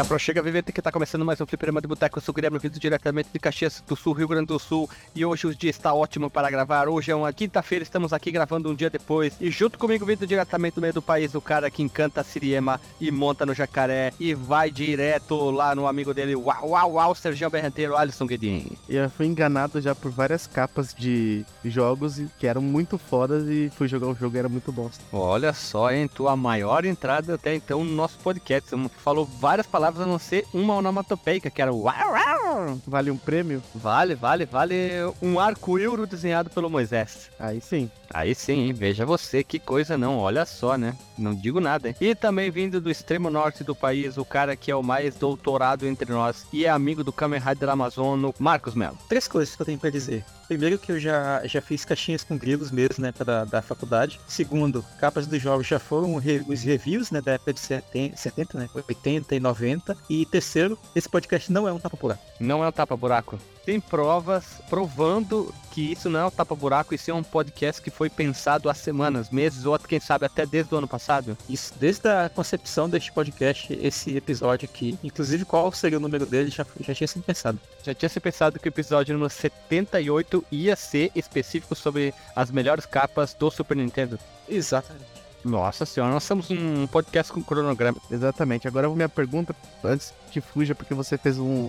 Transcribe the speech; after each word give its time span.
Já 0.00 0.04
prochega 0.06 0.40
Vivente 0.40 0.72
que 0.72 0.80
tá 0.80 0.90
começando 0.90 1.26
mais 1.26 1.38
um 1.42 1.46
Fliperama 1.46 1.78
de 1.78 1.86
Boteco. 1.86 2.16
Eu 2.16 2.22
sou 2.22 2.32
o 2.32 2.34
Guilherme, 2.34 2.58
vindo 2.58 2.80
diretamente 2.80 3.28
de 3.30 3.38
Caxias 3.38 3.84
do 3.86 3.94
Sul, 3.94 4.14
Rio 4.14 4.26
Grande 4.26 4.46
do 4.46 4.58
Sul. 4.58 4.88
E 5.14 5.26
hoje 5.26 5.46
o 5.46 5.54
dia 5.54 5.68
está 5.68 5.92
ótimo 5.92 6.30
para 6.30 6.48
gravar. 6.48 6.88
Hoje 6.88 7.10
é 7.10 7.14
uma 7.14 7.30
quinta-feira, 7.34 7.82
estamos 7.82 8.10
aqui 8.14 8.30
gravando 8.30 8.70
um 8.70 8.74
dia 8.74 8.88
depois. 8.88 9.36
E 9.38 9.50
junto 9.50 9.78
comigo, 9.78 10.06
vindo 10.06 10.26
diretamente 10.26 10.76
do 10.76 10.80
meio 10.80 10.94
do 10.94 11.02
país, 11.02 11.34
o 11.34 11.40
cara 11.42 11.70
que 11.70 11.82
encanta 11.82 12.22
a 12.22 12.24
Siriema 12.24 12.80
e 12.98 13.10
monta 13.10 13.44
no 13.44 13.52
jacaré. 13.52 14.10
E 14.18 14.32
vai 14.32 14.70
direto 14.70 15.50
lá 15.50 15.74
no 15.74 15.86
amigo 15.86 16.14
dele, 16.14 16.34
uau, 16.34 16.70
uau, 16.70 16.92
uau, 16.92 17.14
Sergião 17.14 17.50
Berrenteiro, 17.50 17.94
Alisson 17.94 18.24
Guedin. 18.24 18.72
E 18.88 18.96
eu 18.96 19.10
fui 19.10 19.26
enganado 19.26 19.82
já 19.82 19.94
por 19.94 20.10
várias 20.10 20.46
capas 20.46 20.94
de 20.94 21.44
jogos 21.62 22.22
que 22.38 22.46
eram 22.46 22.62
muito 22.62 22.96
fodas 22.96 23.46
e 23.50 23.70
fui 23.76 23.86
jogar 23.86 24.06
o 24.06 24.14
jogo 24.14 24.34
e 24.34 24.38
era 24.38 24.48
muito 24.48 24.72
bosta. 24.72 25.04
Olha 25.12 25.52
só, 25.52 25.92
hein? 25.92 26.08
Tua 26.08 26.34
maior 26.36 26.86
entrada 26.86 27.34
até 27.34 27.54
então 27.54 27.84
no 27.84 27.94
nosso 27.94 28.18
podcast. 28.20 28.70
Falou 29.04 29.26
várias 29.26 29.66
palavras 29.66 29.89
a 29.98 30.06
não 30.06 30.18
ser 30.18 30.46
uma 30.52 30.76
onomatopeica, 30.76 31.50
que 31.50 31.62
era 31.62 31.72
uau. 31.72 32.78
Vale 32.86 33.10
um 33.10 33.16
prêmio? 33.16 33.62
Vale, 33.74 34.14
vale, 34.14 34.44
vale 34.44 34.76
um 35.22 35.40
arco-íro 35.40 36.06
desenhado 36.06 36.50
pelo 36.50 36.68
Moisés. 36.68 37.30
Aí 37.38 37.60
sim. 37.60 37.90
Aí 38.12 38.34
sim, 38.34 38.66
hein? 38.66 38.72
veja 38.72 39.06
você, 39.06 39.44
que 39.44 39.58
coisa 39.58 39.96
não, 39.96 40.18
olha 40.18 40.44
só, 40.44 40.76
né? 40.76 40.96
Não 41.16 41.32
digo 41.32 41.60
nada, 41.60 41.88
hein? 41.88 41.94
E 42.00 42.14
também 42.14 42.50
vindo 42.50 42.80
do 42.80 42.90
extremo 42.90 43.30
norte 43.30 43.62
do 43.62 43.74
país, 43.74 44.18
o 44.18 44.24
cara 44.24 44.56
que 44.56 44.70
é 44.70 44.74
o 44.74 44.82
mais 44.82 45.14
doutorado 45.14 45.86
entre 45.86 46.10
nós 46.12 46.44
e 46.52 46.64
é 46.64 46.68
amigo 46.68 47.04
do 47.04 47.12
Kamen 47.12 47.40
Rider 47.40 47.68
Amazono, 47.68 48.34
Marcos 48.38 48.74
Melo. 48.74 48.98
Três 49.08 49.28
coisas 49.28 49.54
que 49.54 49.62
eu 49.62 49.66
tenho 49.66 49.78
pra 49.78 49.90
dizer. 49.90 50.24
Primeiro 50.48 50.78
que 50.78 50.90
eu 50.90 50.98
já, 50.98 51.46
já 51.46 51.62
fiz 51.62 51.84
caixinhas 51.84 52.24
com 52.24 52.36
grilos 52.36 52.72
mesmo, 52.72 53.02
né, 53.02 53.12
pra, 53.12 53.44
da 53.44 53.62
faculdade. 53.62 54.18
Segundo, 54.26 54.84
capas 54.98 55.28
dos 55.28 55.40
jogos 55.40 55.64
já 55.64 55.78
foram 55.78 56.16
re, 56.16 56.44
os 56.48 56.62
reviews, 56.62 57.12
né, 57.12 57.20
da 57.20 57.34
época 57.34 57.52
de 57.52 57.60
70, 57.60 58.16
70, 58.16 58.58
né, 58.58 58.68
80 58.74 59.36
e 59.36 59.38
90. 59.38 59.79
E 60.08 60.24
terceiro, 60.26 60.78
esse 60.94 61.08
podcast 61.08 61.52
não 61.52 61.68
é 61.68 61.72
um 61.72 61.78
tapa-buraco. 61.78 62.22
Não 62.38 62.64
é 62.64 62.68
um 62.68 62.72
tapa-buraco. 62.72 63.38
Tem 63.64 63.80
provas 63.80 64.60
provando 64.68 65.54
que 65.70 65.92
isso 65.92 66.08
não 66.08 66.20
é 66.20 66.26
um 66.26 66.30
tapa-buraco, 66.30 66.94
isso 66.94 67.10
é 67.10 67.14
um 67.14 67.22
podcast 67.22 67.80
que 67.80 67.90
foi 67.90 68.10
pensado 68.10 68.68
há 68.68 68.74
semanas, 68.74 69.30
meses, 69.30 69.64
ou 69.64 69.78
quem 69.78 70.00
sabe 70.00 70.26
até 70.26 70.44
desde 70.44 70.74
o 70.74 70.78
ano 70.78 70.88
passado. 70.88 71.36
Isso, 71.48 71.72
desde 71.78 72.08
a 72.08 72.28
concepção 72.28 72.88
deste 72.88 73.12
podcast, 73.12 73.72
esse 73.80 74.16
episódio 74.16 74.68
aqui, 74.68 74.98
inclusive 75.04 75.44
qual 75.44 75.70
seria 75.72 75.98
o 75.98 76.00
número 76.00 76.26
dele, 76.26 76.50
já, 76.50 76.66
já 76.80 76.94
tinha 76.94 77.06
sido 77.06 77.22
pensado. 77.22 77.60
Já 77.82 77.94
tinha 77.94 78.08
sido 78.08 78.22
pensado 78.22 78.58
que 78.58 78.68
o 78.68 78.70
episódio 78.70 79.14
número 79.14 79.30
78 79.30 80.44
ia 80.50 80.74
ser 80.74 81.12
específico 81.14 81.74
sobre 81.74 82.12
as 82.34 82.50
melhores 82.50 82.86
capas 82.86 83.34
do 83.34 83.50
Super 83.50 83.76
Nintendo. 83.76 84.18
Exatamente. 84.48 85.29
Nossa 85.44 85.86
senhora, 85.86 86.12
nós 86.12 86.24
somos 86.24 86.50
um 86.50 86.86
podcast 86.86 87.32
com 87.32 87.42
cronograma. 87.42 87.98
Exatamente. 88.10 88.68
Agora 88.68 88.88
minha 88.90 89.08
pergunta, 89.08 89.54
antes 89.82 90.12
que 90.30 90.40
fuja, 90.40 90.74
porque 90.74 90.94
você 90.94 91.16
fez 91.16 91.38
um. 91.38 91.68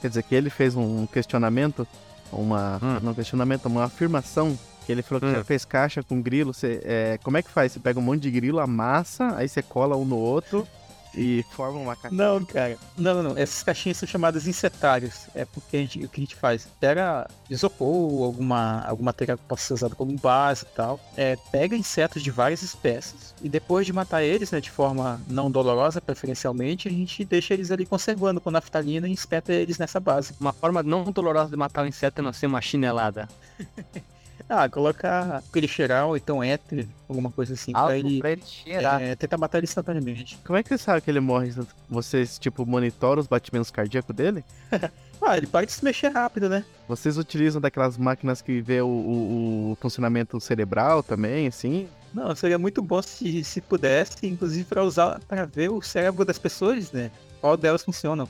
Quer 0.00 0.08
dizer, 0.08 0.22
que 0.24 0.34
ele 0.34 0.50
fez 0.50 0.74
um 0.74 1.06
questionamento, 1.06 1.86
uma. 2.32 2.80
Hum. 2.82 2.98
Não 3.02 3.14
questionamento, 3.14 3.66
uma 3.66 3.84
afirmação. 3.84 4.58
Que 4.84 4.90
ele 4.90 5.00
falou 5.02 5.20
que 5.20 5.26
Hum. 5.28 5.34
já 5.34 5.44
fez 5.44 5.64
caixa 5.64 6.02
com 6.02 6.20
grilo. 6.20 6.52
Você, 6.52 6.80
é, 6.84 7.18
como 7.22 7.36
é 7.36 7.42
que 7.42 7.48
faz? 7.50 7.70
Você 7.70 7.78
pega 7.78 8.00
um 8.00 8.02
monte 8.02 8.22
de 8.22 8.30
grilo, 8.32 8.58
amassa, 8.58 9.32
aí 9.36 9.48
você 9.48 9.62
cola 9.62 9.96
um 9.96 10.04
no 10.04 10.16
outro 10.16 10.66
e 11.14 11.44
forma 11.50 11.78
uma 11.78 11.96
caixa. 11.96 12.14
Não, 12.14 12.44
cara. 12.44 12.78
Não, 12.96 13.14
não, 13.14 13.22
não. 13.22 13.38
Essas 13.38 13.62
caixinhas 13.62 13.98
são 13.98 14.08
chamadas 14.08 14.46
insetários. 14.46 15.26
É 15.34 15.44
porque 15.44 15.76
a 15.76 15.80
gente, 15.80 16.04
o 16.04 16.08
que 16.08 16.20
a 16.20 16.24
gente 16.24 16.36
faz? 16.36 16.66
Pega 16.80 17.28
isopor, 17.50 18.24
alguma, 18.24 18.82
algum 18.82 19.04
material 19.04 19.36
que 19.36 19.44
possa 19.44 19.66
ser 19.66 19.74
usado 19.74 19.96
como 19.96 20.16
base 20.18 20.64
e 20.64 20.74
tal. 20.74 21.00
É, 21.16 21.36
pega 21.50 21.76
insetos 21.76 22.22
de 22.22 22.30
várias 22.30 22.62
espécies. 22.62 23.34
E 23.42 23.48
depois 23.48 23.86
de 23.86 23.92
matar 23.92 24.22
eles, 24.22 24.50
né, 24.50 24.60
de 24.60 24.70
forma 24.70 25.20
não 25.28 25.50
dolorosa, 25.50 26.00
preferencialmente, 26.00 26.88
a 26.88 26.90
gente 26.90 27.24
deixa 27.24 27.54
eles 27.54 27.70
ali 27.70 27.84
conservando 27.84 28.40
com 28.40 28.50
naftalina 28.50 29.08
e 29.08 29.12
espeta 29.12 29.52
eles 29.52 29.78
nessa 29.78 30.00
base. 30.00 30.34
Uma 30.40 30.52
forma 30.52 30.82
não 30.82 31.04
dolorosa 31.04 31.50
de 31.50 31.56
matar 31.56 31.84
o 31.84 31.88
inseto 31.88 32.20
é 32.20 32.24
não 32.24 32.32
ser 32.32 32.46
uma 32.46 32.60
chinelada. 32.60 33.28
Ah, 34.54 34.68
colocar 34.68 35.42
clicheiral 35.50 36.10
ou 36.10 36.16
então 36.16 36.42
éter, 36.44 36.86
alguma 37.08 37.30
coisa 37.30 37.54
assim, 37.54 37.72
pra 37.72 37.80
Algo 37.80 37.92
ele 37.94 38.18
pra 38.18 38.32
ele 38.32 38.42
cheirar. 38.44 39.00
é, 39.00 39.14
tentar 39.16 39.38
matar 39.38 39.58
ele 39.58 39.64
instantaneamente. 39.64 40.38
Como 40.44 40.58
é 40.58 40.62
que 40.62 40.68
você 40.68 40.76
sabe 40.76 41.00
que 41.00 41.10
ele 41.10 41.20
morre? 41.20 41.52
Vocês, 41.88 42.38
tipo, 42.38 42.66
monitoram 42.66 43.20
os 43.20 43.26
batimentos 43.26 43.70
cardíacos 43.70 44.14
dele? 44.14 44.44
Ah, 45.24 45.36
ele 45.36 45.46
para 45.46 45.64
de 45.64 45.70
se 45.70 45.84
mexer 45.84 46.08
rápido, 46.08 46.48
né? 46.48 46.64
Vocês 46.88 47.16
utilizam 47.16 47.60
daquelas 47.60 47.96
máquinas 47.96 48.42
que 48.42 48.60
vê 48.60 48.80
o, 48.82 48.88
o- 48.88 49.70
o 49.70 49.76
funcionamento 49.80 50.40
cerebral 50.40 51.00
também, 51.00 51.46
assim? 51.46 51.88
Não, 52.12 52.34
seria 52.34 52.58
muito 52.58 52.82
bom 52.82 53.00
se, 53.00 53.44
se 53.44 53.60
pudesse, 53.60 54.26
inclusive 54.26 54.64
para 54.64 54.82
usar 54.82 55.20
para 55.28 55.44
ver 55.44 55.70
o 55.70 55.80
cérebro 55.80 56.24
das 56.24 56.38
pessoas, 56.40 56.90
né? 56.90 57.08
Qual 57.40 57.56
delas 57.56 57.84
funcionam. 57.84 58.28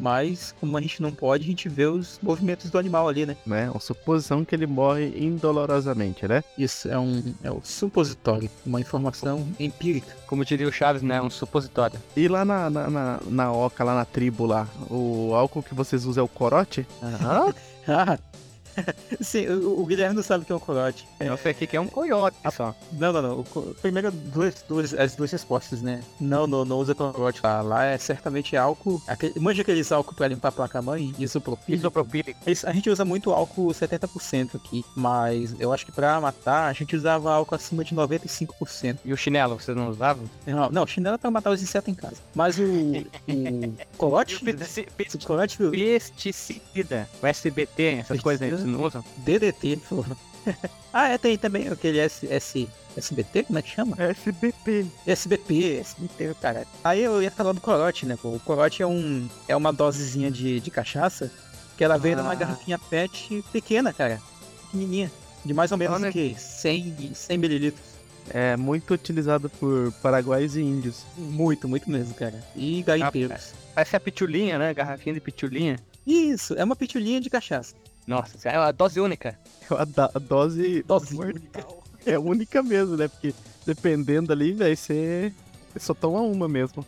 Mas, 0.00 0.54
como 0.58 0.76
a 0.76 0.80
gente 0.80 1.02
não 1.02 1.12
pode, 1.12 1.44
a 1.44 1.46
gente 1.46 1.68
vê 1.68 1.86
os 1.86 2.18
movimentos 2.22 2.70
do 2.70 2.78
animal 2.78 3.08
ali, 3.08 3.26
né? 3.26 3.36
Né? 3.46 3.70
Uma 3.70 3.80
suposição 3.80 4.44
que 4.44 4.54
ele 4.54 4.66
morre 4.66 5.12
indolorosamente, 5.16 6.26
né? 6.26 6.42
Isso 6.56 6.88
é 6.88 6.98
um 6.98 7.34
é 7.42 7.50
o 7.50 7.60
supositório, 7.62 8.50
uma 8.64 8.80
informação 8.80 9.46
empírica. 9.58 10.16
Como 10.26 10.44
diria 10.44 10.66
o 10.66 10.72
Chaves, 10.72 11.02
né? 11.02 11.20
Um 11.20 11.30
supositório. 11.30 11.98
E 12.16 12.28
lá 12.28 12.44
na, 12.44 12.70
na, 12.70 12.90
na, 12.90 13.20
na 13.26 13.52
oca, 13.52 13.84
lá 13.84 13.94
na 13.94 14.04
tribo 14.04 14.46
lá, 14.46 14.66
o 14.88 15.34
álcool 15.34 15.62
que 15.62 15.74
vocês 15.74 16.04
usam 16.04 16.22
é 16.22 16.24
o 16.24 16.28
corote? 16.28 16.86
Aham. 17.02 17.52
Ah, 17.88 18.16
sim, 19.20 19.46
o, 19.46 19.80
o 19.80 19.86
Guilherme 19.86 20.14
não 20.14 20.22
sabe 20.22 20.42
o 20.42 20.46
que 20.46 20.52
é 20.52 20.54
um 20.54 20.60
corote. 20.60 21.06
Eu 21.18 21.36
sei 21.36 21.54
que 21.54 21.76
é 21.76 21.80
um 21.80 21.86
coiote 21.86 22.36
só. 22.50 22.74
Não, 22.92 23.12
não, 23.12 23.22
não. 23.22 23.40
O 23.40 23.74
Primeiro, 23.80 24.10
duas, 24.10 24.64
duas, 24.68 24.94
as 24.94 25.14
duas 25.14 25.30
respostas, 25.30 25.82
né? 25.82 26.02
Não, 26.20 26.46
não, 26.46 26.64
não 26.64 26.78
usa 26.78 26.94
corote 26.94 27.40
lá. 27.42 27.60
Lá 27.60 27.84
é 27.84 27.98
certamente 27.98 28.56
álcool. 28.56 29.00
Aquele, 29.06 29.38
manja 29.38 29.62
aqueles 29.62 29.90
álcool 29.92 30.14
pra 30.14 30.28
limpar 30.28 30.48
a 30.48 30.52
placa-mãe? 30.52 31.14
Isopropílico. 31.18 31.72
Isopropílico. 31.72 32.40
A 32.64 32.72
gente 32.72 32.90
usa 32.90 33.04
muito 33.04 33.32
álcool 33.32 33.68
70% 33.68 34.56
aqui, 34.56 34.84
mas 34.94 35.54
eu 35.58 35.72
acho 35.72 35.84
que 35.84 35.92
pra 35.92 36.20
matar 36.20 36.68
a 36.68 36.72
gente 36.72 36.94
usava 36.96 37.32
álcool 37.32 37.54
acima 37.54 37.84
de 37.84 37.94
95%. 37.94 38.98
E 39.04 39.12
o 39.12 39.16
chinelo, 39.16 39.60
vocês 39.60 39.76
não 39.76 39.88
usavam? 39.88 40.24
Não, 40.46 40.70
não 40.70 40.86
chinelo 40.86 41.14
é 41.14 41.18
pra 41.18 41.30
matar 41.30 41.50
os 41.50 41.62
insetos 41.62 41.88
em 41.88 41.94
casa. 41.94 42.16
Mas 42.34 42.58
o, 42.58 42.62
o 42.62 43.74
o 43.98 45.70
Pesticida. 45.70 47.08
O 47.22 47.26
SBT, 47.26 47.82
essas 48.00 48.20
coisas 48.20 48.42
aí, 48.42 48.50
DDT, 49.18 49.68
ele 49.68 49.80
falou. 49.80 50.06
ah, 50.92 51.08
é, 51.08 51.18
tem 51.18 51.36
também 51.36 51.68
aquele 51.68 51.98
S, 51.98 52.26
S, 52.30 52.68
SBT, 52.96 53.44
como 53.44 53.58
é 53.58 53.62
que 53.62 53.70
chama? 53.70 53.96
SBP. 53.98 54.86
SBP, 55.06 55.78
SBP, 55.80 56.34
cara. 56.40 56.66
Aí 56.82 57.02
eu 57.02 57.22
ia 57.22 57.30
falar 57.30 57.52
do 57.52 57.60
corote, 57.60 58.06
né? 58.06 58.18
O 58.22 58.38
corote 58.40 58.82
é, 58.82 58.86
um, 58.86 59.28
é 59.46 59.54
uma 59.54 59.72
dosezinha 59.72 60.30
de, 60.30 60.60
de 60.60 60.70
cachaça 60.70 61.30
que 61.76 61.84
ela 61.84 61.98
vem 61.98 62.14
numa 62.14 62.32
Ah. 62.32 62.34
garrafinha 62.34 62.78
PET 62.78 63.44
pequena, 63.52 63.92
cara. 63.92 64.20
Pequenininha. 64.66 65.10
De 65.44 65.54
mais 65.54 65.72
ou 65.72 65.78
menos 65.78 65.96
Olha 65.96 66.10
o 66.10 66.12
quê? 66.12 66.34
100, 66.38 67.12
100 67.14 67.38
mililitros. 67.38 67.90
É 68.28 68.56
muito 68.56 68.92
utilizado 68.94 69.48
por 69.48 69.90
paraguaios 70.02 70.54
e 70.54 70.60
índios. 70.60 71.04
Muito, 71.16 71.66
muito 71.66 71.90
mesmo, 71.90 72.14
cara. 72.14 72.44
E 72.54 72.82
garimpeiros. 72.82 73.54
Parece 73.74 73.96
a 73.96 74.00
pitulinha, 74.00 74.58
né? 74.58 74.74
Garrafinha 74.74 75.14
de 75.14 75.20
pitulinha. 75.20 75.78
Isso, 76.06 76.54
é 76.54 76.62
uma 76.62 76.76
pitulinha 76.76 77.20
de 77.20 77.30
cachaça. 77.30 77.74
Nossa, 78.10 78.48
é 78.48 78.58
uma 78.58 78.72
dose 78.72 79.00
única. 79.00 79.38
A, 79.70 79.84
da- 79.84 80.10
a 80.14 80.18
dose 80.18 80.82
Dose 80.82 81.14
mortal. 81.14 81.82
é 82.04 82.18
única 82.18 82.62
mesmo, 82.62 82.96
né? 82.96 83.08
Porque 83.08 83.32
dependendo 83.64 84.32
ali, 84.32 84.52
vai 84.52 84.74
ser. 84.76 85.32
Só 85.78 85.94
toma 85.94 86.20
uma 86.20 86.48
mesmo. 86.48 86.84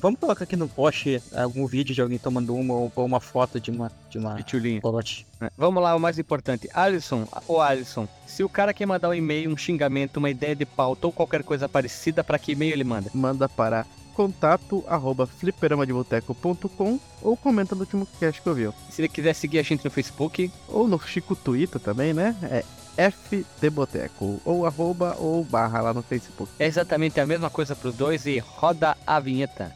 Vamos 0.00 0.20
colocar 0.20 0.44
aqui 0.44 0.54
no 0.54 0.68
post 0.68 1.20
algum 1.34 1.66
vídeo 1.66 1.92
de 1.92 2.00
alguém 2.00 2.16
tomando 2.16 2.54
uma 2.54 2.72
ou 2.74 2.92
ou 2.94 3.04
uma 3.04 3.18
foto 3.18 3.58
de 3.58 3.72
uma, 3.72 3.90
de 4.08 4.18
uma 4.18 4.36
Pitulinha. 4.36 4.80
corote. 4.80 5.26
É, 5.40 5.50
Vamos 5.58 5.82
lá, 5.82 5.96
o 5.96 5.98
mais 6.00 6.16
importante. 6.16 6.68
Alisson, 6.72 7.26
ô 7.48 7.60
Alisson, 7.60 8.06
se 8.24 8.44
o 8.44 8.48
cara 8.48 8.72
quer 8.72 8.86
mandar 8.86 9.08
um 9.08 9.14
e-mail, 9.14 9.50
um 9.50 9.56
xingamento, 9.56 10.18
uma 10.18 10.30
ideia 10.30 10.54
de 10.54 10.64
pauta 10.64 11.08
ou 11.08 11.12
qualquer 11.12 11.42
coisa 11.42 11.68
parecida, 11.68 12.22
pra 12.22 12.38
que 12.38 12.52
e-mail 12.52 12.72
ele 12.74 12.84
manda? 12.84 13.10
Manda 13.12 13.48
para 13.48 13.84
contato 14.14 14.84
arroba 14.86 15.26
fliperamadeboteco.com 15.26 16.98
ou 17.22 17.36
comenta 17.36 17.74
no 17.74 17.82
último 17.82 18.06
cast 18.18 18.40
que 18.40 18.48
eu 18.48 18.54
vi. 18.54 18.70
Se 18.90 19.02
ele 19.02 19.08
quiser 19.08 19.34
seguir 19.34 19.58
a 19.58 19.62
gente 19.62 19.84
no 19.84 19.90
Facebook, 19.90 20.50
Ou 20.68 20.88
no 20.88 20.98
Chico 20.98 21.34
Twitter 21.34 21.80
também, 21.80 22.14
né? 22.14 22.36
É 22.42 22.64
FDBoteco. 22.96 24.40
Ou 24.44 24.66
arroba 24.66 25.16
ou 25.18 25.44
barra 25.44 25.80
lá 25.80 25.92
no 25.92 26.02
Facebook. 26.02 26.50
é 26.58 26.66
exatamente 26.66 27.20
a 27.20 27.26
mesma 27.26 27.50
coisa 27.50 27.74
pros 27.74 27.94
dois 27.94 28.24
e 28.26 28.38
roda 28.38 28.96
a 29.06 29.18
vinheta. 29.20 29.72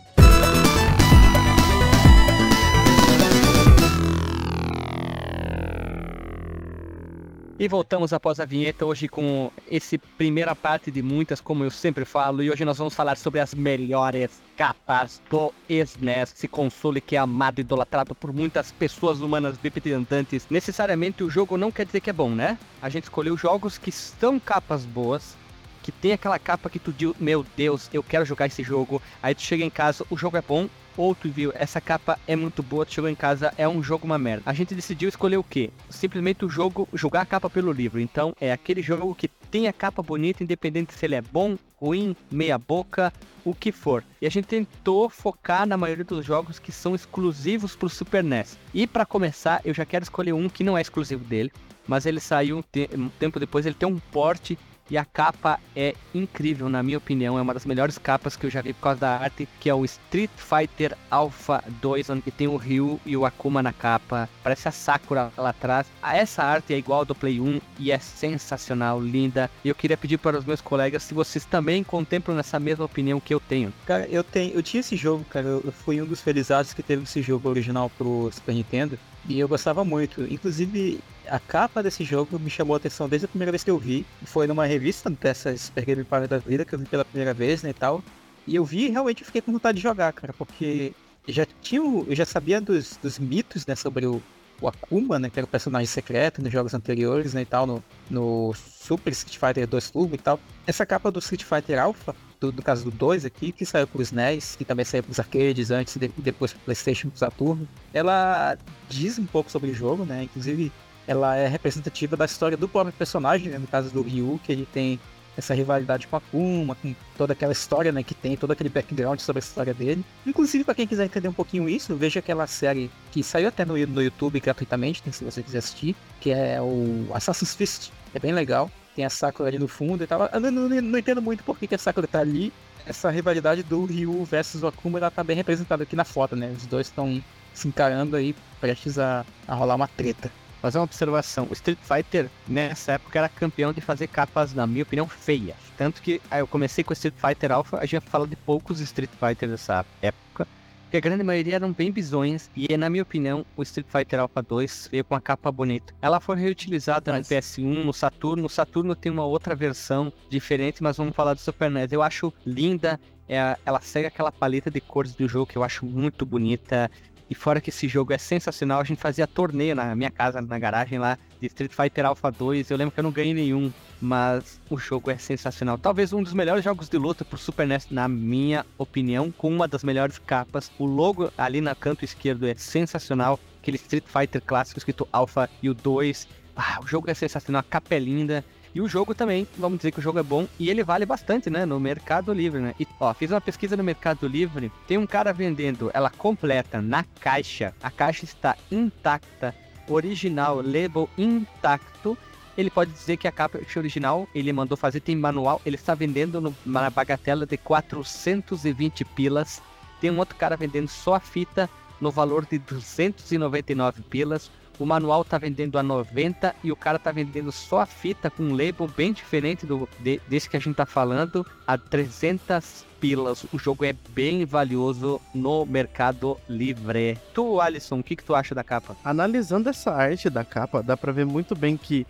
E 7.60 7.66
voltamos 7.66 8.12
após 8.12 8.38
a 8.38 8.44
vinheta 8.44 8.86
hoje 8.86 9.08
com 9.08 9.50
esse 9.68 9.98
primeira 9.98 10.54
parte 10.54 10.92
de 10.92 11.02
muitas, 11.02 11.40
como 11.40 11.64
eu 11.64 11.72
sempre 11.72 12.04
falo, 12.04 12.40
e 12.40 12.48
hoje 12.48 12.64
nós 12.64 12.78
vamos 12.78 12.94
falar 12.94 13.16
sobre 13.16 13.40
as 13.40 13.52
melhores 13.52 14.40
capas 14.56 15.20
do 15.28 15.52
SNES, 15.68 16.34
esse 16.36 16.46
console 16.46 17.00
que 17.00 17.16
é 17.16 17.18
amado 17.18 17.58
e 17.58 17.62
idolatrado 17.62 18.14
por 18.14 18.32
muitas 18.32 18.70
pessoas 18.70 19.20
humanas 19.20 19.56
bipedindantes. 19.56 20.46
Necessariamente 20.48 21.24
o 21.24 21.28
jogo 21.28 21.56
não 21.56 21.72
quer 21.72 21.84
dizer 21.84 22.00
que 22.00 22.10
é 22.10 22.12
bom, 22.12 22.30
né? 22.30 22.56
A 22.80 22.88
gente 22.88 23.04
escolheu 23.04 23.36
jogos 23.36 23.76
que 23.76 23.90
são 23.90 24.38
capas 24.38 24.84
boas, 24.84 25.36
que 25.82 25.90
tem 25.90 26.12
aquela 26.12 26.38
capa 26.38 26.70
que 26.70 26.78
tu 26.78 26.92
diz, 26.92 27.12
meu 27.18 27.44
Deus, 27.56 27.90
eu 27.92 28.04
quero 28.04 28.24
jogar 28.24 28.46
esse 28.46 28.62
jogo. 28.62 29.02
Aí 29.20 29.34
tu 29.34 29.42
chega 29.42 29.64
em 29.64 29.70
casa, 29.70 30.06
o 30.08 30.16
jogo 30.16 30.36
é 30.36 30.42
bom, 30.42 30.68
ou 30.98 31.14
tu 31.14 31.30
viu, 31.30 31.52
essa 31.54 31.80
capa 31.80 32.18
é 32.26 32.34
muito 32.34 32.60
boa, 32.60 32.84
chegou 32.86 33.08
em 33.08 33.14
casa, 33.14 33.54
é 33.56 33.68
um 33.68 33.80
jogo 33.80 34.04
uma 34.04 34.18
merda. 34.18 34.42
A 34.44 34.52
gente 34.52 34.74
decidiu 34.74 35.08
escolher 35.08 35.36
o 35.36 35.44
quê? 35.44 35.70
Simplesmente 35.88 36.44
o 36.44 36.50
jogo, 36.50 36.88
jogar 36.92 37.20
a 37.20 37.26
capa 37.26 37.48
pelo 37.48 37.70
livro. 37.70 38.00
Então 38.00 38.34
é 38.40 38.52
aquele 38.52 38.82
jogo 38.82 39.14
que 39.14 39.28
tem 39.28 39.68
a 39.68 39.72
capa 39.72 40.02
bonita, 40.02 40.42
independente 40.42 40.92
se 40.92 41.06
ele 41.06 41.14
é 41.14 41.22
bom, 41.22 41.56
ruim, 41.76 42.16
meia 42.30 42.58
boca, 42.58 43.12
o 43.44 43.54
que 43.54 43.70
for. 43.70 44.02
E 44.20 44.26
a 44.26 44.30
gente 44.30 44.48
tentou 44.48 45.08
focar 45.08 45.66
na 45.66 45.76
maioria 45.76 46.04
dos 46.04 46.26
jogos 46.26 46.58
que 46.58 46.72
são 46.72 46.96
exclusivos 46.96 47.76
pro 47.76 47.88
Super 47.88 48.24
NES. 48.24 48.58
E 48.74 48.84
para 48.84 49.06
começar, 49.06 49.60
eu 49.64 49.72
já 49.72 49.86
quero 49.86 50.02
escolher 50.02 50.32
um 50.32 50.48
que 50.48 50.64
não 50.64 50.76
é 50.76 50.80
exclusivo 50.80 51.24
dele, 51.24 51.52
mas 51.86 52.06
ele 52.06 52.18
saiu 52.18 52.58
um, 52.58 52.62
te 52.62 52.90
um 52.92 53.08
tempo 53.08 53.38
depois, 53.38 53.64
ele 53.64 53.76
tem 53.76 53.88
um 53.88 53.98
porte 53.98 54.58
e 54.90 54.96
a 54.96 55.04
capa 55.04 55.58
é 55.76 55.94
incrível, 56.14 56.68
na 56.68 56.82
minha 56.82 56.98
opinião. 56.98 57.38
É 57.38 57.42
uma 57.42 57.54
das 57.54 57.66
melhores 57.66 57.98
capas 57.98 58.36
que 58.36 58.46
eu 58.46 58.50
já 58.50 58.62
vi 58.62 58.72
por 58.72 58.82
causa 58.82 59.00
da 59.00 59.18
arte, 59.18 59.48
que 59.60 59.68
é 59.68 59.74
o 59.74 59.84
Street 59.84 60.30
Fighter 60.36 60.96
Alpha 61.10 61.62
2, 61.80 62.10
onde 62.10 62.30
tem 62.30 62.48
o 62.48 62.56
Ryu 62.56 63.00
e 63.04 63.16
o 63.16 63.26
Akuma 63.26 63.62
na 63.62 63.72
capa. 63.72 64.28
Parece 64.42 64.68
a 64.68 64.72
Sakura 64.72 65.30
lá 65.36 65.50
atrás. 65.50 65.86
Ah, 66.02 66.16
essa 66.16 66.42
arte 66.42 66.72
é 66.72 66.78
igual 66.78 67.00
ao 67.00 67.04
do 67.04 67.14
Play 67.14 67.40
1 67.40 67.60
e 67.78 67.92
é 67.92 67.98
sensacional, 67.98 69.00
linda. 69.00 69.50
E 69.64 69.68
eu 69.68 69.74
queria 69.74 69.96
pedir 69.96 70.18
para 70.18 70.38
os 70.38 70.44
meus 70.44 70.60
colegas 70.60 71.02
se 71.02 71.14
vocês 71.14 71.44
também 71.44 71.84
contemplam 71.84 72.36
nessa 72.36 72.58
mesma 72.58 72.84
opinião 72.84 73.20
que 73.20 73.34
eu 73.34 73.40
tenho. 73.40 73.72
Cara, 73.86 74.06
eu 74.08 74.24
tenho, 74.24 74.54
eu 74.54 74.62
tinha 74.62 74.80
esse 74.80 74.96
jogo, 74.96 75.24
cara. 75.24 75.46
Eu 75.46 75.72
fui 75.72 76.00
um 76.00 76.06
dos 76.06 76.20
felizados 76.20 76.72
que 76.72 76.82
teve 76.82 77.02
esse 77.02 77.22
jogo 77.22 77.48
original 77.48 77.90
pro 77.90 78.30
Super 78.32 78.54
Nintendo. 78.54 78.98
E 79.26 79.38
eu 79.38 79.48
gostava 79.48 79.84
muito. 79.84 80.22
Inclusive, 80.22 81.00
a 81.26 81.38
capa 81.38 81.82
desse 81.82 82.04
jogo 82.04 82.38
me 82.38 82.50
chamou 82.50 82.74
a 82.74 82.76
atenção 82.76 83.08
desde 83.08 83.26
a 83.26 83.28
primeira 83.28 83.52
vez 83.52 83.64
que 83.64 83.70
eu 83.70 83.78
vi. 83.78 84.06
Foi 84.24 84.46
numa 84.46 84.66
revista 84.66 85.10
dessas 85.10 85.62
Super 85.62 85.84
Game 85.84 86.04
Power 86.04 86.28
da 86.28 86.38
vida 86.38 86.64
que 86.64 86.74
eu 86.74 86.78
vi 86.78 86.86
pela 86.86 87.04
primeira 87.04 87.34
vez, 87.34 87.62
né, 87.62 87.70
e 87.70 87.74
tal. 87.74 88.02
E 88.46 88.54
eu 88.54 88.64
vi 88.64 88.86
e 88.86 88.88
realmente 88.88 89.24
fiquei 89.24 89.42
com 89.42 89.52
vontade 89.52 89.76
de 89.76 89.82
jogar, 89.82 90.12
cara, 90.12 90.32
porque 90.32 90.94
já 91.26 91.46
tinha, 91.60 91.82
eu 91.82 92.14
já 92.14 92.24
sabia 92.24 92.60
dos, 92.60 92.96
dos 93.02 93.18
mitos, 93.18 93.66
né, 93.66 93.74
sobre 93.74 94.06
o, 94.06 94.22
o 94.60 94.68
Akuma, 94.68 95.18
né, 95.18 95.28
que 95.28 95.38
era 95.38 95.44
o 95.44 95.48
personagem 95.48 95.86
secreto 95.86 96.40
nos 96.40 96.50
jogos 96.50 96.72
anteriores, 96.72 97.34
né, 97.34 97.42
e 97.42 97.44
tal, 97.44 97.66
no, 97.66 97.84
no 98.08 98.54
Super 98.54 99.10
Street 99.10 99.36
Fighter 99.36 99.66
2 99.66 99.90
Turbo 99.90 100.14
e 100.14 100.18
tal. 100.18 100.40
Essa 100.66 100.86
capa 100.86 101.10
do 101.10 101.18
Street 101.18 101.44
Fighter 101.44 101.78
Alpha, 101.78 102.16
do, 102.40 102.52
do 102.52 102.62
caso 102.62 102.84
do 102.84 102.90
2 102.90 103.24
aqui, 103.24 103.52
que 103.52 103.64
saiu 103.64 103.86
para 103.86 104.00
os 104.00 104.12
NES, 104.12 104.56
que 104.56 104.64
também 104.64 104.84
saiu 104.84 105.02
para 105.02 105.12
os 105.12 105.18
arcades 105.18 105.70
antes 105.70 105.96
e 105.96 105.98
depois 105.98 106.52
para 106.52 106.62
PlayStation 106.64 107.10
e 107.14 107.18
Saturno, 107.18 107.68
ela 107.92 108.56
diz 108.88 109.18
um 109.18 109.26
pouco 109.26 109.50
sobre 109.50 109.70
o 109.70 109.74
jogo, 109.74 110.04
né, 110.04 110.24
inclusive 110.24 110.72
ela 111.06 111.34
é 111.34 111.48
representativa 111.48 112.16
da 112.16 112.26
história 112.26 112.56
do 112.56 112.68
próprio 112.68 112.92
personagem, 112.92 113.48
né? 113.48 113.58
no 113.58 113.66
caso 113.66 113.90
do 113.90 114.02
Ryu, 114.02 114.38
que 114.44 114.52
ele 114.52 114.68
tem 114.70 115.00
essa 115.38 115.54
rivalidade 115.54 116.06
com 116.06 116.16
a 116.16 116.18
Akuma, 116.18 116.74
com 116.74 116.94
toda 117.16 117.32
aquela 117.32 117.52
história 117.52 117.92
né, 117.92 118.02
que 118.02 118.14
tem, 118.14 118.36
todo 118.36 118.50
aquele 118.50 118.68
background 118.68 119.20
sobre 119.20 119.38
a 119.38 119.44
história 119.44 119.72
dele. 119.72 120.04
Inclusive, 120.26 120.64
para 120.64 120.74
quem 120.74 120.86
quiser 120.86 121.04
entender 121.04 121.28
um 121.28 121.32
pouquinho 121.32 121.68
isso, 121.68 121.94
veja 121.94 122.18
aquela 122.18 122.46
série 122.46 122.90
que 123.12 123.22
saiu 123.22 123.48
até 123.48 123.64
no, 123.64 123.74
no 123.86 124.02
YouTube 124.02 124.40
gratuitamente, 124.40 125.00
se 125.12 125.24
você 125.24 125.42
quiser 125.42 125.58
assistir, 125.58 125.96
que 126.20 126.30
é 126.30 126.60
o 126.60 127.08
Assassin's 127.14 127.54
Fist. 127.54 127.90
É 128.12 128.18
bem 128.18 128.32
legal. 128.32 128.70
Tem 128.98 129.04
a 129.04 129.10
Sakura 129.10 129.48
ali 129.48 129.60
no 129.60 129.68
fundo 129.68 130.02
e 130.02 130.08
tal. 130.08 130.28
Eu 130.32 130.40
não, 130.40 130.50
não, 130.50 130.68
não 130.68 130.98
entendo 130.98 131.22
muito 131.22 131.44
por 131.44 131.56
que, 131.56 131.68
que 131.68 131.74
a 131.76 131.78
Sakura 131.78 132.08
tá 132.08 132.18
ali. 132.18 132.52
Essa 132.84 133.08
rivalidade 133.10 133.62
do 133.62 133.84
Ryu 133.84 134.24
versus 134.24 134.64
o 134.64 134.66
Akuma, 134.66 134.98
ela 134.98 135.08
tá 135.08 135.22
bem 135.22 135.36
representada 135.36 135.84
aqui 135.84 135.94
na 135.94 136.04
foto, 136.04 136.34
né? 136.34 136.52
Os 136.56 136.66
dois 136.66 136.88
estão 136.88 137.22
se 137.54 137.68
encarando 137.68 138.16
aí, 138.16 138.34
prestes 138.60 138.98
a, 138.98 139.24
a 139.46 139.54
rolar 139.54 139.76
uma 139.76 139.86
treta 139.86 140.32
fazer 140.60 140.78
uma 140.78 140.84
observação. 140.84 141.46
O 141.48 141.52
Street 141.52 141.78
Fighter, 141.80 142.28
nessa 142.48 142.94
época, 142.94 143.20
era 143.20 143.28
campeão 143.28 143.72
de 143.72 143.80
fazer 143.80 144.08
capas, 144.08 144.52
na 144.52 144.66
minha 144.66 144.82
opinião, 144.82 145.06
feias. 145.06 145.54
Tanto 145.76 146.02
que 146.02 146.20
eu 146.32 146.48
comecei 146.48 146.82
com 146.82 146.90
o 146.90 146.94
Street 146.94 147.14
Fighter 147.14 147.52
Alpha, 147.52 147.78
a 147.78 147.86
gente 147.86 148.10
fala 148.10 148.26
de 148.26 148.34
poucos 148.34 148.80
Street 148.80 149.10
Fighter 149.20 149.48
dessa 149.48 149.86
época. 150.02 150.48
Porque 150.88 150.96
a 150.96 151.00
grande 151.00 151.22
maioria 151.22 151.56
eram 151.56 151.70
bem 151.70 151.92
bizonhas. 151.92 152.50
E, 152.56 152.74
na 152.74 152.88
minha 152.88 153.02
opinião, 153.02 153.44
o 153.54 153.62
Street 153.62 153.86
Fighter 153.86 154.20
Alpha 154.20 154.40
2 154.40 154.88
veio 154.90 155.04
com 155.04 155.14
uma 155.14 155.20
capa 155.20 155.52
bonita. 155.52 155.92
Ela 156.00 156.18
foi 156.18 156.36
reutilizada 156.36 157.12
mas... 157.12 157.28
no 157.28 157.36
PS1, 157.36 157.84
no 157.84 157.92
Saturno. 157.92 158.42
No 158.44 158.48
Saturno 158.48 158.96
tem 158.96 159.12
uma 159.12 159.26
outra 159.26 159.54
versão 159.54 160.10
diferente, 160.30 160.82
mas 160.82 160.96
vamos 160.96 161.14
falar 161.14 161.34
do 161.34 161.40
Super 161.40 161.70
NES. 161.70 161.92
Eu 161.92 162.02
acho 162.02 162.32
linda. 162.46 162.98
É, 163.28 163.58
ela 163.66 163.82
segue 163.82 164.06
aquela 164.06 164.32
paleta 164.32 164.70
de 164.70 164.80
cores 164.80 165.14
do 165.14 165.28
jogo 165.28 165.44
que 165.44 165.58
eu 165.58 165.62
acho 165.62 165.84
muito 165.84 166.24
bonita. 166.24 166.90
E 167.30 167.34
fora 167.34 167.60
que 167.60 167.68
esse 167.68 167.86
jogo 167.86 168.12
é 168.12 168.18
sensacional, 168.18 168.80
a 168.80 168.84
gente 168.84 169.00
fazia 169.00 169.26
torneio 169.26 169.74
na 169.74 169.94
minha 169.94 170.10
casa, 170.10 170.40
na 170.40 170.58
garagem 170.58 170.98
lá, 170.98 171.18
de 171.38 171.46
Street 171.46 171.72
Fighter 171.72 172.06
Alpha 172.06 172.30
2. 172.30 172.70
Eu 172.70 172.76
lembro 172.78 172.92
que 172.92 173.00
eu 173.00 173.04
não 173.04 173.10
ganhei 173.10 173.34
nenhum, 173.34 173.70
mas 174.00 174.58
o 174.70 174.78
jogo 174.78 175.10
é 175.10 175.18
sensacional. 175.18 175.76
Talvez 175.76 176.12
um 176.12 176.22
dos 176.22 176.32
melhores 176.32 176.64
jogos 176.64 176.88
de 176.88 176.96
luta 176.96 177.26
pro 177.26 177.36
Super 177.36 177.66
NES, 177.66 177.88
na 177.90 178.08
minha 178.08 178.64
opinião, 178.78 179.30
com 179.30 179.54
uma 179.54 179.68
das 179.68 179.84
melhores 179.84 180.18
capas. 180.18 180.72
O 180.78 180.86
logo 180.86 181.30
ali 181.36 181.60
na 181.60 181.74
canto 181.74 182.02
esquerdo 182.02 182.46
é 182.46 182.54
sensacional. 182.54 183.38
Aquele 183.60 183.76
Street 183.76 184.04
Fighter 184.06 184.40
clássico 184.40 184.78
escrito 184.78 185.06
Alpha 185.12 185.50
e 185.62 185.68
o 185.68 185.74
2. 185.74 186.26
Ah, 186.56 186.80
o 186.82 186.86
jogo 186.86 187.10
é 187.10 187.14
sensacional, 187.14 187.60
a 187.60 187.62
capa 187.62 187.94
é 187.94 187.98
linda. 187.98 188.42
E 188.78 188.80
o 188.80 188.86
jogo 188.86 189.12
também, 189.12 189.44
vamos 189.56 189.78
dizer 189.78 189.90
que 189.90 189.98
o 189.98 190.02
jogo 190.02 190.20
é 190.20 190.22
bom 190.22 190.46
e 190.56 190.70
ele 190.70 190.84
vale 190.84 191.04
bastante, 191.04 191.50
né, 191.50 191.66
no 191.66 191.80
Mercado 191.80 192.32
Livre, 192.32 192.60
né? 192.60 192.76
E, 192.78 192.86
ó, 193.00 193.12
fiz 193.12 193.28
uma 193.32 193.40
pesquisa 193.40 193.76
no 193.76 193.82
Mercado 193.82 194.28
Livre, 194.28 194.70
tem 194.86 194.96
um 194.96 195.04
cara 195.04 195.32
vendendo 195.32 195.90
ela 195.92 196.08
completa 196.08 196.80
na 196.80 197.02
caixa, 197.20 197.74
a 197.82 197.90
caixa 197.90 198.24
está 198.24 198.56
intacta, 198.70 199.52
original, 199.88 200.62
label 200.62 201.10
intacto. 201.18 202.16
Ele 202.56 202.70
pode 202.70 202.92
dizer 202.92 203.16
que 203.16 203.26
a 203.26 203.32
caixa 203.32 203.80
original 203.80 204.28
ele 204.32 204.52
mandou 204.52 204.76
fazer, 204.76 205.00
tem 205.00 205.16
manual, 205.16 205.60
ele 205.66 205.74
está 205.74 205.92
vendendo 205.92 206.40
numa 206.64 206.88
bagatela 206.88 207.44
de 207.44 207.56
420 207.56 209.04
pilas. 209.04 209.60
Tem 210.00 210.08
um 210.08 210.18
outro 210.18 210.36
cara 210.36 210.56
vendendo 210.56 210.86
só 210.86 211.16
a 211.16 211.20
fita 211.20 211.68
no 212.00 212.12
valor 212.12 212.46
de 212.46 212.60
299 212.60 214.02
pilas. 214.02 214.52
O 214.78 214.86
manual 214.86 215.24
tá 215.24 215.38
vendendo 215.38 215.78
a 215.78 215.82
90 215.82 216.54
e 216.62 216.70
o 216.70 216.76
cara 216.76 216.98
tá 216.98 217.10
vendendo 217.10 217.50
só 217.50 217.80
a 217.80 217.86
fita 217.86 218.30
com 218.30 218.44
um 218.44 218.52
label 218.52 218.88
bem 218.96 219.12
diferente 219.12 219.66
do 219.66 219.88
de, 219.98 220.20
desse 220.28 220.48
que 220.48 220.56
a 220.56 220.60
gente 220.60 220.76
tá 220.76 220.86
falando 220.86 221.44
a 221.66 221.76
300 221.76 222.84
pilas. 223.00 223.44
O 223.52 223.58
jogo 223.58 223.84
é 223.84 223.94
bem 224.10 224.44
valioso 224.44 225.20
no 225.34 225.66
Mercado 225.66 226.36
Livre. 226.48 227.18
Tu, 227.34 227.60
Alisson, 227.60 227.98
o 227.98 228.02
que, 228.02 228.16
que 228.16 228.24
tu 228.24 228.34
acha 228.34 228.54
da 228.54 228.62
capa? 228.62 228.96
Analisando 229.04 229.68
essa 229.68 229.90
arte 229.90 230.30
da 230.30 230.44
capa, 230.44 230.82
dá 230.82 230.96
para 230.96 231.12
ver 231.12 231.26
muito 231.26 231.56
bem 231.56 231.76
que 231.76 232.06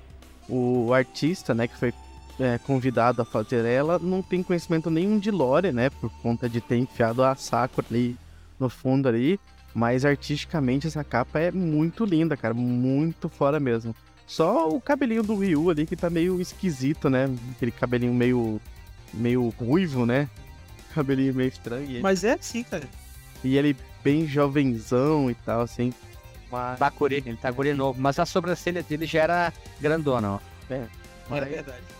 o 0.48 0.92
artista, 0.92 1.54
né, 1.54 1.68
que 1.68 1.76
foi 1.76 1.92
é, 2.38 2.58
convidado 2.58 3.22
a 3.22 3.24
fazer 3.24 3.64
ela, 3.64 3.98
não 3.98 4.22
tem 4.22 4.42
conhecimento 4.42 4.90
nenhum 4.90 5.18
de 5.18 5.30
lore, 5.30 5.72
né, 5.72 5.90
por 5.90 6.10
conta 6.22 6.48
de 6.48 6.60
ter 6.60 6.76
enfiado 6.76 7.22
a 7.22 7.34
Sakura 7.34 7.86
ali 7.90 8.16
no 8.58 8.68
fundo 8.68 9.08
ali. 9.08 9.38
Mas 9.74 10.04
artisticamente 10.04 10.86
essa 10.86 11.04
capa 11.04 11.38
é 11.38 11.50
muito 11.50 12.04
linda, 12.04 12.36
cara. 12.36 12.54
Muito 12.54 13.28
fora 13.28 13.60
mesmo. 13.60 13.94
Só 14.26 14.68
o 14.68 14.80
cabelinho 14.80 15.22
do 15.22 15.36
Ryu 15.36 15.70
ali 15.70 15.86
que 15.86 15.96
tá 15.96 16.10
meio 16.10 16.40
esquisito, 16.40 17.08
né? 17.08 17.28
Aquele 17.52 17.72
cabelinho 17.72 18.12
meio. 18.12 18.60
meio 19.12 19.48
ruivo, 19.50 20.04
né? 20.04 20.28
Cabelinho 20.94 21.34
meio 21.34 21.48
estranho. 21.48 21.84
Ele... 21.84 22.00
Mas 22.00 22.24
é 22.24 22.32
assim, 22.32 22.62
cara. 22.62 22.88
E 23.44 23.56
ele 23.56 23.76
bem 24.02 24.26
jovenzão 24.26 25.30
e 25.30 25.34
tal, 25.34 25.60
assim. 25.60 25.92
Mas... 26.50 26.78
Bakuri, 26.78 27.22
ele 27.24 27.36
tá 27.36 27.50
guri 27.50 27.72
novo. 27.74 28.00
Mas 28.00 28.18
a 28.18 28.26
sobrancelha 28.26 28.82
dele 28.82 29.06
já 29.06 29.22
era 29.22 29.52
grandona, 29.80 30.32
ó. 30.32 30.40
É, 30.70 30.86
é 31.30 31.40
verdade 31.40 31.97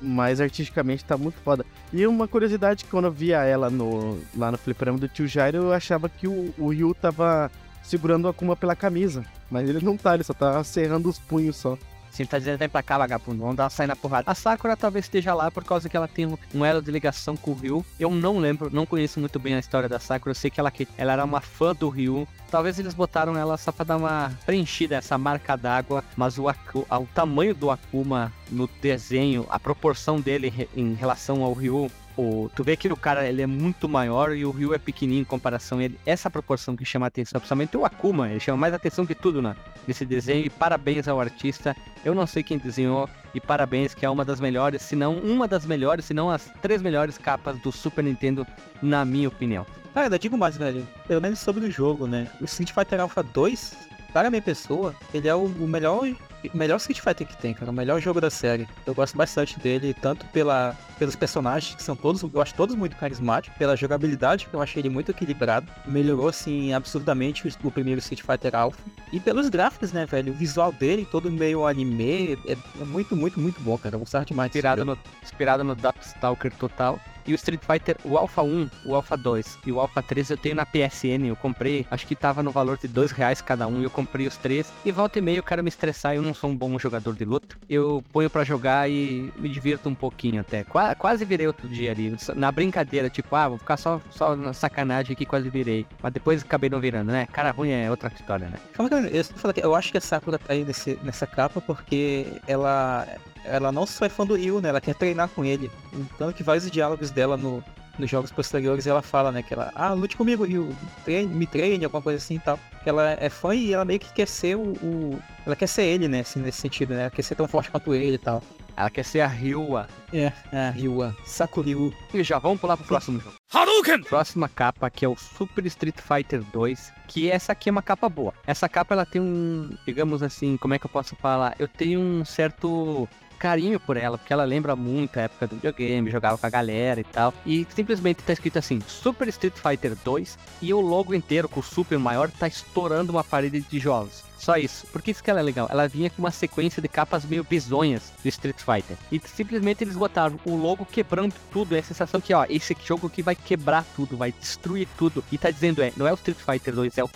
mas 0.00 0.40
artisticamente 0.40 1.04
tá 1.04 1.16
muito 1.16 1.38
foda. 1.42 1.64
E 1.92 2.06
uma 2.06 2.28
curiosidade, 2.28 2.84
quando 2.84 3.06
eu 3.06 3.12
via 3.12 3.44
ela 3.44 3.70
no, 3.70 4.18
lá 4.36 4.50
no 4.50 4.58
fliperama 4.58 4.98
do 4.98 5.08
tio 5.08 5.26
Jairo, 5.26 5.58
eu 5.58 5.72
achava 5.72 6.08
que 6.08 6.26
o, 6.26 6.54
o 6.58 6.68
Ryu 6.70 6.94
tava 6.94 7.50
segurando 7.82 8.26
a 8.26 8.30
Akuma 8.30 8.56
pela 8.56 8.76
camisa. 8.76 9.24
Mas 9.50 9.68
ele 9.68 9.84
não 9.84 9.96
tá, 9.96 10.14
ele 10.14 10.24
só 10.24 10.32
tá 10.32 10.62
serrando 10.62 11.08
os 11.08 11.18
punhos 11.18 11.56
só. 11.56 11.76
Sim, 12.10 12.24
tá 12.24 12.38
dizendo, 12.38 12.58
vem 12.58 12.68
pra 12.68 12.82
cá, 12.82 12.98
vagabundo, 12.98 13.40
vamos 13.40 13.56
dar 13.56 13.70
sair 13.70 13.86
na 13.86 13.96
porrada. 13.96 14.30
A 14.30 14.34
Sakura 14.34 14.76
talvez 14.76 15.04
esteja 15.04 15.32
lá 15.32 15.50
por 15.50 15.64
causa 15.64 15.88
que 15.88 15.96
ela 15.96 16.08
tem 16.08 16.26
um, 16.26 16.36
um 16.54 16.64
elo 16.64 16.82
de 16.82 16.90
ligação 16.90 17.36
com 17.36 17.52
o 17.52 17.54
Ryu. 17.54 17.84
Eu 17.98 18.10
não 18.10 18.38
lembro, 18.38 18.68
não 18.72 18.84
conheço 18.84 19.20
muito 19.20 19.38
bem 19.38 19.54
a 19.54 19.58
história 19.58 19.88
da 19.88 19.98
Sakura. 19.98 20.30
Eu 20.30 20.34
sei 20.34 20.50
que 20.50 20.58
ela, 20.58 20.70
que 20.70 20.88
ela 20.98 21.12
era 21.12 21.24
uma 21.24 21.40
fã 21.40 21.74
do 21.74 21.88
Ryu. 21.88 22.26
Talvez 22.50 22.78
eles 22.78 22.94
botaram 22.94 23.36
ela 23.38 23.56
só 23.56 23.70
pra 23.70 23.84
dar 23.84 23.96
uma 23.96 24.32
preenchida, 24.44 24.96
essa 24.96 25.16
marca 25.16 25.56
d'água. 25.56 26.04
Mas 26.16 26.36
o, 26.36 26.46
o 26.48 27.06
tamanho 27.14 27.54
do 27.54 27.70
Akuma 27.70 28.32
no 28.50 28.68
desenho, 28.82 29.46
a 29.48 29.58
proporção 29.58 30.20
dele 30.20 30.68
em 30.76 30.94
relação 30.94 31.44
ao 31.44 31.52
Ryu, 31.52 31.90
o, 32.16 32.50
tu 32.54 32.64
vê 32.64 32.76
que 32.76 32.88
o 32.88 32.96
cara 32.96 33.26
ele 33.26 33.42
é 33.42 33.46
muito 33.46 33.88
maior 33.88 34.34
e 34.36 34.44
o 34.44 34.50
Ryu 34.50 34.74
é 34.74 34.78
pequenininho 34.78 35.22
em 35.22 35.24
comparação 35.24 35.80
ele. 35.80 35.98
Essa 36.04 36.30
proporção 36.30 36.76
que 36.76 36.84
chama 36.84 37.06
atenção, 37.06 37.40
principalmente 37.40 37.76
o 37.76 37.84
Akuma, 37.84 38.28
ele 38.28 38.40
chama 38.40 38.58
mais 38.58 38.74
atenção 38.74 39.06
que 39.06 39.14
tudo 39.14 39.40
né, 39.40 39.56
nesse 39.86 40.04
desenho. 40.04 40.46
E 40.46 40.50
parabéns 40.50 41.08
ao 41.08 41.20
artista. 41.20 41.76
Eu 42.04 42.14
não 42.14 42.26
sei 42.26 42.42
quem 42.42 42.58
desenhou 42.58 43.08
e 43.34 43.40
parabéns 43.40 43.94
que 43.94 44.04
é 44.04 44.10
uma 44.10 44.24
das 44.24 44.40
melhores, 44.40 44.82
se 44.82 44.96
não 44.96 45.14
uma 45.18 45.46
das 45.46 45.64
melhores, 45.64 46.04
se 46.04 46.14
não 46.14 46.30
as 46.30 46.50
três 46.60 46.82
melhores 46.82 47.16
capas 47.16 47.58
do 47.60 47.70
Super 47.70 48.02
Nintendo, 48.02 48.46
na 48.82 49.04
minha 49.04 49.28
opinião. 49.28 49.66
Ah, 49.94 50.02
ainda 50.02 50.18
digo 50.18 50.38
mais, 50.38 50.56
velho. 50.56 50.86
Pelo 51.06 51.20
menos 51.20 51.38
sobre 51.40 51.64
o 51.64 51.70
jogo, 51.70 52.06
né? 52.06 52.28
O 52.40 52.44
Street 52.44 52.72
Fighter 52.72 53.00
Alpha 53.00 53.22
2, 53.22 53.76
para 54.12 54.30
minha 54.30 54.42
pessoa, 54.42 54.94
ele 55.12 55.28
é 55.28 55.34
o 55.34 55.48
melhor 55.48 56.08
melhor 56.54 56.76
Street 56.76 57.00
Fighter 57.00 57.26
que 57.26 57.36
tem, 57.36 57.52
cara. 57.52 57.70
O 57.70 57.74
melhor 57.74 58.00
jogo 58.00 58.20
da 58.20 58.30
série. 58.30 58.66
Eu 58.86 58.94
gosto 58.94 59.16
bastante 59.16 59.58
dele, 59.58 59.94
tanto 59.94 60.24
pela, 60.26 60.76
pelos 60.98 61.16
personagens, 61.16 61.74
que 61.74 61.82
são 61.82 61.96
todos, 61.96 62.22
eu 62.22 62.40
acho 62.40 62.54
todos 62.54 62.74
muito 62.74 62.96
carismáticos, 62.96 63.56
pela 63.58 63.76
jogabilidade, 63.76 64.46
que 64.46 64.54
eu 64.54 64.62
achei 64.62 64.80
ele 64.80 64.88
muito 64.88 65.10
equilibrado. 65.10 65.70
Melhorou, 65.86 66.28
assim, 66.28 66.72
absurdamente 66.72 67.46
o, 67.46 67.68
o 67.68 67.70
primeiro 67.70 67.98
Street 67.98 68.22
Fighter 68.22 68.54
Alpha. 68.54 68.80
E 69.12 69.20
pelos 69.20 69.48
gráficos, 69.48 69.92
né, 69.92 70.06
velho? 70.06 70.32
O 70.32 70.36
visual 70.36 70.72
dele, 70.72 71.06
todo 71.10 71.30
meio 71.30 71.66
anime, 71.66 72.38
é, 72.46 72.52
é 72.52 72.84
muito, 72.84 73.16
muito, 73.16 73.38
muito 73.40 73.60
bom, 73.60 73.76
cara. 73.76 73.96
Eu 73.96 74.00
gostava 74.00 74.24
demais. 74.24 74.48
Inspirado 74.48 74.84
no, 74.84 74.98
inspirado 75.22 75.64
no 75.64 75.74
Darkstalker 75.74 76.52
total. 76.54 77.00
E 77.26 77.32
o 77.32 77.34
Street 77.34 77.60
Fighter, 77.64 77.96
o 78.04 78.16
Alpha 78.16 78.42
1, 78.42 78.70
o 78.84 78.94
Alpha 78.94 79.16
2 79.16 79.58
e 79.66 79.72
o 79.72 79.80
Alpha 79.80 80.02
3 80.02 80.30
eu 80.30 80.36
tenho 80.36 80.54
na 80.54 80.66
PSN. 80.66 81.26
Eu 81.26 81.36
comprei, 81.36 81.86
acho 81.90 82.06
que 82.06 82.14
tava 82.14 82.42
no 82.42 82.50
valor 82.50 82.78
de 82.78 82.88
dois 82.88 83.10
reais 83.10 83.40
cada 83.40 83.66
um. 83.66 83.82
Eu 83.82 83.90
comprei 83.90 84.26
os 84.26 84.36
três. 84.36 84.72
E 84.84 84.92
volta 84.92 85.18
e 85.18 85.22
meia 85.22 85.38
eu 85.38 85.42
quero 85.42 85.62
me 85.62 85.68
estressar. 85.68 86.14
Eu 86.14 86.22
não 86.22 86.34
sou 86.34 86.50
um 86.50 86.56
bom 86.56 86.78
jogador 86.78 87.14
de 87.14 87.24
luta. 87.24 87.56
Eu 87.68 88.02
ponho 88.12 88.30
para 88.30 88.44
jogar 88.44 88.90
e 88.90 89.32
me 89.36 89.48
divirto 89.48 89.88
um 89.88 89.94
pouquinho 89.94 90.40
até. 90.40 90.64
Qu 90.64 90.78
quase 90.98 91.24
virei 91.24 91.46
outro 91.46 91.68
dia 91.68 91.90
ali. 91.90 92.16
Na 92.34 92.50
brincadeira, 92.50 93.08
tipo, 93.10 93.34
ah, 93.36 93.48
vou 93.48 93.58
ficar 93.58 93.76
só, 93.76 94.00
só 94.10 94.34
na 94.36 94.52
sacanagem 94.52 95.12
aqui, 95.12 95.26
quase 95.26 95.48
virei. 95.48 95.86
Mas 96.02 96.12
depois 96.12 96.42
acabei 96.42 96.70
não 96.70 96.80
virando, 96.80 97.12
né? 97.12 97.26
Cara 97.32 97.50
ruim 97.50 97.70
é 97.70 97.90
outra 97.90 98.12
história, 98.14 98.48
né? 98.48 98.58
Eu, 98.78 99.62
eu 99.62 99.74
acho 99.74 99.90
que 99.90 99.98
a 99.98 100.00
Sakura 100.00 100.38
tá 100.38 100.52
aí 100.52 100.64
nesse, 100.64 100.98
nessa 101.02 101.26
capa 101.26 101.60
porque 101.60 102.26
ela 102.46 103.06
ela 103.44 103.72
não 103.72 103.86
só 103.86 104.04
é 104.04 104.08
fã 104.08 104.26
do 104.26 104.34
Ryu, 104.34 104.60
né? 104.60 104.68
Ela 104.68 104.80
quer 104.80 104.94
treinar 104.94 105.28
com 105.28 105.44
ele. 105.44 105.70
Então 105.92 106.32
que 106.32 106.42
vários 106.42 106.70
diálogos 106.70 107.10
dela 107.10 107.36
no, 107.36 107.62
nos 107.98 108.10
jogos 108.10 108.32
posteriores 108.32 108.86
ela 108.86 109.02
fala, 109.02 109.30
né? 109.30 109.42
Que 109.42 109.54
ela, 109.54 109.70
ah, 109.74 109.92
lute 109.92 110.16
comigo, 110.16 110.44
Ryu, 110.44 110.74
treine, 111.04 111.32
me 111.32 111.46
treine, 111.46 111.84
alguma 111.84 112.02
coisa 112.02 112.18
assim 112.18 112.36
e 112.36 112.40
tal. 112.40 112.58
Que 112.82 112.88
ela 112.88 113.12
é 113.12 113.28
fã 113.28 113.54
e 113.54 113.72
ela 113.72 113.84
meio 113.84 114.00
que 114.00 114.12
quer 114.12 114.26
ser 114.26 114.56
o, 114.56 114.72
o, 114.82 115.18
Ela 115.46 115.54
quer 115.54 115.66
ser 115.66 115.82
ele, 115.82 116.08
né? 116.08 116.20
Assim, 116.20 116.40
nesse 116.40 116.60
sentido, 116.60 116.94
né? 116.94 117.02
Ela 117.02 117.10
quer 117.10 117.22
ser 117.22 117.34
tão 117.34 117.46
forte 117.46 117.70
quanto 117.70 117.94
ele 117.94 118.14
e 118.14 118.18
tal. 118.18 118.42
Ela 118.76 118.88
quer 118.88 119.04
ser 119.04 119.20
a 119.20 119.26
Ryua. 119.26 119.86
É, 120.12 120.32
a 120.52 120.70
Ryua. 120.70 121.14
Sakuryu. 121.24 121.92
E 122.14 122.22
já 122.22 122.38
vamos 122.38 122.60
pular 122.60 122.76
pro 122.76 122.86
próximo 122.86 123.20
jogo. 123.20 123.34
Hadouken! 123.52 124.02
Próxima 124.04 124.48
capa 124.48 124.88
que 124.88 125.04
é 125.04 125.08
o 125.08 125.16
Super 125.16 125.66
Street 125.66 125.96
Fighter 125.98 126.42
2, 126.52 126.92
que 127.06 127.30
essa 127.30 127.52
aqui 127.52 127.68
é 127.68 127.72
uma 127.72 127.82
capa 127.82 128.08
boa. 128.08 128.32
Essa 128.46 128.68
capa 128.68 128.94
ela 128.94 129.04
tem 129.04 129.20
um, 129.20 129.76
digamos 129.86 130.22
assim, 130.22 130.56
como 130.56 130.72
é 130.72 130.78
que 130.78 130.86
eu 130.86 130.90
posso 130.90 131.14
falar? 131.16 131.54
Eu 131.58 131.68
tenho 131.68 132.00
um 132.00 132.24
certo 132.24 133.08
carinho 133.40 133.80
por 133.80 133.96
ela, 133.96 134.18
porque 134.18 134.32
ela 134.32 134.44
lembra 134.44 134.76
muito 134.76 135.18
a 135.18 135.22
época 135.22 135.46
do 135.46 135.56
videogame, 135.56 136.10
jogava 136.10 136.36
com 136.36 136.46
a 136.46 136.50
galera 136.50 137.00
e 137.00 137.04
tal. 137.04 137.32
E 137.44 137.66
simplesmente 137.74 138.22
tá 138.22 138.34
escrito 138.34 138.58
assim: 138.58 138.80
Super 138.86 139.26
Street 139.28 139.54
Fighter 139.54 139.96
2 140.04 140.38
e 140.60 140.74
o 140.74 140.80
logo 140.80 141.14
inteiro 141.14 141.48
com 141.48 141.60
o 141.60 141.62
Super 141.62 141.98
maior 141.98 142.30
tá 142.30 142.46
estourando 142.46 143.10
uma 143.10 143.24
parede 143.24 143.60
de 143.60 143.66
tijolos. 143.66 144.22
Só 144.38 144.56
isso. 144.56 144.86
Por 144.86 145.02
que 145.02 145.10
isso 145.10 145.22
que 145.22 145.30
ela 145.30 145.40
é 145.40 145.42
legal? 145.42 145.68
Ela 145.70 145.88
vinha 145.88 146.08
com 146.08 146.20
uma 146.20 146.30
sequência 146.30 146.80
de 146.80 146.88
capas 146.88 147.24
meio 147.24 147.44
bizonhas 147.44 148.12
do 148.22 148.28
Street 148.28 148.56
Fighter. 148.58 148.96
E 149.10 149.20
simplesmente 149.26 149.84
eles 149.84 149.96
botaram 149.96 150.38
o 150.44 150.56
logo 150.56 150.86
quebrando 150.86 151.34
tudo. 151.52 151.76
É 151.76 151.80
a 151.80 151.82
sensação 151.82 152.20
que, 152.20 152.32
ó, 152.32 152.46
esse 152.48 152.74
jogo 152.84 153.06
aqui 153.06 153.22
vai 153.22 153.34
quebrar 153.34 153.84
tudo, 153.94 154.16
vai 154.16 154.32
destruir 154.32 154.88
tudo. 154.96 155.22
E 155.30 155.36
tá 155.36 155.50
dizendo, 155.50 155.82
é, 155.82 155.92
não 155.94 156.06
é 156.06 156.12
o 156.12 156.14
Street 156.14 156.38
Fighter 156.38 156.74
2, 156.74 156.96
é 156.96 157.04
o 157.04 157.10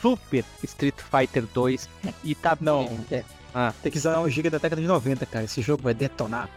Super 0.00 0.44
Street 0.62 0.94
Fighter 0.96 1.44
2. 1.52 1.88
E 2.24 2.34
tá. 2.34 2.56
Não, 2.58 2.98
é, 3.10 3.24
ah. 3.54 3.72
Tem 3.82 3.90
que 3.90 3.98
usar 3.98 4.20
um 4.20 4.28
giga 4.28 4.50
da 4.50 4.58
década 4.58 4.80
de 4.80 4.88
90, 4.88 5.26
cara. 5.26 5.44
Esse 5.44 5.62
jogo 5.62 5.82
vai 5.82 5.94
detonar. 5.94 6.48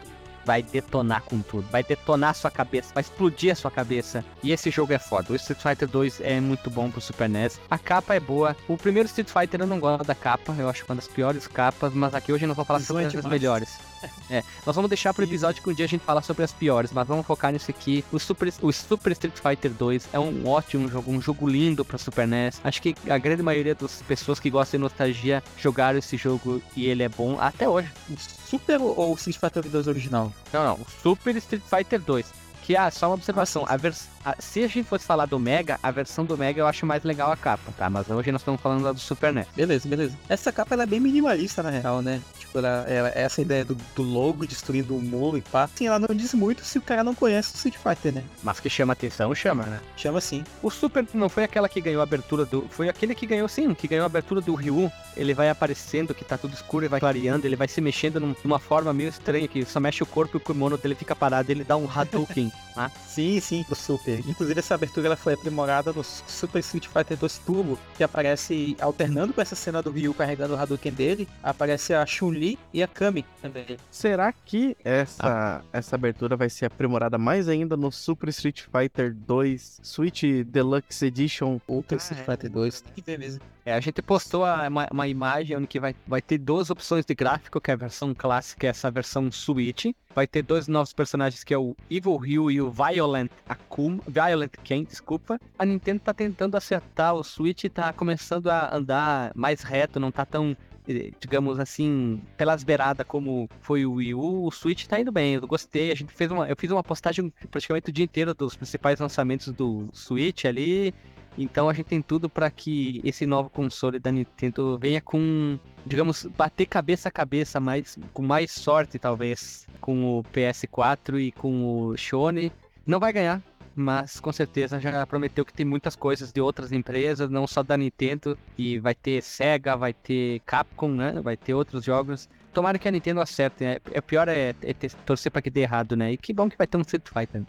Vai 0.45 0.61
detonar 0.61 1.23
com 1.23 1.39
tudo. 1.41 1.65
Vai 1.71 1.83
detonar 1.83 2.31
a 2.31 2.33
sua 2.33 2.51
cabeça. 2.51 2.93
Vai 2.93 3.01
explodir 3.01 3.51
a 3.53 3.55
sua 3.55 3.71
cabeça. 3.71 4.25
E 4.43 4.51
esse 4.51 4.69
jogo 4.69 4.91
é 4.91 4.99
foda. 4.99 5.31
O 5.31 5.35
Street 5.35 5.61
Fighter 5.61 5.87
2 5.87 6.19
é 6.21 6.39
muito 6.41 6.69
bom 6.69 6.91
pro 6.91 6.99
Super 6.99 7.29
NES. 7.29 7.59
A 7.69 7.77
capa 7.77 8.13
é 8.13 8.19
boa. 8.19 8.55
O 8.67 8.77
primeiro 8.77 9.07
Street 9.07 9.29
Fighter 9.29 9.61
eu 9.61 9.67
não 9.67 9.79
gosto 9.79 10.05
da 10.05 10.15
capa. 10.15 10.53
Eu 10.57 10.69
acho 10.69 10.85
uma 10.85 10.95
das 10.95 11.07
piores 11.07 11.47
capas. 11.47 11.93
Mas 11.93 12.13
aqui 12.13 12.33
hoje 12.33 12.45
nós 12.45 12.55
vamos 12.55 12.67
falar 12.67 12.81
sobre 12.81 13.05
as 13.05 13.25
melhores. 13.25 13.92
É, 14.29 14.43
nós 14.65 14.75
vamos 14.75 14.89
deixar 14.89 15.13
pro 15.13 15.23
episódio 15.23 15.61
que 15.61 15.69
um 15.69 15.73
dia 15.73 15.85
a 15.85 15.87
gente 15.87 16.03
fala 16.03 16.21
sobre 16.21 16.43
as 16.43 16.51
piores, 16.51 16.91
mas 16.91 17.07
vamos 17.07 17.25
focar 17.25 17.51
nisso 17.51 17.69
aqui. 17.69 18.03
O 18.11 18.19
Super, 18.19 18.51
o 18.61 18.71
Super 18.71 19.11
Street 19.11 19.37
Fighter 19.37 19.71
2 19.71 20.09
é 20.13 20.19
um 20.19 20.47
ótimo 20.47 20.87
jogo, 20.87 21.11
um 21.11 21.21
jogo 21.21 21.47
lindo 21.47 21.83
pra 21.85 21.97
Super 21.97 22.27
NES. 22.27 22.59
Acho 22.63 22.81
que 22.81 22.95
a 23.07 23.17
grande 23.17 23.43
maioria 23.43 23.75
das 23.75 24.01
pessoas 24.01 24.39
que 24.39 24.49
gostam 24.49 24.79
de 24.79 24.83
nostalgia 24.83 25.43
jogaram 25.57 25.99
esse 25.99 26.17
jogo 26.17 26.61
e 26.75 26.87
ele 26.87 27.03
é 27.03 27.09
bom 27.09 27.37
até 27.39 27.67
hoje. 27.67 27.89
O 28.09 28.15
Super 28.49 28.81
ou 28.81 29.11
o 29.11 29.15
Street 29.15 29.37
Fighter 29.37 29.69
2 29.69 29.87
original? 29.87 30.31
Não, 30.51 30.63
não, 30.63 30.73
o 30.75 30.85
Super 31.01 31.35
Street 31.35 31.63
Fighter 31.63 32.01
2. 32.01 32.42
Que, 32.63 32.77
ah, 32.77 32.89
só 32.89 33.07
uma 33.07 33.15
observação. 33.15 33.65
A 33.67 33.75
vers... 33.75 34.07
A, 34.25 34.35
se 34.39 34.63
a 34.63 34.67
gente 34.67 34.85
fosse 34.85 35.05
falar 35.05 35.25
do 35.25 35.37
Mega, 35.37 35.77
a 35.83 35.91
versão 35.91 36.23
do 36.23 36.37
Mega 36.37 36.61
eu 36.61 36.65
acho 36.65 36.85
mais 36.85 37.03
legal 37.03 37.29
a 37.29 37.35
capa, 37.35 37.73
tá? 37.77 37.89
Mas 37.89 38.09
hoje 38.09 38.31
nós 38.31 38.39
estamos 38.39 38.61
falando 38.61 38.83
da 38.83 38.93
do 38.93 38.99
Super 38.99 39.33
NES. 39.33 39.47
Beleza, 39.53 39.87
beleza. 39.87 40.17
Essa 40.29 40.49
capa 40.49 40.73
ela 40.73 40.83
é 40.83 40.85
bem 40.85 41.01
minimalista, 41.01 41.61
na 41.61 41.69
real, 41.69 42.01
né? 42.01 42.21
Tipo, 42.39 42.59
ela, 42.59 42.85
ela, 42.87 43.11
essa 43.13 43.41
ideia 43.41 43.65
do, 43.65 43.75
do 43.93 44.01
logo 44.01 44.47
destruindo 44.47 44.95
o 44.95 45.01
muro 45.01 45.37
e 45.37 45.41
pá. 45.41 45.69
Sim, 45.75 45.87
ela 45.87 45.99
não 45.99 46.15
diz 46.15 46.33
muito 46.33 46.63
se 46.63 46.77
o 46.77 46.81
cara 46.81 47.03
não 47.03 47.13
conhece 47.13 47.51
o 47.51 47.55
Street 47.55 47.75
Fighter, 47.75 48.13
né? 48.13 48.23
Mas 48.41 48.61
que 48.61 48.69
chama 48.69 48.93
atenção, 48.93 49.35
chama, 49.35 49.63
né? 49.63 49.81
Chama 49.97 50.21
sim. 50.21 50.45
O 50.61 50.69
Super 50.69 51.05
não 51.13 51.27
foi 51.27 51.43
aquela 51.43 51.67
que 51.67 51.81
ganhou 51.81 51.99
a 51.99 52.03
abertura 52.03 52.45
do. 52.45 52.65
Foi 52.69 52.87
aquele 52.87 53.13
que 53.13 53.25
ganhou, 53.25 53.49
sim, 53.49 53.73
que 53.73 53.89
ganhou 53.89 54.03
a 54.03 54.05
abertura 54.05 54.39
do 54.39 54.55
Ryu. 54.55 54.89
Ele 55.17 55.33
vai 55.33 55.49
aparecendo, 55.49 56.13
que 56.13 56.23
tá 56.23 56.37
tudo 56.37 56.53
escuro 56.53 56.85
e 56.85 56.87
vai 56.87 57.01
clareando, 57.01 57.45
ele 57.45 57.57
vai 57.57 57.67
se 57.67 57.81
mexendo 57.81 58.21
num, 58.21 58.33
numa 58.41 58.57
forma 58.57 58.93
meio 58.93 59.09
estranha, 59.09 59.49
que 59.49 59.65
só 59.65 59.81
mexe 59.81 60.01
o 60.01 60.05
corpo 60.05 60.37
e 60.37 60.39
o 60.39 60.39
kimono 60.39 60.77
dele 60.77 60.95
fica 60.95 61.13
parado, 61.13 61.51
ele 61.51 61.65
dá 61.65 61.75
um 61.75 61.89
Hadouken. 61.93 62.52
Ah? 62.75 62.89
Sim, 63.07 63.39
sim, 63.39 63.65
do 63.67 63.75
Super. 63.75 64.19
Inclusive 64.27 64.59
essa 64.59 64.75
abertura 64.75 65.07
ela 65.07 65.15
foi 65.15 65.33
aprimorada 65.33 65.93
no 65.93 66.03
Super 66.03 66.59
Street 66.59 66.87
Fighter 66.87 67.17
2 67.17 67.37
Turbo, 67.39 67.77
que 67.95 68.03
aparece 68.03 68.75
alternando 68.79 69.33
com 69.33 69.41
essa 69.41 69.55
cena 69.55 69.81
do 69.81 69.91
Ryu 69.91 70.13
carregando 70.13 70.55
o 70.55 70.57
Hadouken 70.57 70.91
dele, 70.91 71.27
aparece 71.41 71.93
a 71.93 72.05
Chun-Li 72.05 72.57
e 72.73 72.81
a 72.81 72.87
Kami 72.87 73.25
também. 73.41 73.77
Será 73.91 74.31
que 74.33 74.75
essa, 74.83 75.23
ah. 75.23 75.61
essa 75.71 75.95
abertura 75.95 76.35
vai 76.35 76.49
ser 76.49 76.65
aprimorada 76.65 77.17
mais 77.17 77.47
ainda 77.47 77.77
no 77.77 77.91
Super 77.91 78.29
Street 78.29 78.61
Fighter 78.61 79.13
2 79.13 79.81
Switch 79.83 80.23
Deluxe 80.45 81.05
Edition? 81.05 81.59
Ultra 81.67 81.97
ah, 81.97 82.01
Street 82.01 82.21
é. 82.21 82.23
Fighter 82.23 82.49
2, 82.49 82.81
tem 82.81 82.93
que 82.93 83.01
ver 83.01 83.19
mesmo. 83.19 83.41
É, 83.65 83.73
a 83.73 83.79
gente 83.79 84.01
postou 84.01 84.43
uma, 84.43 84.87
uma, 84.91 85.07
imagem 85.07 85.55
onde 85.55 85.79
vai, 85.79 85.95
vai 86.05 86.21
ter 86.21 86.37
duas 86.37 86.69
opções 86.69 87.05
de 87.05 87.15
gráfico, 87.15 87.61
que 87.61 87.71
é 87.71 87.73
a 87.73 87.77
versão 87.77 88.13
clássica 88.13 88.67
e 88.67 88.69
essa 88.69 88.91
versão 88.91 89.31
Switch. 89.31 89.85
Vai 90.13 90.27
ter 90.27 90.41
dois 90.41 90.67
novos 90.67 90.91
personagens, 90.91 91.43
que 91.43 91.53
é 91.53 91.57
o 91.57 91.75
Evil 91.89 92.17
Ryu 92.17 92.51
e 92.51 92.61
o 92.61 92.69
Violent 92.69 93.31
Akuma, 93.47 94.01
Violent 94.05 94.51
Ken, 94.63 94.83
desculpa. 94.83 95.39
A 95.57 95.65
Nintendo 95.65 96.01
tá 96.01 96.13
tentando 96.13 96.57
acertar 96.57 97.13
o 97.15 97.23
Switch 97.23 97.63
e 97.63 97.69
tá 97.69 97.93
começando 97.93 98.47
a 98.49 98.75
andar 98.75 99.31
mais 99.33 99.61
reto, 99.61 99.99
não 99.99 100.11
tá 100.11 100.25
tão 100.25 100.57
eh, 100.87 101.11
digamos 101.17 101.57
assim, 101.59 102.21
pelas 102.35 102.63
beiradas 102.63 103.07
como 103.07 103.49
foi 103.61 103.85
o 103.85 103.93
Wii 103.93 104.13
U, 104.13 104.45
o 104.45 104.51
Switch 104.51 104.85
tá 104.85 104.99
indo 104.99 105.11
bem, 105.11 105.35
eu 105.35 105.47
gostei, 105.47 105.91
a 105.91 105.95
gente 105.95 106.11
fez 106.11 106.29
uma, 106.29 106.47
eu 106.47 106.55
fiz 106.57 106.69
uma 106.69 106.83
postagem 106.83 107.31
praticamente 107.49 107.89
o 107.89 107.93
dia 107.93 108.03
inteiro 108.03 108.33
dos 108.33 108.55
principais 108.55 108.99
lançamentos 108.99 109.47
do 109.53 109.87
Switch 109.93 110.43
ali, 110.43 110.93
então 111.37 111.69
a 111.69 111.73
gente 111.73 111.87
tem 111.87 112.01
tudo 112.01 112.29
para 112.29 112.49
que 112.49 113.01
esse 113.03 113.25
novo 113.25 113.49
console 113.49 113.99
da 113.99 114.11
Nintendo 114.11 114.77
venha 114.77 115.01
com, 115.01 115.57
digamos, 115.85 116.25
bater 116.37 116.65
cabeça 116.65 117.09
a 117.09 117.11
cabeça, 117.11 117.59
mais, 117.59 117.97
com 118.13 118.21
mais 118.21 118.51
sorte 118.51 118.99
talvez, 118.99 119.67
com 119.81 120.19
o 120.19 120.23
PS4 120.25 121.19
e 121.19 121.31
com 121.31 121.87
o 121.87 121.97
Sony. 121.97 122.51
Não 122.85 122.99
vai 122.99 123.13
ganhar, 123.13 123.41
mas 123.75 124.19
com 124.19 124.31
certeza 124.31 124.79
já 124.79 125.05
prometeu 125.07 125.45
que 125.45 125.53
tem 125.53 125.65
muitas 125.65 125.95
coisas 125.95 126.31
de 126.31 126.39
outras 126.39 126.71
empresas, 126.71 127.29
não 127.29 127.47
só 127.47 127.63
da 127.63 127.77
Nintendo, 127.77 128.37
e 128.57 128.77
vai 128.77 128.93
ter 128.93 129.21
Sega, 129.23 129.75
vai 129.75 129.93
ter 129.93 130.41
Capcom, 130.45 130.89
né? 130.89 131.19
Vai 131.21 131.37
ter 131.37 131.53
outros 131.53 131.83
jogos. 131.83 132.29
Tomara 132.53 132.77
que 132.77 132.87
a 132.87 132.91
Nintendo 132.91 133.21
acerte, 133.21 133.63
né? 133.63 133.77
É 133.91 134.01
pior 134.01 134.27
é, 134.27 134.53
é 134.61 134.73
ter, 134.73 134.93
torcer 135.05 135.31
para 135.31 135.41
que 135.41 135.49
dê 135.49 135.61
errado, 135.61 135.95
né? 135.95 136.11
E 136.11 136.17
que 136.17 136.33
bom 136.33 136.49
que 136.49 136.57
vai 136.57 136.67
ter 136.67 136.77
um 136.77 136.81
Street 136.81 137.07
Fighter. 137.07 137.43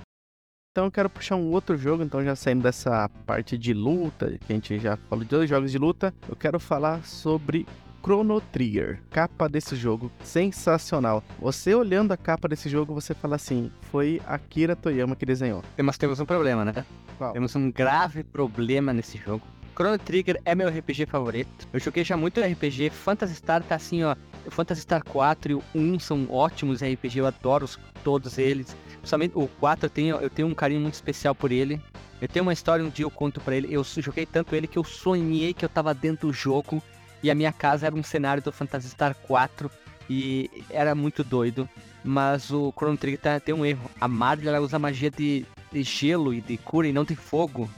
Então 0.74 0.86
eu 0.86 0.90
quero 0.90 1.08
puxar 1.08 1.36
um 1.36 1.52
outro 1.52 1.76
jogo, 1.76 2.02
então 2.02 2.24
já 2.24 2.34
saindo 2.34 2.64
dessa 2.64 3.08
parte 3.24 3.56
de 3.56 3.72
luta, 3.72 4.36
que 4.44 4.52
a 4.52 4.56
gente 4.56 4.76
já 4.80 4.96
falou 4.96 5.22
de 5.24 5.30
dois 5.30 5.48
jogos 5.48 5.70
de 5.70 5.78
luta, 5.78 6.12
eu 6.28 6.34
quero 6.34 6.58
falar 6.58 7.04
sobre 7.04 7.64
Chrono 8.02 8.40
Trigger. 8.40 9.00
Capa 9.08 9.48
desse 9.48 9.76
jogo, 9.76 10.10
sensacional. 10.24 11.22
Você 11.38 11.72
olhando 11.76 12.10
a 12.10 12.16
capa 12.16 12.48
desse 12.48 12.68
jogo, 12.68 12.92
você 12.92 13.14
fala 13.14 13.36
assim, 13.36 13.70
foi 13.82 14.20
Akira 14.26 14.74
Toyama 14.74 15.14
que 15.14 15.24
desenhou. 15.24 15.62
Mas 15.80 15.96
temos 15.96 16.18
um 16.18 16.26
problema, 16.26 16.64
né? 16.64 16.84
Qual? 17.18 17.32
Temos 17.32 17.54
um 17.54 17.70
grave 17.70 18.24
problema 18.24 18.92
nesse 18.92 19.16
jogo. 19.16 19.46
Chrono 19.76 19.96
Trigger 19.96 20.40
é 20.44 20.56
meu 20.56 20.68
RPG 20.68 21.06
favorito. 21.06 21.68
Eu 21.72 21.78
joguei 21.78 22.02
já 22.02 22.16
muito 22.16 22.40
RPG. 22.40 22.90
Phantasy 22.90 23.36
Star 23.36 23.62
tá 23.62 23.76
assim, 23.76 24.02
ó. 24.02 24.16
Phantasy 24.50 24.82
Star 24.82 25.04
4 25.04 25.52
e 25.52 25.54
o 25.54 25.62
1 25.74 25.98
são 25.98 26.26
ótimos 26.30 26.82
RPG, 26.82 27.18
eu 27.18 27.26
adoro 27.26 27.68
todos 28.02 28.38
eles. 28.38 28.76
Principalmente 28.98 29.32
o 29.34 29.46
4 29.46 29.86
eu 29.86 29.90
tenho, 29.90 30.16
eu 30.16 30.30
tenho 30.30 30.48
um 30.48 30.54
carinho 30.54 30.80
muito 30.80 30.94
especial 30.94 31.34
por 31.34 31.52
ele. 31.52 31.80
Eu 32.20 32.28
tenho 32.28 32.44
uma 32.44 32.52
história, 32.52 32.84
um 32.84 32.88
dia 32.88 33.04
eu 33.04 33.10
conto 33.10 33.40
para 33.40 33.56
ele. 33.56 33.72
Eu 33.72 33.84
joguei 33.84 34.24
tanto 34.24 34.54
ele 34.54 34.66
que 34.66 34.78
eu 34.78 34.84
sonhei 34.84 35.52
que 35.52 35.64
eu 35.64 35.68
tava 35.68 35.92
dentro 35.92 36.28
do 36.28 36.32
jogo 36.32 36.82
e 37.22 37.30
a 37.30 37.34
minha 37.34 37.52
casa 37.52 37.86
era 37.86 37.94
um 37.94 38.02
cenário 38.02 38.42
do 38.42 38.52
Phantasy 38.52 38.88
Star 38.88 39.14
4 39.14 39.70
e 40.08 40.50
era 40.70 40.94
muito 40.94 41.24
doido. 41.24 41.68
Mas 42.02 42.50
o 42.50 42.72
Chrono 42.76 42.98
Trigger 42.98 43.20
tá, 43.20 43.40
tem 43.40 43.54
um 43.54 43.64
erro. 43.64 43.90
A 44.00 44.06
Marvel 44.06 44.54
ela 44.54 44.64
usa 44.64 44.78
magia 44.78 45.10
de, 45.10 45.46
de 45.72 45.82
gelo 45.82 46.34
e 46.34 46.40
de 46.40 46.58
cura 46.58 46.86
e 46.86 46.92
não 46.92 47.04
de 47.04 47.16
fogo. 47.16 47.68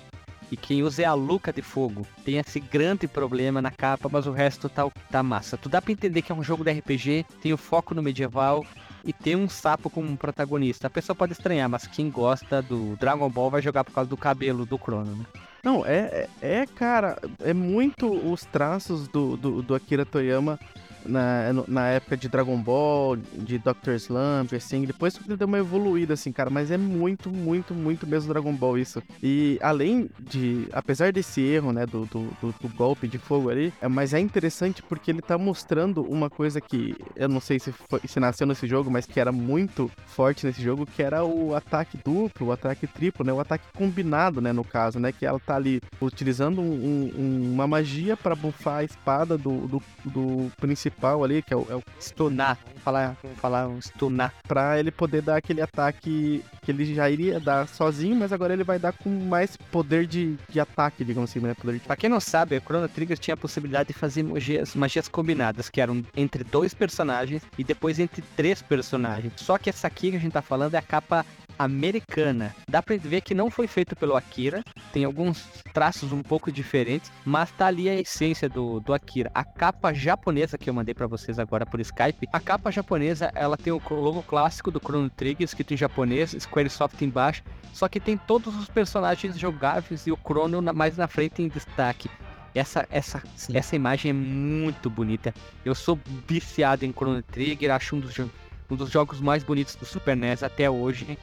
E 0.50 0.56
quem 0.56 0.82
usa 0.82 1.02
é 1.02 1.04
a 1.04 1.14
Luca 1.14 1.52
de 1.52 1.62
Fogo. 1.62 2.06
Tem 2.24 2.38
esse 2.38 2.60
grande 2.60 3.08
problema 3.08 3.60
na 3.60 3.70
capa, 3.70 4.08
mas 4.10 4.26
o 4.26 4.32
resto 4.32 4.68
tá, 4.68 4.88
tá 5.10 5.22
massa. 5.22 5.56
Tu 5.56 5.68
dá 5.68 5.82
pra 5.82 5.92
entender 5.92 6.22
que 6.22 6.30
é 6.30 6.34
um 6.34 6.42
jogo 6.42 6.62
de 6.64 6.72
RPG, 6.72 7.26
tem 7.42 7.52
o 7.52 7.56
foco 7.56 7.94
no 7.94 8.02
medieval 8.02 8.64
e 9.04 9.12
tem 9.12 9.36
um 9.36 9.48
sapo 9.48 9.88
como 9.88 10.16
protagonista. 10.16 10.86
A 10.86 10.90
pessoa 10.90 11.16
pode 11.16 11.32
estranhar, 11.32 11.68
mas 11.68 11.86
quem 11.86 12.10
gosta 12.10 12.62
do 12.62 12.96
Dragon 12.96 13.28
Ball 13.28 13.50
vai 13.50 13.62
jogar 13.62 13.84
por 13.84 13.92
causa 13.92 14.10
do 14.10 14.16
cabelo 14.16 14.66
do 14.66 14.78
Crono, 14.78 15.16
né? 15.16 15.24
Não, 15.62 15.84
é, 15.84 16.28
é, 16.40 16.58
é, 16.60 16.66
cara, 16.66 17.18
é 17.40 17.52
muito 17.52 18.08
os 18.08 18.44
traços 18.44 19.08
do, 19.08 19.36
do, 19.36 19.62
do 19.62 19.74
Akira 19.74 20.06
Toyama 20.06 20.60
na, 21.06 21.52
na 21.66 21.88
época 21.88 22.16
de 22.16 22.28
Dragon 22.28 22.56
Ball, 22.56 23.16
de 23.16 23.58
Dr. 23.58 23.92
Slump, 23.98 24.52
assim, 24.54 24.84
depois 24.84 25.18
ele 25.26 25.36
deu 25.36 25.46
uma 25.46 25.58
evoluída, 25.58 26.14
assim, 26.14 26.32
cara, 26.32 26.50
mas 26.50 26.70
é 26.70 26.76
muito, 26.76 27.30
muito, 27.30 27.74
muito 27.74 28.06
mesmo 28.06 28.32
Dragon 28.32 28.52
Ball 28.52 28.78
isso. 28.78 29.02
E 29.22 29.58
além 29.62 30.10
de, 30.18 30.68
apesar 30.72 31.12
desse 31.12 31.40
erro, 31.40 31.72
né, 31.72 31.86
do, 31.86 32.06
do, 32.06 32.28
do, 32.40 32.54
do 32.60 32.68
golpe 32.74 33.06
de 33.06 33.18
fogo 33.18 33.50
ali, 33.50 33.72
é, 33.80 33.88
mas 33.88 34.12
é 34.14 34.20
interessante 34.20 34.82
porque 34.82 35.10
ele 35.10 35.22
tá 35.22 35.38
mostrando 35.38 36.02
uma 36.02 36.28
coisa 36.28 36.60
que 36.60 36.96
eu 37.14 37.28
não 37.28 37.40
sei 37.40 37.58
se, 37.58 37.72
foi, 37.72 38.00
se 38.06 38.18
nasceu 38.20 38.46
nesse 38.46 38.66
jogo, 38.66 38.90
mas 38.90 39.06
que 39.06 39.20
era 39.20 39.32
muito 39.32 39.90
forte 40.06 40.46
nesse 40.46 40.62
jogo, 40.62 40.86
que 40.86 41.02
era 41.02 41.24
o 41.24 41.54
ataque 41.54 41.98
duplo, 42.04 42.48
o 42.48 42.52
ataque 42.52 42.86
triplo, 42.86 43.24
né, 43.24 43.32
o 43.32 43.40
ataque 43.40 43.64
combinado, 43.76 44.40
né, 44.40 44.52
no 44.52 44.64
caso, 44.64 44.98
né, 44.98 45.12
que 45.12 45.24
ela 45.24 45.38
tá 45.38 45.56
ali 45.56 45.80
utilizando 46.00 46.60
um, 46.60 47.12
um, 47.16 47.52
uma 47.52 47.66
magia 47.66 48.16
para 48.16 48.34
bufar 48.34 48.78
a 48.78 48.84
espada 48.84 49.38
do, 49.38 49.66
do, 49.66 49.82
do 50.04 50.52
principal 50.58 50.95
principal 50.96 51.22
ali, 51.22 51.42
que 51.42 51.52
é 51.52 51.56
o, 51.56 51.66
é 51.70 51.76
o 51.76 51.82
stunar, 52.00 52.58
falar, 52.82 53.16
falar 53.36 53.68
um 53.68 53.80
stunar, 53.80 54.32
pra 54.48 54.78
ele 54.78 54.90
poder 54.90 55.22
dar 55.22 55.36
aquele 55.36 55.60
ataque 55.60 56.42
que 56.62 56.70
ele 56.70 56.94
já 56.94 57.08
iria 57.08 57.38
dar 57.38 57.68
sozinho, 57.68 58.16
mas 58.16 58.32
agora 58.32 58.52
ele 58.52 58.64
vai 58.64 58.78
dar 58.78 58.92
com 58.92 59.08
mais 59.08 59.56
poder 59.56 60.06
de, 60.06 60.36
de 60.48 60.58
ataque, 60.58 61.04
digamos 61.04 61.30
assim, 61.30 61.40
né? 61.40 61.54
Poder 61.54 61.74
de... 61.74 61.80
Pra 61.80 61.96
quem 61.96 62.10
não 62.10 62.20
sabe, 62.20 62.56
o 62.56 62.60
Chrono 62.60 62.88
Trigger 62.88 63.18
tinha 63.18 63.34
a 63.34 63.36
possibilidade 63.36 63.88
de 63.88 63.92
fazer 63.92 64.22
magias, 64.22 64.74
magias 64.74 65.08
combinadas, 65.08 65.68
que 65.68 65.80
eram 65.80 66.02
entre 66.16 66.42
dois 66.42 66.74
personagens 66.74 67.42
e 67.58 67.62
depois 67.62 67.98
entre 67.98 68.22
três 68.36 68.62
personagens. 68.62 69.32
Só 69.36 69.58
que 69.58 69.70
essa 69.70 69.86
aqui 69.86 70.10
que 70.10 70.16
a 70.16 70.20
gente 70.20 70.32
tá 70.32 70.42
falando 70.42 70.74
é 70.74 70.78
a 70.78 70.82
capa 70.82 71.24
americana. 71.58 72.54
Dá 72.68 72.82
pra 72.82 72.96
ver 72.96 73.20
que 73.20 73.34
não 73.34 73.50
foi 73.50 73.66
feito 73.66 73.96
pelo 73.96 74.16
Akira, 74.16 74.62
tem 74.92 75.04
alguns 75.04 75.48
traços 75.72 76.12
um 76.12 76.22
pouco 76.22 76.50
diferentes, 76.50 77.10
mas 77.24 77.50
tá 77.50 77.66
ali 77.66 77.88
a 77.88 77.94
essência 77.94 78.48
do, 78.48 78.80
do 78.80 78.92
Akira. 78.92 79.30
A 79.34 79.44
capa 79.44 79.92
japonesa 79.92 80.58
que 80.58 80.68
eu 80.68 80.74
mandei 80.74 80.94
para 80.94 81.06
vocês 81.06 81.38
agora 81.38 81.66
por 81.66 81.80
Skype, 81.80 82.28
a 82.32 82.40
capa 82.40 82.70
japonesa, 82.70 83.30
ela 83.34 83.56
tem 83.56 83.72
o 83.72 83.80
logo 83.90 84.22
clássico 84.22 84.70
do 84.70 84.80
Chrono 84.80 85.10
Trigger 85.10 85.44
escrito 85.44 85.74
em 85.74 85.76
japonês, 85.76 86.36
Squaresoft 86.38 87.00
embaixo, 87.02 87.42
só 87.72 87.88
que 87.88 88.00
tem 88.00 88.16
todos 88.16 88.56
os 88.56 88.68
personagens 88.68 89.38
jogáveis 89.38 90.06
e 90.06 90.12
o 90.12 90.16
Chrono 90.16 90.62
mais 90.72 90.96
na 90.96 91.06
frente 91.06 91.42
em 91.42 91.48
destaque. 91.48 92.08
Essa, 92.54 92.86
essa, 92.90 93.22
essa 93.52 93.76
imagem 93.76 94.10
é 94.10 94.14
muito 94.14 94.88
bonita. 94.88 95.34
Eu 95.62 95.74
sou 95.74 95.98
viciado 96.26 96.86
em 96.86 96.92
Chrono 96.92 97.22
Trigger, 97.22 97.70
acho 97.70 97.96
um 97.96 98.00
dos, 98.00 98.18
um 98.18 98.76
dos 98.76 98.90
jogos 98.90 99.20
mais 99.20 99.44
bonitos 99.44 99.74
do 99.74 99.84
Super 99.84 100.16
NES 100.16 100.42
até 100.42 100.70
hoje. 100.70 101.18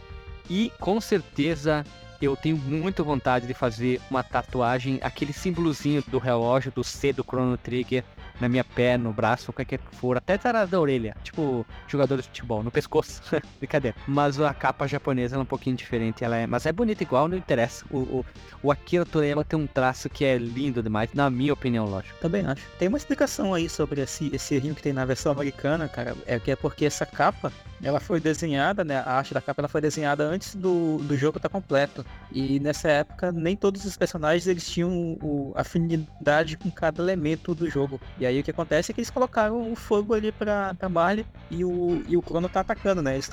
E 0.49 0.71
com 0.79 0.99
certeza 0.99 1.85
eu 2.21 2.35
tenho 2.35 2.57
muita 2.57 3.03
vontade 3.03 3.47
de 3.47 3.53
fazer 3.53 3.99
uma 4.09 4.23
tatuagem, 4.23 4.99
aquele 5.01 5.33
símbolozinho 5.33 6.03
do 6.07 6.17
relógio, 6.17 6.71
do 6.71 6.83
C 6.83 7.11
do 7.11 7.23
Chrono 7.23 7.57
Trigger, 7.57 8.03
na 8.39 8.49
minha 8.49 8.63
perna, 8.63 9.05
no 9.05 9.13
braço, 9.13 9.51
qualquer 9.51 9.77
que 9.77 9.95
for, 9.95 10.17
até 10.17 10.33
atrás 10.33 10.69
da 10.69 10.79
orelha, 10.79 11.15
tipo 11.23 11.65
jogador 11.87 12.17
de 12.17 12.23
futebol, 12.23 12.63
no 12.63 12.71
pescoço, 12.71 13.21
brincadeira. 13.59 13.95
Mas 14.07 14.39
a 14.39 14.53
capa 14.53 14.87
japonesa 14.87 15.35
é 15.35 15.39
um 15.39 15.45
pouquinho 15.45 15.75
diferente, 15.75 16.23
ela 16.23 16.35
é, 16.37 16.47
mas 16.47 16.65
é 16.65 16.71
bonita 16.71 17.03
igual, 17.03 17.27
não 17.27 17.37
interessa. 17.37 17.85
O, 17.89 17.97
o, 17.97 18.25
o 18.63 18.71
Akira 18.71 19.05
Toriyama 19.05 19.43
tem 19.43 19.57
um 19.57 19.67
traço 19.67 20.09
que 20.09 20.25
é 20.25 20.37
lindo 20.37 20.81
demais, 20.81 21.09
na 21.13 21.29
minha 21.29 21.53
opinião, 21.53 21.85
lógico. 21.85 22.17
Também 22.19 22.45
acho. 22.45 22.63
Tem 22.77 22.87
uma 22.87 22.97
explicação 22.97 23.53
aí 23.53 23.69
sobre 23.69 24.01
esse, 24.01 24.33
esse 24.33 24.57
rio 24.57 24.75
que 24.75 24.81
tem 24.81 24.93
na 24.93 25.05
versão 25.05 25.31
americana, 25.31 25.87
cara, 25.87 26.15
é 26.25 26.39
que 26.39 26.51
é 26.51 26.55
porque 26.55 26.85
essa 26.85 27.05
capa 27.05 27.51
ela 27.83 27.99
foi 27.99 28.19
desenhada, 28.19 28.83
né? 28.83 28.97
A 28.99 29.17
arte 29.17 29.33
da 29.33 29.41
capa 29.41 29.61
ela 29.61 29.67
foi 29.67 29.81
desenhada 29.81 30.23
antes 30.23 30.55
do, 30.55 30.97
do 30.99 31.17
jogo 31.17 31.37
estar 31.37 31.49
tá 31.49 31.53
completo. 31.53 32.05
E 32.31 32.59
nessa 32.59 32.89
época 32.89 33.31
nem 33.31 33.55
todos 33.57 33.83
os 33.83 33.97
personagens 33.97 34.47
eles 34.47 34.67
tinham 34.67 35.17
o, 35.21 35.51
afinidade 35.55 36.57
com 36.57 36.71
cada 36.71 37.01
elemento 37.01 37.53
do 37.53 37.69
jogo. 37.69 37.99
E 38.23 38.25
aí 38.25 38.39
o 38.39 38.43
que 38.43 38.51
acontece 38.51 38.89
é 38.89 38.93
que 38.93 39.01
eles 39.01 39.09
colocaram 39.09 39.69
o 39.69 39.75
fogo 39.75 40.13
ali 40.13 40.31
pra, 40.31 40.73
pra 40.75 40.87
Marley 40.87 41.25
e 41.51 41.65
o, 41.65 42.01
e 42.07 42.15
o 42.15 42.21
Crono 42.21 42.47
tá 42.47 42.61
atacando, 42.61 43.01
né? 43.01 43.15
Eles. 43.15 43.29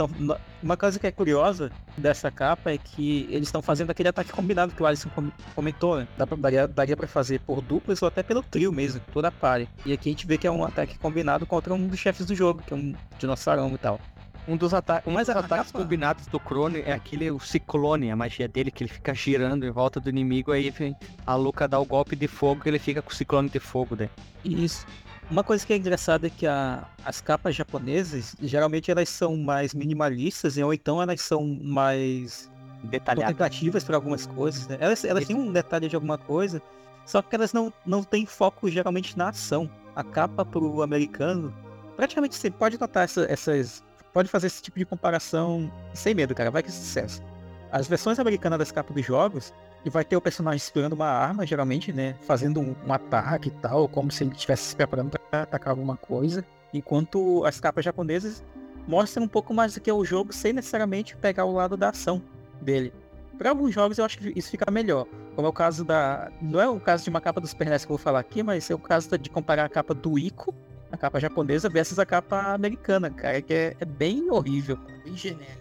Uma 0.61 0.76
coisa 0.76 0.98
que 0.98 1.07
é 1.07 1.12
curiosa 1.12 1.70
dessa 1.96 2.29
capa 2.29 2.72
é 2.72 2.76
que 2.76 3.29
eles 3.31 3.46
estão 3.46 3.62
fazendo 3.62 3.90
aquele 3.90 4.09
ataque 4.09 4.33
combinado 4.33 4.72
que 4.74 4.83
o 4.83 4.87
Alisson 4.87 5.09
comentou, 5.55 5.98
né? 5.98 6.09
Dá 6.18 6.26
pra, 6.26 6.37
daria, 6.37 6.66
daria 6.66 6.96
pra 6.96 7.07
fazer 7.07 7.38
por 7.38 7.62
duplas 7.62 8.03
ou 8.03 8.09
até 8.09 8.20
pelo 8.24 8.42
trio 8.42 8.72
mesmo, 8.72 9.00
toda 9.12 9.29
a 9.29 9.31
party. 9.31 9.68
E 9.87 9.92
aqui 9.92 10.09
a 10.09 10.12
gente 10.12 10.26
vê 10.26 10.37
que 10.37 10.48
é 10.48 10.50
um 10.50 10.64
ataque 10.64 10.98
combinado 10.98 11.46
contra 11.46 11.72
um 11.72 11.87
dos 11.87 12.00
chefes 12.00 12.26
do 12.26 12.35
jogo, 12.35 12.61
que 12.66 12.74
é 12.74 12.76
um 12.76 12.92
dinossauro 13.16 13.72
e 13.72 13.79
tal. 13.79 14.00
Um 14.48 14.57
dos 14.57 14.74
ata 14.74 15.03
um 15.07 15.14
dos 15.14 15.29
ataques 15.29 15.70
combinados 15.70 16.26
do 16.26 16.40
Crono 16.40 16.76
é 16.79 16.92
aquele 16.92 17.31
o 17.31 17.38
ciclone, 17.38 18.11
a 18.11 18.16
magia 18.16 18.48
dele, 18.48 18.70
que 18.70 18.83
ele 18.83 18.90
fica 18.90 19.14
girando 19.14 19.64
em 19.64 19.70
volta 19.70 20.00
do 20.00 20.09
inimigo, 20.09 20.53
aí 20.53 20.70
vem 20.70 20.96
a 21.26 21.35
Luca 21.35 21.68
dá 21.68 21.79
o 21.79 21.85
golpe 21.85 22.16
de 22.16 22.26
fogo 22.26 22.62
ele 22.66 22.79
fica 22.79 23.03
com 23.03 23.11
o 23.11 23.14
ciclone 23.14 23.48
de 23.48 23.61
fogo 23.61 23.94
dele. 23.94 24.11
Isso. 24.44 24.87
Uma 25.31 25.44
coisa 25.44 25.64
que 25.64 25.72
é 25.72 25.76
engraçada 25.76 26.26
é 26.26 26.31
que 26.31 26.44
a, 26.44 26.85
as 27.05 27.20
capas 27.20 27.55
japonesas, 27.55 28.35
geralmente 28.42 28.90
elas 28.90 29.09
são 29.09 29.37
mais 29.37 29.72
minimalistas, 29.72 30.57
ou 30.57 30.74
então 30.74 31.00
elas 31.00 31.20
são 31.20 31.46
mais 31.62 32.50
detalhadas 32.83 33.26
contemplativas 33.26 33.85
para 33.85 33.96
algumas 33.96 34.26
coisas. 34.26 34.66
Né? 34.66 34.79
Elas, 34.81 35.05
elas 35.05 35.26
têm 35.26 35.37
um 35.37 35.53
detalhe 35.53 35.88
de 35.88 35.94
alguma 35.94 36.18
coisa, 36.18 36.61
só 37.07 37.22
que 37.22 37.35
elas 37.37 37.53
não, 37.53 37.72
não 37.87 38.03
têm 38.03 38.26
foco 38.26 38.68
geralmente 38.68 39.16
na 39.16 39.29
ação. 39.29 39.70
A 39.94 40.03
capa 40.03 40.44
pro 40.44 40.83
americano, 40.83 41.55
praticamente 41.96 42.35
você 42.35 42.50
pode 42.50 42.81
notar 42.81 43.05
essa, 43.05 43.24
essas 43.31 43.85
pode 44.12 44.29
fazer 44.29 44.46
esse 44.46 44.62
tipo 44.62 44.79
de 44.79 44.85
comparação 44.85 45.70
sem 45.94 46.14
medo, 46.14 46.35
cara. 46.35 46.51
Vai 46.51 46.62
que 46.62 46.68
é 46.68 46.73
sucesso. 46.73 47.23
As 47.70 47.87
versões 47.87 48.18
americanas 48.18 48.59
das 48.59 48.73
capas 48.73 48.94
dos 48.94 49.07
jogos, 49.07 49.53
e 49.85 49.90
vai 49.90 50.05
ter 50.05 50.16
o 50.16 50.20
personagem 50.20 50.59
segurando 50.59 50.92
uma 50.92 51.07
arma, 51.07 51.46
geralmente, 51.46 51.92
né? 51.92 52.14
Fazendo 52.27 52.61
um, 52.61 52.75
um 52.87 52.92
ataque 52.92 53.49
e 53.49 53.53
tal, 53.53 53.88
como 53.88 54.11
se 54.11 54.25
ele 54.25 54.33
estivesse 54.33 54.64
se 54.64 54.77
preparando 54.77 55.11
para 55.11 55.42
atacar 55.42 55.70
alguma 55.70 55.96
coisa. 55.96 56.44
Enquanto 56.73 57.44
as 57.44 57.59
capas 57.59 57.85
japonesas 57.85 58.44
mostram 58.87 59.25
um 59.25 59.29
pouco 59.29 59.55
mais 59.55 59.75
do 59.75 59.81
que 59.81 59.88
é 59.88 59.94
o 59.94 60.05
jogo, 60.05 60.33
sem 60.33 60.53
necessariamente 60.53 61.16
pegar 61.16 61.44
o 61.44 61.53
lado 61.53 61.77
da 61.77 61.90
ação 61.90 62.23
dele. 62.61 62.92
Para 63.38 63.51
alguns 63.51 63.73
jogos 63.73 63.96
eu 63.96 64.05
acho 64.05 64.18
que 64.18 64.33
isso 64.37 64.51
fica 64.51 64.70
melhor. 64.70 65.07
Como 65.35 65.46
é 65.46 65.51
o 65.51 65.53
caso 65.53 65.85
da. 65.85 66.31
Não 66.42 66.61
é 66.61 66.68
o 66.68 66.79
caso 66.79 67.05
de 67.05 67.11
uma 67.11 67.20
capa 67.20 67.40
do 67.40 67.46
Super 67.46 67.70
NES 67.70 67.87
que 67.87 67.90
eu 67.90 67.96
vou 67.96 68.03
falar 68.03 68.20
aqui, 68.20 68.42
mas 68.42 68.70
é 68.70 68.75
o 68.75 68.79
caso 68.79 69.16
de 69.16 69.31
comparar 69.31 69.64
a 69.64 69.68
capa 69.68 69.94
do 69.94 70.18
Ico 70.18 70.55
a 70.92 70.96
capa 70.96 71.20
japonesa 71.20 71.68
versus 71.68 71.98
a 71.98 72.07
capa 72.07 72.53
americana, 72.53 73.11
cara, 73.11 73.40
que 73.40 73.55
é, 73.55 73.76
é 73.79 73.85
bem 73.85 74.31
horrível, 74.31 74.79
bem 75.05 75.16
genérica. 75.16 75.61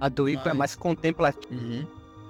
A 0.00 0.08
do 0.08 0.28
Ico 0.28 0.42
é 0.42 0.44
Mas... 0.46 0.54
é 0.54 0.58
mais 0.58 0.76
contemplativa. 0.76 1.54
Uhum. 1.54 1.86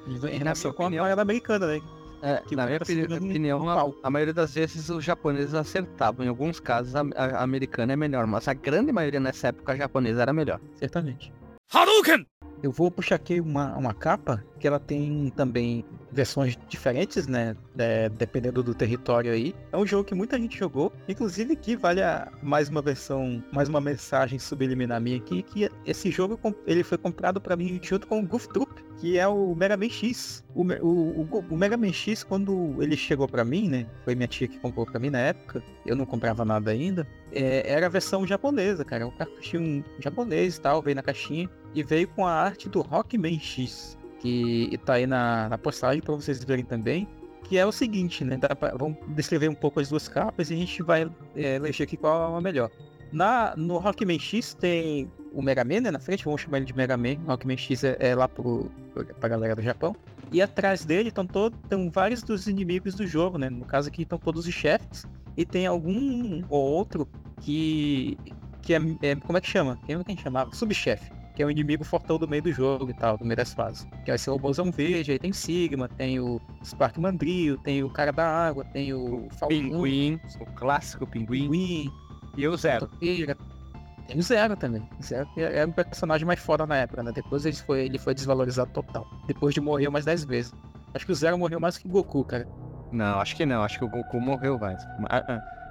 Em 0.06 0.38
relação 0.38 0.72
com 0.72 0.86
a 0.86 0.90
parada 0.90 1.22
americana, 1.22 1.66
né? 1.66 1.80
É, 2.22 2.42
na 2.54 2.66
minha 2.66 2.78
opinião, 3.16 3.68
a, 3.68 3.90
a, 4.02 4.10
maioria 4.10 4.34
das 4.34 4.54
vezes 4.54 4.90
os 4.90 5.02
japoneses 5.02 5.54
acertavam. 5.54 6.26
Em 6.26 6.28
alguns 6.28 6.60
casos, 6.60 6.94
a, 6.94 7.00
a, 7.16 7.42
americana 7.42 7.94
é 7.94 7.96
melhor, 7.96 8.26
mas 8.26 8.46
a 8.46 8.52
grande 8.52 8.92
maioria 8.92 9.20
nessa 9.20 9.48
época 9.48 9.72
a 9.72 9.76
japonesa 9.76 10.22
era 10.22 10.32
melhor. 10.32 10.60
Certamente. 10.76 11.32
Hadouken! 11.72 12.26
Eu 12.62 12.72
vou 12.72 12.90
puxar 12.90 13.14
aqui 13.14 13.40
uma, 13.40 13.74
uma 13.76 13.94
capa 13.94 14.44
que 14.58 14.66
ela 14.66 14.78
tem 14.78 15.32
também 15.34 15.82
versões 16.12 16.58
diferentes, 16.68 17.26
né? 17.26 17.56
É, 17.78 18.08
dependendo 18.08 18.62
do 18.62 18.74
território 18.74 19.32
aí. 19.32 19.54
É 19.72 19.76
um 19.76 19.86
jogo 19.86 20.04
que 20.04 20.14
muita 20.14 20.38
gente 20.38 20.58
jogou. 20.58 20.92
Inclusive 21.08 21.56
que 21.56 21.76
vale 21.76 22.02
a, 22.02 22.30
mais 22.42 22.68
uma 22.68 22.82
versão, 22.82 23.42
mais 23.52 23.68
uma 23.68 23.80
mensagem 23.80 24.38
subliminar 24.38 25.00
minha 25.00 25.16
aqui, 25.16 25.42
que 25.42 25.70
esse 25.86 26.10
jogo 26.10 26.38
ele 26.66 26.82
foi 26.82 26.98
comprado 26.98 27.40
para 27.40 27.56
mim 27.56 27.80
junto 27.82 28.06
com 28.06 28.20
o 28.20 28.26
Goof 28.26 28.48
Troop, 28.48 28.72
que 28.98 29.18
é 29.18 29.26
o 29.26 29.54
Mega 29.54 29.76
Man 29.76 29.88
X. 29.88 30.44
O, 30.54 30.62
o, 30.62 31.22
o, 31.22 31.44
o 31.50 31.56
Mega 31.56 31.76
Man 31.76 31.92
X, 31.92 32.22
quando 32.24 32.76
ele 32.82 32.96
chegou 32.96 33.28
para 33.28 33.44
mim, 33.44 33.68
né? 33.68 33.86
Foi 34.04 34.14
minha 34.14 34.28
tia 34.28 34.48
que 34.48 34.58
comprou 34.58 34.84
para 34.84 34.98
mim 34.98 35.10
na 35.10 35.18
época. 35.18 35.62
Eu 35.86 35.96
não 35.96 36.04
comprava 36.04 36.44
nada 36.44 36.70
ainda. 36.70 37.06
É, 37.32 37.70
era 37.70 37.86
a 37.86 37.88
versão 37.88 38.26
japonesa, 38.26 38.84
cara. 38.84 39.06
Um 39.06 39.10
cartuchinho 39.10 39.84
japonês 39.98 40.56
e 40.56 40.60
tal, 40.60 40.82
veio 40.82 40.96
na 40.96 41.02
caixinha. 41.02 41.48
E 41.74 41.82
veio 41.82 42.08
com 42.08 42.26
a 42.26 42.32
arte 42.32 42.68
do 42.68 42.80
Rockman 42.80 43.38
X 43.38 43.96
que 44.20 44.78
tá 44.84 44.94
aí 44.94 45.06
na, 45.06 45.48
na 45.48 45.58
postagem 45.58 46.02
para 46.02 46.14
vocês 46.14 46.44
verem 46.44 46.64
também, 46.64 47.08
que 47.44 47.58
é 47.58 47.66
o 47.66 47.72
seguinte, 47.72 48.22
né? 48.22 48.38
Pra, 48.38 48.76
vamos 48.76 48.98
descrever 49.08 49.48
um 49.48 49.54
pouco 49.54 49.80
as 49.80 49.88
duas 49.88 50.06
capas 50.06 50.50
e 50.50 50.54
a 50.54 50.56
gente 50.56 50.82
vai 50.82 51.10
é, 51.34 51.56
eleger 51.56 51.86
aqui 51.86 51.96
qual 51.96 52.34
é 52.34 52.38
a 52.38 52.40
melhor. 52.40 52.70
Na, 53.10 53.54
no 53.56 53.78
Rockman 53.78 54.18
X 54.18 54.54
tem 54.54 55.10
o 55.32 55.42
Mega 55.42 55.64
Man 55.64 55.80
né, 55.80 55.90
na 55.90 55.98
frente, 55.98 56.24
vamos 56.24 56.42
chamar 56.42 56.58
ele 56.58 56.66
de 56.66 56.76
Mega 56.76 56.96
Man. 56.96 57.16
Rockman 57.26 57.56
X 57.56 57.82
é, 57.82 57.96
é 57.98 58.14
lá 58.14 58.28
pro, 58.28 58.70
pra 59.18 59.28
galera 59.28 59.56
do 59.56 59.62
Japão. 59.62 59.96
E 60.30 60.40
atrás 60.40 60.84
dele 60.84 61.08
estão 61.08 61.26
todos, 61.26 61.58
estão 61.64 61.90
vários 61.90 62.22
dos 62.22 62.46
inimigos 62.46 62.94
do 62.94 63.04
jogo, 63.06 63.36
né? 63.36 63.50
No 63.50 63.64
caso 63.64 63.88
aqui 63.88 64.02
estão 64.02 64.18
todos 64.18 64.46
os 64.46 64.54
chefes. 64.54 65.04
E 65.36 65.44
tem 65.44 65.66
algum 65.66 66.42
ou 66.48 66.70
outro 66.70 67.08
que. 67.40 68.16
que 68.62 68.74
é, 68.74 68.80
é 69.02 69.16
como 69.16 69.38
é 69.38 69.40
que 69.40 69.48
chama? 69.48 69.78
Quem 69.86 69.96
é 69.96 70.04
que 70.04 70.22
chamava? 70.22 70.54
Subchefe 70.54 71.19
que 71.40 71.42
é 71.42 71.46
o 71.46 71.50
inimigo 71.50 71.82
fortão 71.82 72.18
do 72.18 72.28
meio 72.28 72.42
do 72.42 72.52
jogo 72.52 72.90
e 72.90 72.92
tal, 72.92 73.16
do 73.16 73.24
meio 73.24 73.38
das 73.38 73.54
fases. 73.54 73.88
Que 74.04 74.10
vai 74.10 74.18
ser 74.18 74.28
o 74.28 74.38
Bozão 74.38 74.70
Verde, 74.70 75.12
aí 75.12 75.18
tem 75.18 75.30
o 75.30 75.34
Sigma, 75.34 75.88
tem 75.88 76.20
o 76.20 76.38
Spark 76.62 76.98
Mandrio, 76.98 77.56
tem 77.56 77.82
o 77.82 77.88
cara 77.88 78.12
da 78.12 78.28
água, 78.28 78.62
tem 78.62 78.92
o 78.92 79.26
Pinguim, 79.48 80.20
o 80.38 80.44
clássico 80.54 81.06
Pinguim. 81.06 81.44
Pinguim 81.48 81.90
e 82.36 82.46
o 82.46 82.54
Zero. 82.58 82.88
Tem 82.98 84.18
o 84.18 84.22
Zero 84.22 84.54
também. 84.54 84.86
O 84.98 85.02
Zero 85.02 85.26
é 85.38 85.64
um 85.64 85.72
personagem 85.72 86.26
mais 86.26 86.40
foda 86.40 86.66
na 86.66 86.76
época, 86.76 87.02
né? 87.02 87.10
Depois 87.10 87.46
ele 87.46 87.56
foi, 87.56 87.86
ele 87.86 87.98
foi 87.98 88.14
desvalorizado 88.14 88.70
total. 88.72 89.06
Depois 89.26 89.54
de 89.54 89.62
morrer 89.62 89.88
mais 89.88 90.04
10 90.04 90.24
vezes. 90.24 90.52
Acho 90.92 91.06
que 91.06 91.12
o 91.12 91.14
Zero 91.14 91.38
morreu 91.38 91.58
mais 91.58 91.78
que 91.78 91.88
o 91.88 91.90
Goku, 91.90 92.22
cara. 92.22 92.46
Não, 92.92 93.18
acho 93.18 93.34
que 93.34 93.46
não. 93.46 93.62
Acho 93.62 93.78
que 93.78 93.84
o 93.86 93.88
Goku 93.88 94.20
morreu 94.20 94.58
mais. 94.58 94.86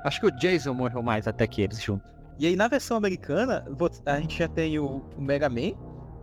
Acho 0.03 0.19
que 0.19 0.25
o 0.25 0.31
Jason 0.31 0.73
morreu 0.73 1.03
mais 1.03 1.27
até 1.27 1.45
que 1.45 1.61
eles 1.61 1.79
juntos. 1.79 2.09
E 2.39 2.47
aí 2.47 2.55
na 2.55 2.69
versão 2.69 2.95
americana, 2.95 3.65
a 4.05 4.19
gente 4.19 4.39
já 4.39 4.47
tem 4.47 4.79
o, 4.79 5.03
Mega 5.17 5.49
Man. 5.49 5.73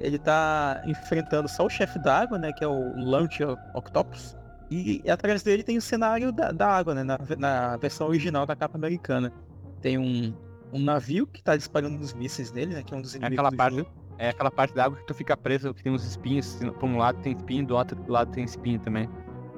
Ele 0.01 0.19
tá 0.19 0.83
enfrentando 0.87 1.49
só 1.49 1.67
o 1.67 1.71
chefe 1.71 1.99
da 1.99 2.21
água, 2.21 2.39
né? 2.39 2.53
Que 2.53 2.65
é 2.65 2.67
o 2.67 2.97
Launch 2.97 3.39
Octopus. 3.75 4.37
E, 4.71 5.03
e 5.05 5.11
atrás 5.11 5.43
dele 5.43 5.63
tem 5.63 5.77
o 5.77 5.83
cenário 5.83 6.33
da, 6.33 6.53
da 6.53 6.69
água, 6.69 6.95
né? 6.95 7.05
Na, 7.05 7.19
na, 7.39 7.77
versão 7.77 8.09
original 8.09 8.47
da 8.47 8.57
capa 8.57 8.77
americana. 8.77 9.33
Tem 9.81 9.99
um, 9.99 10.35
um 10.73 10.81
navio 10.81 11.27
que 11.27 11.43
tá 11.43 11.55
disparando 11.55 11.99
os 12.03 12.15
mísseis 12.15 12.51
nele, 12.51 12.75
né? 12.75 12.83
Que 12.83 12.95
é 12.95 12.97
um 12.97 13.03
dos 13.03 13.15
inimigos 13.15 13.37
é 13.37 13.41
aquela 13.41 13.57
parte, 13.57 13.77
jogo. 13.77 13.91
É 14.19 14.29
aquela 14.31 14.51
parte 14.51 14.75
da 14.75 14.85
água 14.85 14.99
que 14.99 15.07
tu 15.07 15.15
fica 15.15 15.37
preso, 15.37 15.73
que 15.75 15.83
tem 15.83 15.93
uns 15.93 16.05
espinhos. 16.05 16.59
Por 16.81 16.89
um 16.89 16.97
lado 16.97 17.21
tem 17.21 17.33
espinho, 17.33 17.67
do 17.67 17.77
outro 17.77 17.99
lado 18.11 18.33
tem 18.33 18.45
espinho 18.45 18.81
também. 18.81 19.09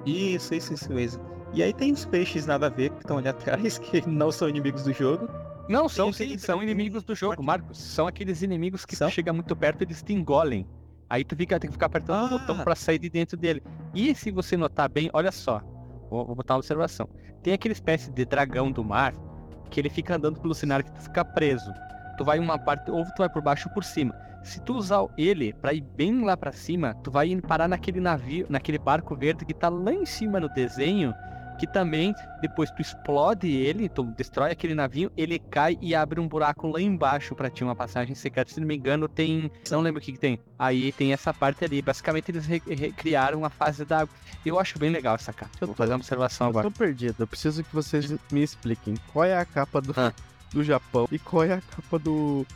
Isso, 0.04 0.54
isso, 0.54 0.74
isso 0.74 0.92
mesmo. 0.92 1.22
E 1.52 1.62
aí 1.62 1.72
tem 1.72 1.92
os 1.92 2.04
peixes 2.04 2.46
nada 2.46 2.66
a 2.66 2.70
ver 2.70 2.90
que 2.90 2.98
estão 2.98 3.18
ali 3.18 3.28
atrás, 3.30 3.78
que 3.78 4.06
não 4.08 4.30
são 4.30 4.48
inimigos 4.48 4.82
do 4.82 4.92
jogo. 4.92 5.28
Não, 5.68 5.88
são 5.88 6.12
sim, 6.12 6.38
são 6.38 6.62
inimigos 6.62 7.04
do 7.04 7.14
jogo, 7.14 7.42
Marcos. 7.42 7.78
São 7.78 8.06
aqueles 8.06 8.42
inimigos 8.42 8.86
que 8.86 8.96
são? 8.96 9.08
tu 9.08 9.14
chega 9.14 9.32
muito 9.32 9.54
perto 9.54 9.82
e 9.82 9.84
eles 9.84 10.02
te 10.02 10.12
engolem. 10.12 10.66
Aí 11.10 11.24
tu 11.24 11.36
fica, 11.36 11.58
tem 11.60 11.68
que 11.68 11.74
ficar 11.74 11.86
apertando 11.86 12.20
ah. 12.20 12.36
o 12.36 12.38
botão 12.38 12.58
pra 12.64 12.74
sair 12.74 12.98
de 12.98 13.08
dentro 13.08 13.36
dele. 13.36 13.62
E 13.94 14.14
se 14.14 14.30
você 14.30 14.56
notar 14.56 14.88
bem, 14.88 15.10
olha 15.12 15.30
só. 15.30 15.60
Vou, 16.10 16.24
vou 16.24 16.34
botar 16.34 16.54
uma 16.54 16.58
observação. 16.58 17.08
Tem 17.42 17.52
aquela 17.52 17.72
espécie 17.72 18.10
de 18.10 18.24
dragão 18.24 18.72
do 18.72 18.82
mar 18.82 19.14
que 19.70 19.80
ele 19.80 19.90
fica 19.90 20.16
andando 20.16 20.40
pelo 20.40 20.54
cenário 20.54 20.84
que 20.84 20.92
tu 20.92 21.02
fica 21.02 21.24
preso. 21.24 21.70
Tu 22.16 22.24
vai 22.24 22.38
uma 22.38 22.58
parte, 22.58 22.90
ou 22.90 23.04
tu 23.04 23.18
vai 23.18 23.28
por 23.28 23.42
baixo 23.42 23.68
ou 23.68 23.74
por 23.74 23.84
cima. 23.84 24.14
Se 24.42 24.60
tu 24.62 24.74
usar 24.74 25.06
ele 25.16 25.52
para 25.52 25.74
ir 25.74 25.82
bem 25.82 26.24
lá 26.24 26.36
para 26.36 26.52
cima, 26.52 26.94
tu 27.02 27.10
vai 27.10 27.34
parar 27.40 27.68
naquele 27.68 28.00
navio, 28.00 28.46
naquele 28.48 28.78
barco 28.78 29.14
verde 29.14 29.44
que 29.44 29.52
tá 29.52 29.68
lá 29.68 29.92
em 29.92 30.06
cima 30.06 30.40
no 30.40 30.48
desenho 30.48 31.12
que 31.58 31.66
também 31.66 32.14
depois 32.40 32.70
tu 32.70 32.80
explode 32.80 33.48
ele, 33.48 33.88
tu 33.88 34.04
destrói 34.04 34.52
aquele 34.52 34.74
navio, 34.74 35.10
ele 35.16 35.38
cai 35.38 35.76
e 35.80 35.94
abre 35.94 36.20
um 36.20 36.28
buraco 36.28 36.68
lá 36.68 36.80
embaixo 36.80 37.34
para 37.34 37.50
ti 37.50 37.64
uma 37.64 37.74
passagem 37.74 38.14
secreta. 38.14 38.52
Se 38.52 38.60
não 38.60 38.66
me 38.66 38.76
engano, 38.76 39.08
tem, 39.08 39.50
não 39.70 39.80
lembro 39.80 40.00
o 40.00 40.02
que, 40.02 40.12
que 40.12 40.18
tem. 40.18 40.38
Aí 40.58 40.92
tem 40.92 41.12
essa 41.12 41.34
parte 41.34 41.64
ali. 41.64 41.82
Basicamente 41.82 42.30
eles 42.30 42.46
recriaram 42.46 43.44
a 43.44 43.50
fase 43.50 43.84
da 43.84 44.00
água. 44.00 44.14
Eu 44.46 44.58
acho 44.58 44.78
bem 44.78 44.90
legal 44.90 45.16
essa 45.16 45.32
capa. 45.32 45.50
Eu 45.60 45.66
Vou 45.66 45.76
fazer 45.76 45.92
uma 45.92 45.98
observação 45.98 46.46
eu 46.46 46.50
agora. 46.50 46.66
Eu 46.66 46.70
tô 46.70 46.78
perdido. 46.78 47.16
Eu 47.18 47.26
preciso 47.26 47.64
que 47.64 47.74
vocês 47.74 48.14
me 48.30 48.42
expliquem 48.42 48.94
qual 49.12 49.24
é 49.24 49.36
a 49.36 49.44
capa 49.44 49.80
do 49.80 49.92
ah. 49.96 50.12
Do 50.52 50.64
Japão 50.64 51.08
e 51.10 51.18
qual 51.18 51.44
é 51.44 51.54
a 51.54 51.60
capa 51.60 51.98
do 51.98 52.46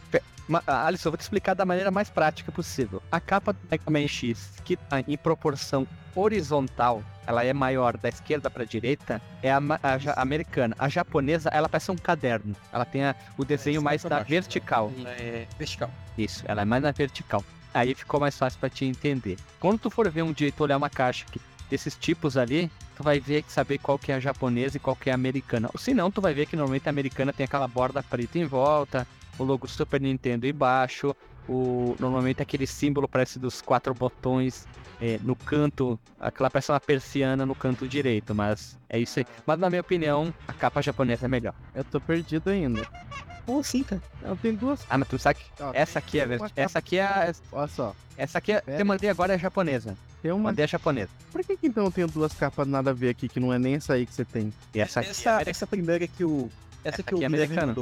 Alisson, 0.67 1.09
eu 1.09 1.13
vou 1.13 1.19
te 1.19 1.23
explicar 1.23 1.55
da 1.55 1.65
maneira 1.65 1.91
mais 1.91 2.11
prática 2.11 2.51
possível. 2.51 3.03
A 3.11 3.21
capa 3.21 3.53
do 3.53 3.59
Mega 3.71 3.91
Man 3.91 4.09
X, 4.09 4.53
que 4.65 4.77
tá 4.77 5.01
em 5.07 5.17
proporção 5.17 5.87
horizontal, 6.15 7.03
ela 7.27 7.45
é 7.45 7.53
maior 7.53 7.97
da 7.97 8.09
esquerda 8.09 8.51
para 8.51 8.65
a 8.65 8.67
direita, 8.67 9.23
é 9.43 9.51
a, 9.51 9.59
a, 9.59 10.13
a, 10.17 10.23
americana. 10.23 10.75
A 10.79 10.89
japonesa, 10.89 11.49
ela 11.51 11.69
parece 11.69 11.91
um 11.91 11.97
caderno. 11.97 12.55
Ela 12.73 12.85
tem 12.85 13.05
a, 13.05 13.15
o 13.39 13.45
desenho 13.45 13.81
é 13.81 13.85
mais 13.85 14.03
da 14.03 14.21
vertical. 14.21 14.93
É 15.07 15.47
vertical. 15.57 15.91
Isso, 16.19 16.45
ela 16.47 16.63
é 16.63 16.65
mais 16.65 16.83
na 16.83 16.91
vertical. 16.91 17.45
Aí 17.73 17.95
ficou 17.95 18.21
mais 18.21 18.37
fácil 18.37 18.61
para 18.61 18.69
te 18.69 18.85
entender. 18.85 19.39
Quando 19.59 19.79
tu 19.79 19.91
for 19.91 20.09
ver 20.11 20.23
um 20.23 20.33
dia 20.33 20.49
e 20.49 20.53
tu 20.53 20.63
olhar 20.63 20.77
uma 20.77 20.91
caixa 20.91 21.25
que, 21.31 21.41
desses 21.73 21.97
tipos 21.97 22.37
ali, 22.37 22.71
tu 22.95 23.03
vai 23.03 23.19
ver 23.19 23.43
saber 23.49 23.79
qual 23.79 23.99
que 23.99 24.13
é 24.13 24.17
a 24.17 24.21
japonesa 24.21 24.77
e 24.77 24.81
qual 24.81 24.95
que 24.95 25.09
é 25.09 25.13
a 25.13 25.15
americana. 25.15 25.71
Ou 25.73 25.81
se 25.81 25.95
não, 25.95 26.11
tu 26.11 26.21
vai 26.21 26.35
ver 26.35 26.45
que 26.45 26.55
normalmente 26.55 26.87
a 26.87 26.91
americana 26.91 27.33
tem 27.33 27.45
aquela 27.45 27.67
borda 27.67 28.03
preta 28.03 28.39
em 28.39 28.45
volta, 28.45 29.07
o 29.39 29.43
logo 29.43 29.67
Super 29.67 29.99
Nintendo 29.99 30.47
embaixo, 30.47 31.17
o, 31.49 31.97
normalmente 31.99 32.43
aquele 32.43 32.67
símbolo 32.67 33.09
parece 33.09 33.39
dos 33.39 33.63
quatro 33.63 33.95
botões 33.95 34.69
é, 35.01 35.19
no 35.23 35.35
canto, 35.35 35.99
aquela 36.21 36.51
parece 36.51 36.71
uma 36.71 36.79
persiana 36.79 37.47
no 37.47 37.55
canto 37.55 37.89
direito, 37.89 38.35
mas 38.35 38.79
é 38.87 38.99
isso 38.99 39.21
aí. 39.21 39.27
Mas 39.47 39.59
na 39.59 39.71
minha 39.71 39.81
opinião, 39.81 40.33
a 40.47 40.53
capa 40.53 40.83
japonesa 40.83 41.25
é 41.25 41.29
melhor. 41.29 41.55
Eu 41.75 41.85
tô 41.85 41.99
perdido 41.99 42.51
ainda. 42.51 42.87
Como 43.45 43.61
assim, 43.61 43.83
cara? 43.83 44.03
Eu 44.23 44.37
tenho 44.37 44.57
duas. 44.57 44.81
Ah, 44.89 44.99
mas 44.99 45.09
tu 45.09 45.19
sabe 45.19 45.41
que 45.41 45.63
essa 45.75 45.99
aqui 45.99 46.21
é 46.21 46.27
essa 46.57 46.79
aqui 46.79 46.99
é 46.99 47.05
a... 47.05 47.33
Olha 47.51 47.69
só. 47.69 47.97
Essa 48.17 48.39
aqui 48.39 48.53
é... 48.53 48.63
eu 48.67 48.87
mandei 48.87 49.11
agora 49.11 49.35
é 49.35 49.39
japonesa. 49.39 49.97
Tem 50.23 50.31
uma... 50.31 50.45
Mandei 50.45 50.65
a 50.65 50.69
japonesa. 50.69 51.11
Por 51.31 51.45
que, 51.45 51.57
que 51.57 51.67
então 51.67 51.85
eu 51.85 51.91
tenho 51.91 52.07
duas 52.09 52.33
capas 52.33 52.67
nada 52.67 52.91
a 52.91 52.93
ver 52.95 53.11
aqui 53.11 53.29
que 53.29 53.41
não 53.41 53.53
é 53.53 53.59
nem 53.59 53.75
essa 53.75 53.95
aí 53.95 54.07
que 54.07 54.15
você 54.15 54.25
tem? 54.25 54.53
E 54.75 54.81
essa 54.81 55.01
aqui 55.01 55.11
essa, 55.11 55.43
é... 55.43 55.51
essa 55.51 55.67
primeira 55.67 56.07
que 56.07 56.25
o 56.25 56.51
essa, 56.85 56.97
essa 56.97 57.03
que 57.03 57.15
o 57.15 57.23
é 57.23 57.27
americana. 57.27 57.75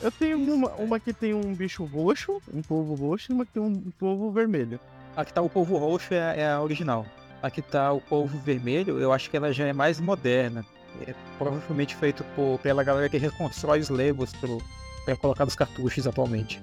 Eu 0.00 0.10
tenho 0.10 0.38
uma, 0.38 0.70
uma 0.72 1.00
que 1.00 1.12
tem 1.12 1.32
um 1.32 1.54
bicho 1.54 1.84
roxo, 1.84 2.42
um 2.52 2.60
polvo 2.60 2.94
roxo, 2.94 3.30
e 3.30 3.34
uma 3.34 3.46
que 3.46 3.52
tem 3.52 3.62
um 3.62 3.92
polvo 3.98 4.30
vermelho. 4.32 4.80
Aqui 5.16 5.32
tá 5.32 5.40
o 5.40 5.48
polvo 5.48 5.76
roxo, 5.76 6.12
é, 6.12 6.40
é 6.40 6.50
a 6.50 6.60
original. 6.60 7.06
Aqui 7.42 7.62
tá 7.62 7.92
o 7.92 8.00
polvo 8.00 8.38
vermelho, 8.38 8.98
eu 8.98 9.12
acho 9.12 9.30
que 9.30 9.36
ela 9.36 9.52
já 9.52 9.66
é 9.66 9.72
mais 9.72 10.00
moderna. 10.00 10.64
É 11.06 11.14
provavelmente 11.38 11.94
feito 11.96 12.24
por, 12.36 12.58
pela 12.58 12.82
galera 12.82 13.08
que 13.08 13.16
reconstrói 13.16 13.80
os 13.80 13.88
labels 13.88 14.32
pro, 14.34 14.62
pra 15.04 15.16
colocar 15.16 15.44
nos 15.44 15.54
cartuchos 15.54 16.06
atualmente. 16.06 16.60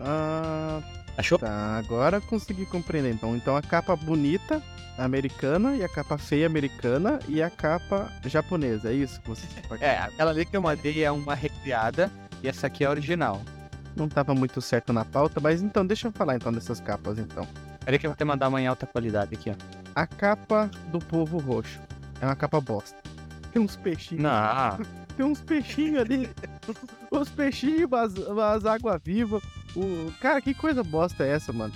Ah. 0.00 0.80
Achou? 1.16 1.38
Tá, 1.38 1.76
agora 1.76 2.20
consegui 2.20 2.64
compreender. 2.66 3.12
Então, 3.12 3.36
então 3.36 3.56
a 3.56 3.62
capa 3.62 3.94
bonita 3.94 4.62
americana 4.96 5.76
e 5.76 5.84
a 5.84 5.88
capa 5.88 6.16
feia 6.18 6.46
americana 6.46 7.18
e 7.28 7.42
a 7.42 7.50
capa 7.50 8.10
japonesa. 8.24 8.90
É 8.90 8.94
isso 8.94 9.20
que 9.20 9.28
você 9.28 9.46
pode 9.68 9.82
É, 9.84 9.98
aquela 9.98 10.30
ali 10.30 10.44
que 10.44 10.56
eu 10.56 10.62
mandei 10.62 11.02
é 11.02 11.10
uma 11.10 11.34
recriada 11.34 12.10
e 12.42 12.48
essa 12.48 12.66
aqui 12.66 12.84
é 12.84 12.86
a 12.86 12.90
original. 12.90 13.42
Não 13.96 14.08
tava 14.08 14.34
muito 14.34 14.62
certo 14.62 14.92
na 14.92 15.04
pauta, 15.04 15.40
mas 15.40 15.62
então 15.62 15.84
deixa 15.84 16.08
eu 16.08 16.12
falar 16.12 16.36
então 16.36 16.52
dessas 16.52 16.80
capas 16.80 17.18
então. 17.18 17.46
Peraí 17.84 17.98
que 17.98 18.06
eu 18.06 18.10
vou 18.10 18.14
até 18.14 18.24
mandar 18.24 18.48
uma 18.48 18.60
em 18.60 18.66
alta 18.66 18.86
qualidade 18.86 19.34
aqui, 19.34 19.50
ó. 19.50 19.54
A 19.94 20.06
capa 20.06 20.70
do 20.92 21.00
povo 21.00 21.38
roxo 21.38 21.80
é 22.20 22.24
uma 22.24 22.36
capa 22.36 22.60
bosta. 22.60 22.96
Tem 23.52 23.60
uns 23.60 23.76
peixinhos. 23.76 24.22
Não. 24.22 24.78
Tem 25.16 25.26
uns 25.26 25.40
peixinhos 25.40 26.00
ali. 26.00 26.30
Os 27.10 27.28
peixinhos, 27.28 27.92
as, 27.92 28.14
as 28.16 28.64
águas 28.64 29.00
vivas. 29.04 29.42
O... 29.74 30.12
Cara, 30.20 30.40
que 30.40 30.54
coisa 30.54 30.82
bosta 30.82 31.24
é 31.24 31.32
essa, 31.32 31.52
mano? 31.52 31.72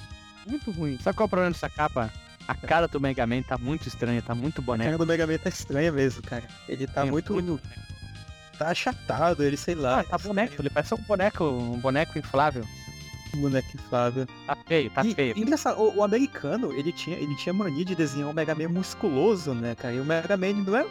Muito 0.47 0.71
ruim. 0.71 0.99
Sabe 1.01 1.17
qual 1.17 1.25
é 1.25 1.27
o 1.27 1.31
problema 1.31 1.53
dessa 1.53 1.69
capa? 1.69 2.11
A 2.47 2.55
cara 2.55 2.87
do 2.87 3.01
Mega 3.01 3.27
Man 3.27 3.43
tá 3.43 3.57
muito 3.57 3.89
estranha, 3.89 4.21
tá 4.21 4.35
muito 4.35 4.61
boneco. 4.61 4.89
A 4.89 4.93
cara 4.93 4.99
do 4.99 5.07
Mega 5.07 5.27
Man 5.27 5.39
tá 5.39 5.49
estranha 5.49 5.91
mesmo, 5.91 6.23
cara. 6.23 6.45
Ele 6.69 6.87
tá 6.87 7.07
é, 7.07 7.11
muito... 7.11 7.33
muito... 7.33 7.61
Tá 8.59 8.69
achatado, 8.69 9.43
ele, 9.43 9.57
sei 9.57 9.75
lá. 9.75 10.01
Ah, 10.01 10.05
tá 10.05 10.19
boneco, 10.19 10.55
ele 10.61 10.71
parece 10.71 10.95
um 10.95 10.99
boneco, 10.99 11.45
um 11.45 11.79
boneco 11.81 12.19
inflável. 12.19 12.65
Boneco 13.35 13.69
inflável. 13.75 14.27
Tá 14.47 14.57
feio, 14.67 14.91
tá 14.91 15.05
e, 15.05 15.15
feio. 15.15 15.35
O, 15.77 15.99
o, 15.99 16.05
americano, 16.05 16.73
ele 16.73 16.93
tinha, 16.93 17.17
ele 17.17 17.35
tinha 17.37 17.53
mania 17.53 17.85
de 17.85 17.95
desenhar 17.95 18.29
um 18.29 18.33
Mega 18.33 18.55
Man 18.55 18.69
musculoso, 18.69 19.55
né, 19.55 19.75
cara? 19.75 19.95
E 19.95 20.01
o 20.01 20.05
Mega 20.05 20.37
Man 20.37 20.65
não 20.65 20.77
é 20.77 20.87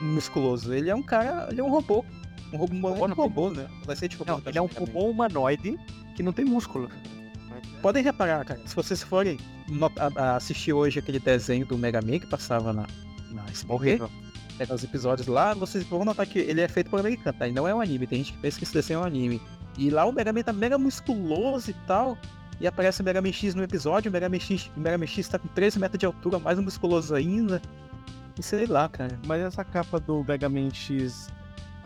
musculoso, 0.00 0.72
ele 0.72 0.90
é 0.90 0.94
um 0.94 1.02
cara, 1.02 1.48
ele 1.50 1.60
é 1.60 1.64
um 1.64 1.70
robô. 1.70 2.04
Um 2.52 2.58
robô, 2.58 2.74
um 2.74 2.94
robô, 2.94 3.22
robô 3.22 3.50
né? 3.50 3.68
Vai 3.84 3.96
ser 3.96 4.08
tipo... 4.08 4.24
Não, 4.24 4.40
ele 4.46 4.58
é 4.58 4.62
um 4.62 4.66
robô 4.66 5.10
humanoide 5.10 5.78
que 6.14 6.22
não 6.22 6.32
tem 6.32 6.44
músculo. 6.44 6.88
Podem 7.82 8.02
reparar, 8.02 8.44
cara, 8.44 8.60
se 8.64 8.74
vocês 8.74 9.02
forem 9.02 9.38
assistir 10.36 10.72
hoje 10.72 10.98
aquele 10.98 11.18
desenho 11.18 11.66
do 11.66 11.76
Mega 11.76 12.00
Man 12.00 12.18
que 12.18 12.26
passava 12.26 12.72
na, 12.72 12.86
na 13.30 13.44
SBT, 13.46 14.00
os 14.72 14.84
episódios 14.84 15.26
lá, 15.26 15.54
vocês 15.54 15.84
vão 15.84 16.04
notar 16.04 16.26
que 16.26 16.38
ele 16.38 16.60
é 16.60 16.68
feito 16.68 16.88
por 16.88 17.00
americano, 17.00 17.36
tá? 17.38 17.46
E 17.46 17.52
não 17.52 17.68
é 17.68 17.74
um 17.74 17.80
anime, 17.80 18.06
tem 18.06 18.18
gente 18.18 18.32
que 18.32 18.38
pensa 18.38 18.58
que 18.58 18.64
esse 18.64 18.72
desenho 18.72 18.98
é 18.98 19.02
um 19.02 19.06
anime. 19.06 19.40
E 19.78 19.90
lá 19.90 20.04
o 20.04 20.12
Mega 20.12 20.32
Man 20.32 20.42
tá 20.42 20.52
mega 20.52 20.78
musculoso 20.78 21.70
e 21.70 21.74
tal, 21.86 22.16
e 22.60 22.66
aparece 22.66 23.02
o 23.02 23.04
Mega 23.04 23.20
Man 23.20 23.32
X 23.32 23.54
no 23.54 23.62
episódio, 23.62 24.10
o 24.10 24.12
Mega 24.12 24.28
Man 24.28 24.40
X, 24.40 24.70
o 24.76 24.80
Mega 24.80 24.96
Man 24.96 25.06
X 25.06 25.28
tá 25.28 25.38
com 25.38 25.48
13 25.48 25.78
metros 25.78 25.98
de 25.98 26.06
altura, 26.06 26.38
mais 26.38 26.58
musculoso 26.58 27.14
ainda. 27.14 27.60
E 28.38 28.42
sei 28.42 28.66
lá, 28.66 28.88
cara. 28.88 29.18
Mas 29.26 29.42
essa 29.42 29.64
capa 29.64 29.98
do 29.98 30.24
Mega 30.24 30.48
Man 30.48 30.70
X 30.70 31.30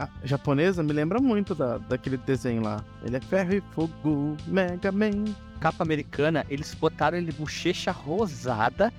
a 0.01 0.09
japonesa 0.25 0.83
me 0.83 0.95
lembra 0.95 1.21
muito 1.21 1.55
da, 1.55 1.77
daquele 1.77 2.17
desenho 2.17 2.63
lá. 2.63 2.83
Ele 3.05 3.17
é 3.17 3.21
ferro 3.21 3.53
e 3.53 3.61
fogo, 3.75 4.37
Mega 4.47 4.91
Man. 4.91 5.25
Capa 5.61 5.85
americana, 5.85 6.47
eles 6.49 6.73
botaram 6.73 7.19
ele 7.19 7.33
bochecha 7.33 7.93
rosada 7.93 8.91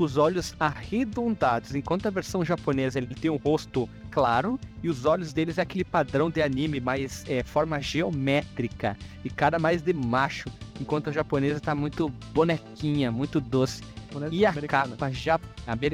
com 0.00 0.04
os 0.04 0.16
olhos 0.16 0.54
arredondados, 0.58 1.74
enquanto 1.74 2.06
a 2.06 2.10
versão 2.10 2.42
japonesa 2.42 2.98
ele 2.98 3.14
tem 3.14 3.30
um 3.30 3.36
rosto 3.36 3.86
claro 4.10 4.58
e 4.82 4.88
os 4.88 5.04
olhos 5.04 5.30
deles 5.34 5.58
é 5.58 5.60
aquele 5.60 5.84
padrão 5.84 6.30
de 6.30 6.40
anime, 6.40 6.80
mais 6.80 7.22
é, 7.28 7.42
forma 7.42 7.78
geométrica 7.82 8.96
e 9.22 9.28
cara 9.28 9.58
mais 9.58 9.82
de 9.82 9.92
macho, 9.92 10.48
enquanto 10.80 11.10
a 11.10 11.12
japonesa 11.12 11.60
tá 11.60 11.74
muito 11.74 12.08
bonequinha, 12.32 13.12
muito 13.12 13.42
doce. 13.42 13.82
japonesa 14.06 14.34
E 14.34 14.46
a 14.46 14.48
americana. 14.48 14.96
capa, 14.96 15.10
ja... 15.12 15.38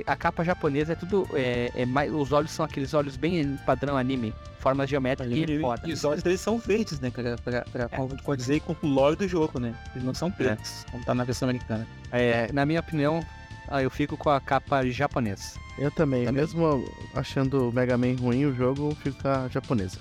a 0.06 0.14
capa 0.16 0.44
japonesa 0.44 0.92
é 0.92 0.94
tudo. 0.94 1.26
É, 1.32 1.72
é 1.74 1.84
mais... 1.84 2.12
Os 2.12 2.30
olhos 2.30 2.52
são 2.52 2.64
aqueles 2.64 2.94
olhos 2.94 3.16
bem 3.16 3.58
padrão 3.66 3.96
anime. 3.96 4.32
Formas 4.60 4.88
geométricas 4.88 5.36
e 5.36 5.52
E, 5.52 5.60
foda. 5.60 5.82
e 5.84 5.92
os 5.92 6.04
olhos 6.04 6.22
deles 6.22 6.40
são 6.40 6.58
verdes, 6.58 7.00
né, 7.00 7.10
cara? 7.10 7.36
Pra, 7.44 7.62
pra, 7.62 7.88
pra 7.88 7.98
condizer 8.22 8.60
com 8.60 8.76
o 8.80 8.88
lore 8.88 9.16
do 9.16 9.26
jogo, 9.26 9.58
né? 9.58 9.74
Eles 9.92 10.04
não 10.04 10.14
são 10.14 10.30
pretos, 10.30 10.86
como 10.92 11.04
tá 11.04 11.12
na 11.12 11.24
versão 11.24 11.48
americana. 11.48 11.84
É, 12.12 12.50
na 12.52 12.64
minha 12.64 12.80
opinião, 12.80 13.20
ah, 13.68 13.82
eu 13.82 13.90
fico 13.90 14.16
com 14.16 14.30
a 14.30 14.40
capa 14.40 14.84
japonesa. 14.86 15.58
Eu 15.78 15.90
também, 15.90 16.24
Também. 16.24 16.40
mesmo 16.40 16.84
achando 17.14 17.68
o 17.68 17.72
Mega 17.72 17.98
Man 17.98 18.16
ruim, 18.18 18.46
o 18.46 18.54
jogo 18.54 18.94
fica 19.02 19.46
japonesa. 19.50 19.98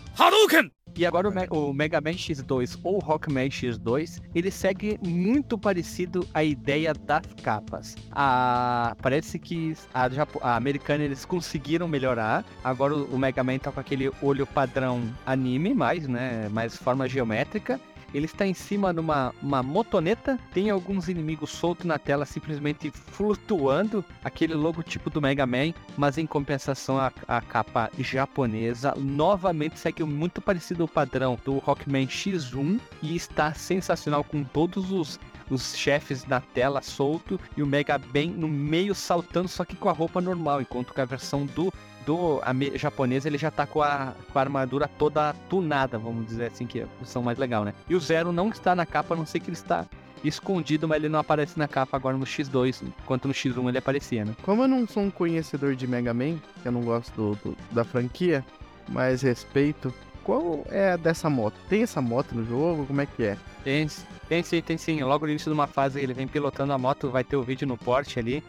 E 0.98 1.06
agora 1.06 1.28
o, 1.28 1.34
Me- 1.34 1.48
o 1.50 1.74
Mega 1.74 2.00
Man 2.00 2.12
X2 2.12 2.80
ou 2.82 3.00
Rockman 3.00 3.50
X2, 3.50 4.22
ele 4.34 4.50
segue 4.50 4.98
muito 5.06 5.58
parecido 5.58 6.26
à 6.34 6.42
ideia 6.42 6.94
das 6.94 7.26
capas. 7.44 7.96
A, 8.14 8.96
parece 9.02 9.38
que 9.38 9.76
a, 9.94 10.08
japo- 10.08 10.40
a 10.42 10.56
americana 10.56 11.04
eles 11.04 11.26
conseguiram 11.26 11.86
melhorar. 11.90 12.46
Agora 12.64 12.96
o 12.96 13.18
Mega 13.18 13.44
Man 13.44 13.58
tá 13.58 13.74
com 13.74 13.80
aquele 13.82 14.10
olho 14.22 14.48
padrão 14.48 15.02
anime, 15.26 15.74
mais, 15.74 16.08
né? 16.08 16.48
Mais 16.50 16.78
forma 16.78 17.10
geométrica. 17.10 17.78
Ele 18.16 18.28
está 18.28 18.48
em 18.48 18.54
cima 18.54 18.94
de 18.94 19.02
uma, 19.02 19.34
uma 19.42 19.62
motoneta, 19.62 20.40
tem 20.54 20.70
alguns 20.70 21.10
inimigos 21.10 21.50
soltos 21.50 21.86
na 21.86 22.00
tela, 22.00 22.26
simplesmente 22.26 22.90
flutuando, 22.90 24.06
aquele 24.24 24.54
logotipo 24.54 25.10
do 25.10 25.22
Mega 25.22 25.46
Man, 25.46 25.74
mas 25.98 26.18
em 26.18 26.26
compensação 26.26 26.98
a, 26.98 27.12
a 27.28 27.42
capa 27.42 27.92
japonesa 28.00 28.94
novamente 28.96 29.78
segue 29.78 30.02
muito 30.06 30.42
parecido 30.42 30.84
ao 30.84 30.88
padrão 30.88 31.38
do 31.44 31.58
Rockman 31.58 32.08
X1 32.08 32.80
e 33.02 33.18
está 33.18 33.54
sensacional 33.54 34.24
com 34.24 34.46
todos 34.46 34.92
os 34.94 35.20
os 35.50 35.76
chefes 35.76 36.26
na 36.26 36.42
tela 36.42 36.82
solto 36.82 37.40
e 37.56 37.62
o 37.62 37.68
Mega 37.68 38.00
Man 38.00 38.32
no 38.36 38.48
meio 38.48 38.96
saltando, 38.96 39.48
só 39.48 39.64
que 39.64 39.76
com 39.76 39.90
a 39.90 39.92
roupa 39.92 40.20
normal, 40.20 40.60
enquanto 40.60 40.92
que 40.92 41.02
a 41.02 41.06
versão 41.06 41.46
do 41.46 41.72
do 42.06 42.42
japonês 42.76 43.26
ele 43.26 43.38
já 43.38 43.50
tá 43.50 43.66
com 43.66 43.82
a, 43.82 44.14
com 44.32 44.38
a 44.40 44.42
armadura 44.42 44.88
toda 44.88 45.34
tunada, 45.50 45.98
vamos 45.98 46.26
dizer 46.28 46.48
assim, 46.48 46.66
que 46.68 46.80
é 46.80 46.84
a 46.84 46.88
versão 47.00 47.22
mais 47.24 47.38
legal, 47.38 47.64
né? 47.66 47.74
E 47.90 47.96
o 47.96 48.00
Zero 48.00 48.32
não 48.32 48.50
está 48.50 48.76
na 48.76 48.86
capa, 48.86 49.14
a 49.14 49.18
não 49.18 49.26
sei 49.26 49.42
que 49.42 49.48
ele 49.50 49.58
está 49.58 49.86
escondido, 50.24 50.88
mas 50.88 50.98
ele 50.98 51.10
não 51.10 51.20
aparece 51.20 51.58
na 51.58 51.68
capa 51.68 51.96
agora 51.98 52.18
no 52.18 52.26
X2, 52.26 52.82
enquanto 53.04 53.28
no 53.28 53.34
X1 53.34 53.70
ele 53.70 53.78
aparecia, 53.78 54.26
né? 54.26 54.36
Como 54.44 54.64
eu 54.64 54.68
não 54.68 54.88
sou 54.88 55.04
um 55.04 55.12
conhecedor 55.12 55.76
de 55.76 55.88
Mega 55.88 56.14
Man, 56.14 56.38
que 56.62 56.68
eu 56.68 56.72
não 56.72 56.82
gosto 56.82 57.14
do, 57.16 57.36
do- 57.52 57.58
da 57.72 57.84
franquia, 57.84 58.44
mas 58.88 59.22
respeito, 59.22 59.94
qual 60.24 60.66
é 60.70 60.92
a 60.94 60.98
dessa 60.98 61.30
moto? 61.30 61.56
Tem 61.70 61.84
essa 61.84 62.02
moto 62.02 62.34
no 62.34 62.44
jogo? 62.46 62.86
Como 62.86 63.02
é 63.02 63.06
que 63.06 63.24
é? 63.24 63.38
Tem, 63.64 63.88
tem 64.28 64.42
sim, 64.44 64.62
tem 64.62 64.78
sim. 64.78 65.04
Logo 65.04 65.26
no 65.26 65.32
início 65.32 65.50
de 65.52 65.54
uma 65.54 65.68
fase 65.68 66.00
ele 66.00 66.14
vem 66.14 66.28
pilotando 66.28 66.74
a 66.74 66.78
moto, 66.78 67.10
vai 67.10 67.24
ter 67.24 67.36
o 67.36 67.44
vídeo 67.44 67.68
no 67.68 67.78
porte 67.78 68.18
ali. 68.20 68.44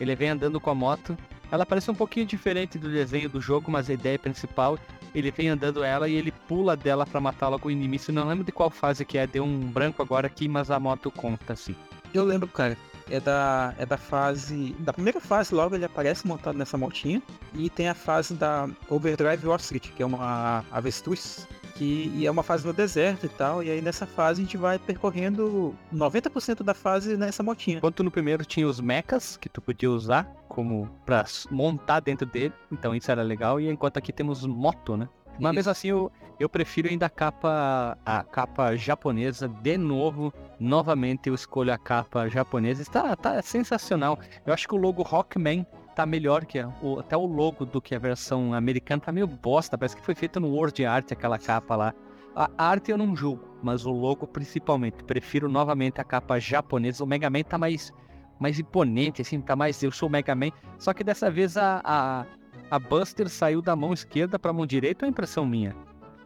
Ele 0.00 0.14
vem 0.14 0.28
andando 0.30 0.60
com 0.60 0.68
a 0.70 0.74
moto. 0.74 1.16
Ela 1.52 1.66
parece 1.66 1.90
um 1.90 1.94
pouquinho 1.94 2.24
diferente 2.24 2.78
do 2.78 2.88
desenho 2.90 3.28
do 3.28 3.38
jogo, 3.38 3.70
mas 3.70 3.90
a 3.90 3.92
ideia 3.92 4.18
principal, 4.18 4.78
ele 5.14 5.30
vem 5.30 5.50
andando 5.50 5.84
ela 5.84 6.08
e 6.08 6.14
ele 6.14 6.32
pula 6.48 6.74
dela 6.74 7.04
pra 7.04 7.20
matar 7.20 7.48
logo 7.48 7.68
o 7.68 7.70
inimigo. 7.70 8.02
Eu 8.08 8.14
não 8.14 8.26
lembro 8.26 8.42
de 8.42 8.50
qual 8.50 8.70
fase 8.70 9.04
que 9.04 9.18
é, 9.18 9.26
deu 9.26 9.44
um 9.44 9.58
branco 9.58 10.00
agora 10.00 10.26
aqui, 10.26 10.48
mas 10.48 10.70
a 10.70 10.80
moto 10.80 11.10
conta 11.10 11.52
assim. 11.52 11.76
Eu 12.14 12.24
lembro, 12.24 12.48
cara. 12.48 12.74
É 13.10 13.20
da, 13.20 13.74
é 13.76 13.84
da 13.84 13.98
fase. 13.98 14.74
Da 14.78 14.94
primeira 14.94 15.20
fase, 15.20 15.54
logo 15.54 15.74
ele 15.74 15.84
aparece 15.84 16.26
montado 16.26 16.56
nessa 16.56 16.78
motinha. 16.78 17.20
E 17.54 17.68
tem 17.68 17.86
a 17.86 17.94
fase 17.94 18.32
da 18.32 18.66
Overdrive 18.88 19.46
Ostrich, 19.46 19.92
que 19.92 20.02
é 20.02 20.06
uma 20.06 20.64
avestruz. 20.70 21.46
Que 21.74 22.12
e 22.14 22.26
é 22.26 22.30
uma 22.30 22.42
fase 22.42 22.66
no 22.66 22.72
deserto 22.72 23.26
e 23.26 23.28
tal. 23.28 23.62
E 23.62 23.70
aí 23.70 23.80
nessa 23.80 24.06
fase 24.06 24.40
a 24.40 24.44
gente 24.44 24.56
vai 24.56 24.78
percorrendo 24.78 25.74
90% 25.92 26.62
da 26.62 26.74
fase 26.74 27.16
nessa 27.16 27.42
motinha. 27.42 27.78
Enquanto 27.78 28.02
no 28.02 28.10
primeiro 28.10 28.44
tinha 28.44 28.66
os 28.68 28.80
mechas 28.80 29.36
que 29.36 29.48
tu 29.48 29.60
podia 29.60 29.90
usar 29.90 30.24
como 30.48 30.88
pra 31.06 31.20
s- 31.20 31.48
montar 31.50 32.00
dentro 32.00 32.26
dele, 32.26 32.52
então 32.70 32.94
isso 32.94 33.10
era 33.10 33.22
legal. 33.22 33.58
E 33.60 33.68
enquanto 33.70 33.96
aqui 33.96 34.12
temos 34.12 34.44
moto, 34.46 34.96
né? 34.96 35.08
Mas 35.40 35.50
Isso. 35.50 35.54
mesmo 35.54 35.70
assim 35.72 35.88
eu, 35.88 36.12
eu 36.38 36.46
prefiro 36.48 36.88
ainda 36.90 37.06
a 37.06 37.10
capa 37.10 37.96
a 38.04 38.22
capa 38.22 38.76
japonesa 38.76 39.48
de 39.48 39.78
novo. 39.78 40.32
Novamente 40.60 41.28
eu 41.30 41.34
escolho 41.34 41.72
a 41.72 41.78
capa 41.78 42.28
japonesa. 42.28 42.82
Está 42.82 43.16
tá 43.16 43.40
sensacional. 43.40 44.18
Eu 44.44 44.52
acho 44.52 44.68
que 44.68 44.74
o 44.74 44.78
logo 44.78 45.02
Rockman 45.02 45.66
tá 45.94 46.04
melhor 46.06 46.44
que 46.44 46.58
o, 46.82 46.98
até 47.00 47.16
o 47.16 47.26
logo 47.26 47.64
do 47.64 47.80
que 47.80 47.94
a 47.94 47.98
versão 47.98 48.52
americana 48.54 49.00
tá 49.00 49.12
meio 49.12 49.26
bosta. 49.26 49.76
Parece 49.78 49.96
que 49.96 50.02
foi 50.04 50.14
feito 50.14 50.38
no 50.40 50.48
Word 50.48 50.84
Art 50.84 51.12
aquela 51.12 51.38
capa 51.38 51.76
lá. 51.76 51.94
A 52.34 52.48
arte 52.56 52.90
eu 52.90 52.96
não 52.96 53.14
julgo, 53.14 53.44
mas 53.62 53.84
o 53.84 53.90
logo 53.90 54.26
principalmente. 54.26 55.04
Prefiro 55.04 55.48
novamente 55.48 56.00
a 56.00 56.04
capa 56.04 56.38
japonesa. 56.38 57.04
O 57.04 57.06
Mega 57.06 57.28
Man 57.28 57.42
tá 57.42 57.58
mais 57.58 57.92
mais 58.40 58.58
imponente, 58.58 59.22
assim, 59.22 59.40
tá 59.40 59.54
mais. 59.54 59.80
Eu 59.82 59.92
sou 59.92 60.08
o 60.08 60.12
Mega 60.12 60.34
Man. 60.34 60.50
Só 60.78 60.92
que 60.92 61.04
dessa 61.04 61.30
vez 61.30 61.56
a, 61.56 61.80
a, 61.84 62.26
a 62.70 62.78
Buster 62.78 63.28
saiu 63.28 63.62
da 63.62 63.76
mão 63.76 63.92
esquerda 63.92 64.36
pra 64.38 64.52
mão 64.52 64.66
direita, 64.66 65.04
ou 65.04 65.08
é 65.08 65.10
impressão 65.10 65.46
minha? 65.46 65.76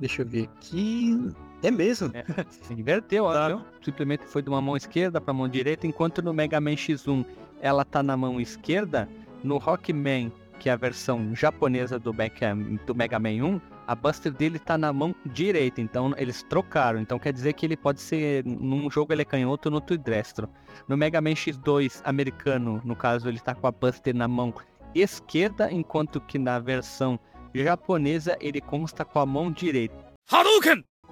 Deixa 0.00 0.22
eu 0.22 0.26
ver 0.26 0.44
aqui. 0.44 1.31
É 1.62 1.70
mesmo. 1.70 2.11
Se 2.48 2.72
inverteu, 2.79 3.24
Tá. 3.26 3.48
viu? 3.48 3.61
Simplesmente 3.83 4.24
foi 4.26 4.40
de 4.42 4.48
uma 4.48 4.61
mão 4.62 4.76
esquerda 4.76 5.20
pra 5.20 5.35
mão 5.35 5.48
direita, 5.48 5.87
enquanto 5.87 6.22
no 6.22 6.33
Mega 6.33 6.61
Man 6.61 6.72
X1 6.72 7.24
ela 7.61 7.85
tá 7.85 8.02
na 8.02 8.16
mão 8.16 8.40
esquerda, 8.40 9.09
no 9.46 9.59
Rockman, 9.59 10.32
que 10.59 10.68
é 10.68 10.72
a 10.72 10.76
versão 10.76 11.35
japonesa 11.35 11.98
do 11.98 12.12
Mega, 12.12 12.54
do 12.85 12.94
Mega 12.94 13.18
Man 13.18 13.44
1, 13.44 13.61
a 13.87 13.94
Buster 13.94 14.32
dele 14.32 14.59
tá 14.59 14.76
na 14.76 14.92
mão 14.92 15.14
direita, 15.26 15.80
então 15.80 16.12
eles 16.16 16.42
trocaram. 16.42 17.00
Então 17.00 17.18
quer 17.18 17.32
dizer 17.32 17.52
que 17.52 17.64
ele 17.64 17.76
pode 17.76 18.00
ser, 18.00 18.44
num 18.44 18.90
jogo 18.90 19.12
ele 19.12 19.22
é 19.22 19.24
canhoto, 19.24 19.70
no 19.70 19.76
outro 19.76 19.96
destro. 19.96 20.48
No 20.88 20.96
Mega 20.96 21.20
Man 21.20 21.35
X2 21.35 22.00
americano, 22.04 22.82
no 22.85 22.96
caso, 22.96 23.28
ele 23.28 23.38
tá 23.38 23.54
com 23.54 23.66
a 23.66 23.70
Buster 23.70 24.14
na 24.14 24.26
mão 24.26 24.52
esquerda, 24.94 25.70
enquanto 25.70 26.20
que 26.20 26.38
na 26.38 26.59
versão 26.59 27.18
japonesa 27.54 28.37
ele 28.40 28.61
consta 28.61 29.04
com 29.04 29.20
a 29.20 29.26
mão 29.26 29.52
direita. 29.52 29.94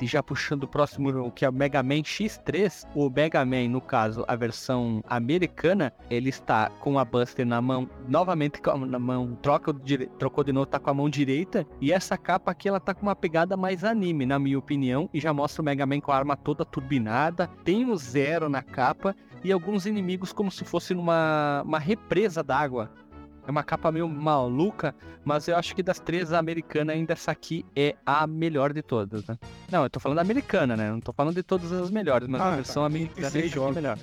E 0.01 0.07
já 0.07 0.23
puxando 0.23 0.65
o 0.65 0.69
próximo 0.69 1.13
jogo, 1.13 1.31
que 1.31 1.45
é 1.45 1.49
o 1.49 1.53
Mega 1.53 1.83
Man 1.83 2.03
X3, 2.03 2.87
o 2.95 3.09
Mega 3.09 3.45
Man, 3.45 3.69
no 3.69 3.81
caso, 3.81 4.25
a 4.27 4.35
versão 4.35 5.03
americana, 5.07 5.93
ele 6.11 6.29
está 6.29 6.69
com 6.81 6.99
a 6.99 7.05
Buster 7.05 7.47
na 7.47 7.61
mão, 7.61 7.89
novamente 8.09 8.61
na 8.89 8.99
mão, 8.99 9.39
troca, 9.41 9.75
trocou 10.19 10.43
de 10.43 10.53
novo, 10.53 10.67
tá 10.67 10.79
com 10.79 10.91
a 10.91 10.95
mão 10.95 11.09
direita, 11.09 11.67
e 11.81 11.93
essa 11.93 12.19
capa 12.19 12.51
aqui, 12.51 12.69
ela 12.69 12.81
tá 12.81 12.93
com 12.93 13.03
uma 13.03 13.17
pegada 13.17 13.57
mais 13.57 13.85
anime, 13.85 14.27
na 14.27 14.39
minha 14.39 14.59
opinião, 14.59 15.09
e 15.15 15.21
já 15.21 15.33
mostra 15.33 15.63
o 15.63 15.65
Mega 15.65 15.87
Man 15.87 16.01
com 16.01 16.13
a 16.13 16.17
arma 16.17 16.37
toda 16.37 16.65
turbinada, 16.65 17.49
tem 17.65 17.89
o 17.91 17.97
zero 17.97 18.49
na 18.49 18.63
capa, 18.63 19.15
e 19.45 19.53
alguns 19.53 19.85
inimigos 19.85 20.33
como 20.33 20.51
se 20.51 20.65
fosse 20.65 20.95
numa 20.95 21.63
uma 21.65 21.79
represa 21.79 22.43
d'água. 22.43 22.91
É 23.47 23.51
uma 23.51 23.63
capa 23.63 23.93
meio 23.93 24.09
maluca, 24.09 24.95
mas 25.25 25.49
eu 25.49 25.57
acho 25.57 25.75
que 25.75 25.83
das 25.83 26.01
três, 26.01 26.33
a 26.33 26.39
americana 26.39 26.93
ainda 26.93 27.13
essa 27.13 27.31
aqui 27.31 27.65
é 27.77 27.95
a 28.07 28.27
melhor 28.27 28.73
de 28.73 28.83
todas, 28.83 29.27
né? 29.27 29.39
Não, 29.71 29.83
eu 29.83 29.91
tô 29.91 30.01
falando 30.01 30.17
da 30.17 30.23
americana, 30.23 30.77
né? 30.77 30.91
Não 30.91 31.01
tô 31.01 31.13
falando 31.13 31.35
de 31.35 31.43
todas 31.43 31.71
as 31.73 31.91
melhores, 31.91 32.27
mas 32.27 32.41
Ah, 32.41 32.47
a 32.47 32.51
tá. 32.51 32.57
versão 32.57 32.85
americana 32.85 33.31
Sei, 33.31 33.43
é 33.43 33.69
a 33.69 33.73
melhor. 33.73 33.99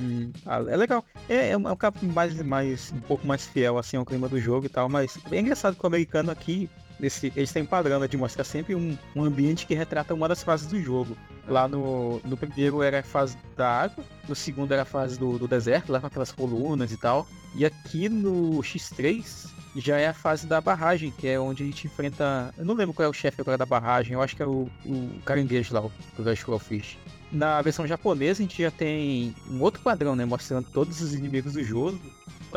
Hum, 0.00 0.30
ah, 0.46 0.62
é 0.68 0.76
legal. 0.76 1.04
É, 1.28 1.50
é 1.50 1.56
um, 1.56 1.68
é 1.68 1.72
um 1.72 1.76
capa 1.76 1.98
mais, 2.02 2.42
mais, 2.42 2.92
um 2.92 3.00
pouco 3.00 3.26
mais 3.26 3.46
fiel 3.46 3.78
assim 3.78 3.96
ao 3.96 4.04
clima 4.04 4.28
do 4.28 4.40
jogo 4.40 4.66
e 4.66 4.68
tal, 4.68 4.88
mas 4.88 5.18
é 5.30 5.40
engraçado 5.40 5.76
que 5.76 5.84
o 5.84 5.86
americano 5.86 6.30
aqui, 6.30 6.70
esse, 7.00 7.32
eles 7.36 7.52
têm 7.52 7.64
padrão 7.64 8.00
né, 8.00 8.08
de 8.08 8.16
mostrar 8.16 8.44
sempre 8.44 8.74
um, 8.74 8.96
um 9.14 9.24
ambiente 9.24 9.66
que 9.66 9.74
retrata 9.74 10.14
uma 10.14 10.28
das 10.28 10.42
fases 10.42 10.66
do 10.66 10.80
jogo. 10.80 11.16
Lá 11.48 11.68
no, 11.68 12.20
no 12.24 12.36
primeiro 12.36 12.82
era 12.82 13.00
a 13.00 13.02
fase 13.02 13.36
da 13.56 13.82
água, 13.82 14.04
no 14.28 14.34
segundo 14.34 14.72
era 14.72 14.82
a 14.82 14.86
fase 14.86 15.18
do, 15.18 15.38
do 15.38 15.46
deserto, 15.46 15.92
lá 15.92 16.00
com 16.00 16.06
aquelas 16.06 16.32
colunas 16.32 16.90
e 16.90 16.96
tal. 16.96 17.26
E 17.54 17.64
aqui 17.64 18.08
no 18.08 18.60
X3 18.60 19.48
já 19.76 19.98
é 19.98 20.08
a 20.08 20.14
fase 20.14 20.46
da 20.46 20.60
barragem, 20.60 21.10
que 21.10 21.28
é 21.28 21.38
onde 21.38 21.62
a 21.62 21.66
gente 21.66 21.86
enfrenta. 21.86 22.52
Eu 22.56 22.64
não 22.64 22.74
lembro 22.74 22.94
qual 22.94 23.06
é 23.06 23.08
o 23.08 23.12
chefe 23.12 23.40
agora 23.40 23.58
da 23.58 23.66
barragem, 23.66 24.14
eu 24.14 24.22
acho 24.22 24.34
que 24.34 24.42
é 24.42 24.46
o, 24.46 24.68
o 24.84 25.20
caranguejo 25.24 25.74
lá, 25.74 25.82
o 25.82 25.92
Vegetable 26.18 26.58
Fish. 26.58 26.98
Na 27.30 27.60
versão 27.60 27.86
japonesa 27.86 28.40
a 28.40 28.46
gente 28.46 28.62
já 28.62 28.70
tem 28.70 29.34
um 29.50 29.60
outro 29.60 29.82
padrão, 29.82 30.16
né? 30.16 30.24
Mostrando 30.24 30.66
todos 30.72 31.00
os 31.00 31.14
inimigos 31.14 31.54
do 31.54 31.62
jogo. 31.62 32.00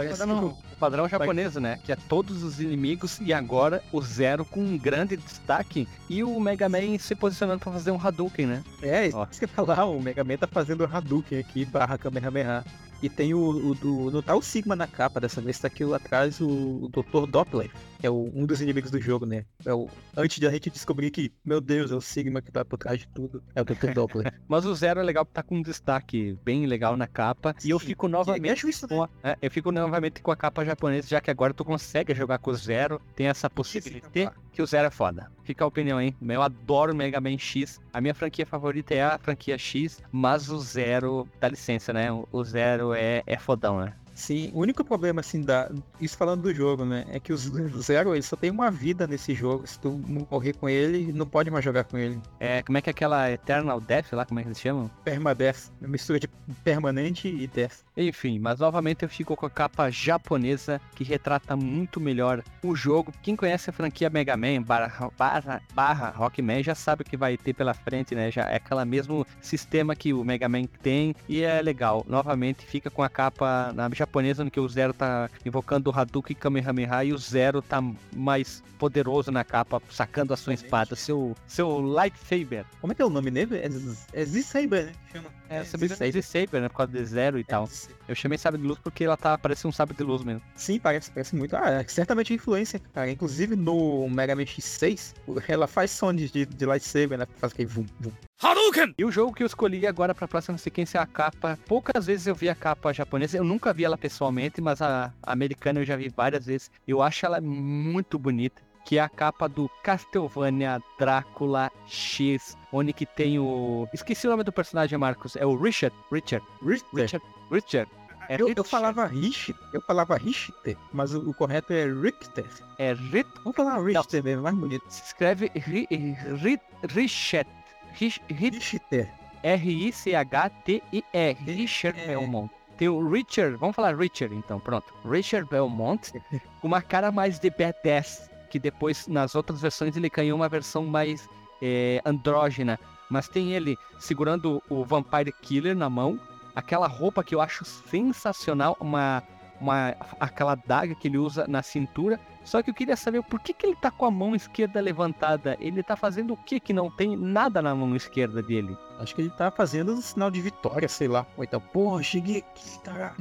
Parece 0.04 0.20
Padrão, 0.20 0.40
que 0.50 0.74
o 0.74 0.78
padrão 0.80 1.08
japonês, 1.10 1.56
né? 1.56 1.80
Que 1.84 1.92
é 1.92 1.96
todos 1.96 2.44
os 2.44 2.60
inimigos 2.60 3.20
e 3.22 3.34
agora 3.34 3.84
o 3.92 4.02
Zero 4.02 4.46
com 4.46 4.60
um 4.62 4.78
grande 4.78 5.18
destaque 5.18 5.88
e 6.10 6.24
o 6.24 6.40
Mega 6.40 6.68
Man 6.70 6.98
se 6.98 7.16
posicionando 7.16 7.60
pra 7.60 7.72
fazer 7.72 7.92
um 7.92 8.00
Hadouken, 8.02 8.46
né? 8.48 8.64
É, 8.82 9.08
isso 9.08 9.18
Ó. 9.18 9.26
que 9.26 9.44
eu 9.44 9.48
ia 9.50 9.54
falar, 9.54 9.86
o 9.86 10.02
Mega 10.02 10.24
Man 10.24 10.38
tá 10.38 10.48
fazendo 10.48 10.82
o 10.82 10.90
Hadouken 10.96 11.40
aqui, 11.40 11.66
barra 11.66 11.98
Kamehameha. 11.98 12.64
E 13.02 13.08
tem 13.10 13.34
o, 13.34 13.40
o, 13.40 13.76
do- 13.76 14.12
não 14.12 14.22
tá 14.22 14.36
o 14.36 14.42
Sigma 14.42 14.76
na 14.76 14.86
capa, 14.86 15.22
dessa 15.22 15.40
vez 15.40 15.58
tá 15.58 15.68
aqui 15.68 15.84
atrás 15.94 16.42
o, 16.42 16.48
o 16.48 16.90
Dr. 16.90 17.26
Doppler, 17.30 17.72
é 18.02 18.10
o- 18.10 18.32
um 18.34 18.46
dos 18.46 18.62
inimigos 18.62 18.92
do 18.92 19.00
jogo, 19.02 19.26
né? 19.26 19.46
É 19.66 19.74
o, 19.74 19.88
antes 20.16 20.40
de 20.40 20.48
a 20.48 20.52
gente 20.52 20.70
descobrir 20.70 21.12
que, 21.12 21.32
meu 21.44 21.60
Deus, 21.62 21.92
é 21.92 21.96
o 21.96 22.02
Sigma 22.02 22.42
que 22.42 22.52
tá 22.52 22.64
por 22.64 22.78
trás 22.78 23.00
de 23.00 23.08
tudo, 23.08 23.44
é 23.56 23.62
o 23.62 23.66
Dr. 23.66 23.94
Doppler. 23.94 24.34
Mas 24.48 24.66
o 24.66 24.74
Zero 24.76 25.00
é 25.00 25.04
legal 25.04 25.26
porque 25.26 25.36
tá 25.36 25.44
com 25.44 25.58
um 25.58 25.62
destaque 25.62 26.38
bem 26.44 26.66
legal 26.66 26.96
na 26.98 27.08
capa. 27.08 27.56
E 27.64 27.70
eu 27.70 27.80
Sim, 27.80 27.88
fico 27.88 28.06
me 28.08 28.12
novamente 28.14 28.52
acho 28.52 28.70
isso, 28.70 28.88
né? 28.90 28.96
com 28.96 29.04
a, 29.04 29.10
é, 29.24 29.38
eu 29.42 29.52
fico 29.52 29.72
novamente 29.72 30.22
com 30.22 30.32
a 30.32 30.36
capa 30.36 30.64
japonesa, 30.66 31.08
já 31.08 31.22
que 31.22 31.30
agora 31.32 31.54
tu 31.54 31.66
consegue 31.66 32.14
jogar 32.16 32.38
com 32.40 32.52
o 32.52 32.56
Zero. 32.56 33.02
Tem 33.16 33.28
essa 33.28 33.50
possibilidade 33.50 34.32
que 34.52 34.62
o 34.62 34.66
Zero 34.66 34.88
é 34.88 34.92
foda. 34.92 35.32
Fica 35.44 35.64
a 35.64 35.68
opinião 35.68 35.98
aí. 35.98 36.16
Eu 36.22 36.42
adoro 36.42 36.96
Mega 36.96 37.20
Man 37.20 37.38
X. 37.38 37.80
A 37.94 38.00
minha 38.02 38.14
franquia 38.14 38.46
favorita 38.46 38.94
é 38.94 39.02
a 39.04 39.18
franquia 39.18 39.58
X, 39.58 40.02
mas 40.12 40.50
o 40.50 40.60
Zero, 40.60 41.28
dá 41.40 41.48
licença, 41.50 41.92
né? 41.94 42.12
O- 42.12 42.28
O 42.32 42.44
Zero 42.44 42.94
é, 42.94 43.24
é 43.26 43.38
fodão, 43.38 43.80
né? 43.82 43.94
Sim, 44.20 44.52
o 44.54 44.60
único 44.60 44.84
problema, 44.84 45.22
assim, 45.22 45.42
da. 45.42 45.72
Isso 46.02 46.18
falando 46.18 46.42
do 46.42 46.54
jogo, 46.54 46.84
né? 46.84 47.06
É 47.10 47.22
que 47.22 47.32
o 47.32 47.38
Zero, 47.82 48.14
ele 48.14 48.22
só 48.22 48.36
tem 48.36 48.52
uma 48.52 48.70
vida 48.70 49.08
nesse 49.08 49.34
jogo. 49.34 49.66
Se 49.66 49.80
tu 49.80 49.92
morrer 50.30 50.54
com 50.54 50.68
ele, 50.68 51.14
não 51.14 51.26
pode 51.26 51.50
mais 51.50 51.64
jogar 51.64 51.86
com 51.86 51.98
ele. 51.98 52.20
É, 52.38 52.62
como 52.62 52.78
é 52.78 52.82
que 52.82 52.90
é 52.90 52.92
aquela 52.92 53.32
Eternal 53.32 53.80
Death 53.80 54.12
lá, 54.12 54.26
como 54.26 54.42
é 54.42 54.44
que 54.44 54.50
eles 54.50 54.60
chamam? 54.60 54.92
Permadeath. 55.06 55.72
Uma 55.80 55.88
mistura 55.88 56.20
de 56.20 56.28
permanente 56.66 57.30
e 57.30 57.48
death. 57.48 57.86
Enfim, 57.96 58.40
mas 58.40 58.60
novamente 58.60 59.04
eu 59.04 59.10
fico 59.10 59.38
com 59.38 59.46
a 59.46 59.50
capa 59.50 59.90
japonesa 59.90 60.82
que 60.96 61.04
retrata 61.06 61.56
muito 61.56 62.02
melhor 62.02 62.44
o 62.62 62.76
jogo. 62.76 63.14
Quem 63.22 63.38
conhece 63.38 63.70
a 63.70 63.74
franquia 63.74 64.10
Mega 64.10 64.36
Man 64.36 64.62
barra, 64.62 65.10
barra, 65.18 65.62
barra 65.74 66.10
Rockman 66.10 66.62
já 66.62 66.76
sabe 66.76 67.04
o 67.04 67.06
que 67.06 67.16
vai 67.16 67.38
ter 67.38 67.54
pela 67.54 67.74
frente, 67.74 68.14
né? 68.14 68.30
Já 68.30 68.44
é 68.44 68.58
aquele 68.58 68.84
mesmo 68.84 69.26
sistema 69.42 69.96
que 69.96 70.14
o 70.14 70.26
Mega 70.26 70.50
Man 70.50 70.66
tem 70.82 71.16
e 71.28 71.42
é 71.42 71.62
legal. 71.62 72.06
Novamente 72.08 72.66
fica 72.66 72.90
com 72.90 73.02
a 73.02 73.10
capa 73.10 73.72
na 73.74 73.90
japonesa 73.94 74.09
no 74.44 74.52
que 74.52 74.60
o 74.60 74.68
Zero 74.68 74.94
tá 74.94 75.30
invocando 75.46 75.90
o 75.90 75.94
Hadouken 75.98 76.36
Kamehameha 76.36 77.04
e 77.04 77.14
o 77.14 77.18
Zero 77.18 77.62
tá 77.62 77.82
mais 78.16 78.64
poderoso 78.78 79.32
na 79.32 79.44
capa, 79.44 79.82
sacando 79.90 80.34
a 80.34 80.38
sua 80.38 80.54
espada, 80.54 80.96
seu, 80.96 81.36
seu 81.46 81.80
lightsaber. 81.80 82.66
Como 82.82 82.94
é 82.94 82.96
que 82.96 83.02
é 83.02 83.06
o 83.06 83.10
nome 83.10 83.30
dele? 83.30 83.58
É, 83.58 83.70
é 84.14 84.26
Z-Saber, 84.26 84.86
né? 84.86 84.92
Chama. 85.12 85.39
É, 85.50 85.58
é 85.58 86.12
Z-Saber, 86.12 86.62
né? 86.62 86.70
Por 86.70 86.78
causa 86.78 86.92
de 86.92 87.04
Zero 87.04 87.40
e 87.40 87.44
tal. 87.44 87.68
Eu 88.08 88.16
chamei 88.16 88.38
sabre 88.38 88.62
de 88.62 88.68
luz 88.68 88.80
porque 88.84 89.04
ela 89.04 89.18
tá, 89.18 89.38
parece 89.38 89.66
um 89.68 89.72
sabre 89.72 89.96
de 89.96 90.04
luz 90.04 90.24
mesmo. 90.24 90.42
Sim, 90.56 90.80
parece, 90.80 91.12
parece 91.12 91.36
muito. 91.36 91.56
Ah, 91.56 91.70
é 91.70 91.88
certamente 91.88 92.34
influência, 92.34 92.80
cara. 92.94 93.10
Inclusive 93.10 93.56
no 93.56 94.08
Mega 94.10 94.36
Man 94.36 94.44
X6, 94.44 95.16
ela 95.48 95.68
faz 95.68 95.92
som 95.92 96.14
de, 96.14 96.30
de, 96.30 96.46
de 96.46 96.66
lightsaber, 96.66 97.18
né? 97.18 97.26
Faz 97.38 97.52
aquele 97.52 97.68
vum, 97.68 97.86
vum. 98.00 98.12
Hadouken! 98.42 98.94
E 98.98 99.04
o 99.04 99.12
jogo 99.12 99.34
que 99.34 99.44
eu 99.44 99.48
escolhi 99.48 99.86
agora 99.86 100.16
pra 100.16 100.28
próxima 100.28 100.58
sequência 100.58 100.98
é 100.98 101.02
a 101.02 101.06
capa. 101.06 101.60
Poucas 101.68 102.06
vezes 102.06 102.28
eu 102.28 102.36
vi 102.36 102.48
a 102.48 102.56
capa 102.56 102.94
japonesa, 102.94 103.38
eu 103.38 103.44
nunca 103.44 103.74
vi 103.74 103.84
ela 103.84 103.98
pessoalmente, 103.98 104.62
mas 104.62 104.82
a, 104.82 105.14
a 105.22 105.34
americana 105.34 105.80
eu 105.82 105.86
já 105.86 105.96
vi 105.96 106.10
várias 106.10 106.46
vezes. 106.46 106.72
Eu 106.88 107.02
acho 107.02 107.26
ela 107.26 107.42
muito 107.42 108.18
bonita 108.18 108.69
que 108.90 108.98
é 108.98 109.02
a 109.02 109.08
capa 109.08 109.48
do 109.48 109.70
Castlevania 109.84 110.82
Drácula 110.98 111.72
X, 111.86 112.58
onde 112.72 112.92
que 112.92 113.06
tem 113.06 113.38
o... 113.38 113.88
Esqueci 113.94 114.26
o 114.26 114.32
nome 114.32 114.44
do 114.44 114.52
personagem, 114.52 114.98
Marcos. 114.98 115.36
É 115.36 115.46
o 115.46 115.56
Richard. 115.56 115.96
Richard. 116.12 116.44
Richard. 116.66 117.24
Richard. 117.52 117.92
É 118.28 118.42
eu, 118.42 118.52
eu, 118.52 118.64
falava 118.64 119.06
Richter, 119.06 119.56
eu 119.74 119.82
falava 119.82 120.18
Richter, 120.18 120.76
mas 120.92 121.14
o, 121.14 121.30
o, 121.30 121.36
correto 121.36 121.72
é 121.72 121.86
Richter. 121.86 122.48
É 122.80 122.94
Rit... 122.94 123.30
Vamos 123.44 123.56
falar 123.56 123.80
Richter 123.80 124.24
mesmo, 124.24 124.42
mais 124.42 124.56
bonito. 124.56 124.84
Se 124.90 125.04
escreve 125.04 125.52
ri, 125.54 125.88
ri, 125.92 126.60
Richard. 126.92 127.48
Richter. 127.94 129.08
R-I-C-H-T-I-R. 129.44 131.38
Richard 131.46 132.08
Belmont. 132.08 132.52
Tem 132.76 132.90
o 132.90 133.08
Richard, 133.08 133.56
vamos 133.58 133.76
falar 133.76 133.96
Richard 133.96 134.34
então, 134.34 134.60
pronto. 134.60 134.92
Richard 135.08 135.48
Belmont, 135.48 136.12
com 136.60 136.68
uma 136.68 136.82
cara 136.82 137.12
mais 137.12 137.38
de 137.40 137.52
badass, 137.52 138.30
que 138.50 138.60
depois 138.60 139.08
nas 139.08 139.36
outras 139.36 139.62
versões 139.62 139.96
ele 139.96 140.10
ganhou 140.10 140.38
uma 140.38 140.50
versão 140.50 140.86
mais 140.86 141.28
é, 141.62 142.02
andrógena. 142.06 142.80
Mas 143.10 143.28
tem 143.28 143.54
ele 143.54 143.78
segurando 143.98 144.62
o 144.70 144.84
Vampire 144.84 145.32
Killer 145.42 145.76
na 145.76 145.90
mão, 145.90 146.20
aquela 146.56 146.88
roupa 146.88 147.24
que 147.24 147.34
eu 147.34 147.42
acho 147.42 147.66
sensacional, 147.66 148.78
uma, 148.80 149.24
uma 149.60 149.96
aquela 150.20 150.56
daga 150.56 150.94
que 150.94 151.08
ele 151.08 151.18
usa 151.18 151.48
na 151.48 151.64
cintura. 151.64 152.20
Só 152.44 152.62
que 152.62 152.70
eu 152.70 152.74
queria 152.74 152.96
saber 152.96 153.22
por 153.24 153.40
que, 153.40 153.54
que 153.54 153.66
ele 153.66 153.76
tá 153.76 153.92
com 153.92 154.06
a 154.06 154.12
mão 154.12 154.36
esquerda 154.36 154.80
levantada. 154.80 155.58
Ele 155.60 155.84
tá 155.84 155.96
fazendo 155.96 156.34
o 156.34 156.38
que 156.38 156.60
que 156.60 156.74
não 156.74 156.90
tem 156.90 157.16
nada 157.16 157.62
na 157.62 157.76
mão 157.76 157.96
esquerda 157.96 158.42
dele? 158.42 158.78
Acho 159.00 159.16
que 159.16 159.22
ele 159.22 159.30
tá 159.30 159.52
fazendo 159.52 159.94
um 159.94 160.02
sinal 160.02 160.32
de 160.32 160.42
vitória, 160.42 160.88
sei 160.88 161.08
lá. 161.08 161.26
Ou 161.38 161.44
então, 161.44 161.60
porra, 161.60 162.02
cheguei 162.02 162.40
aqui, 162.40 162.80
caralho. 162.80 163.18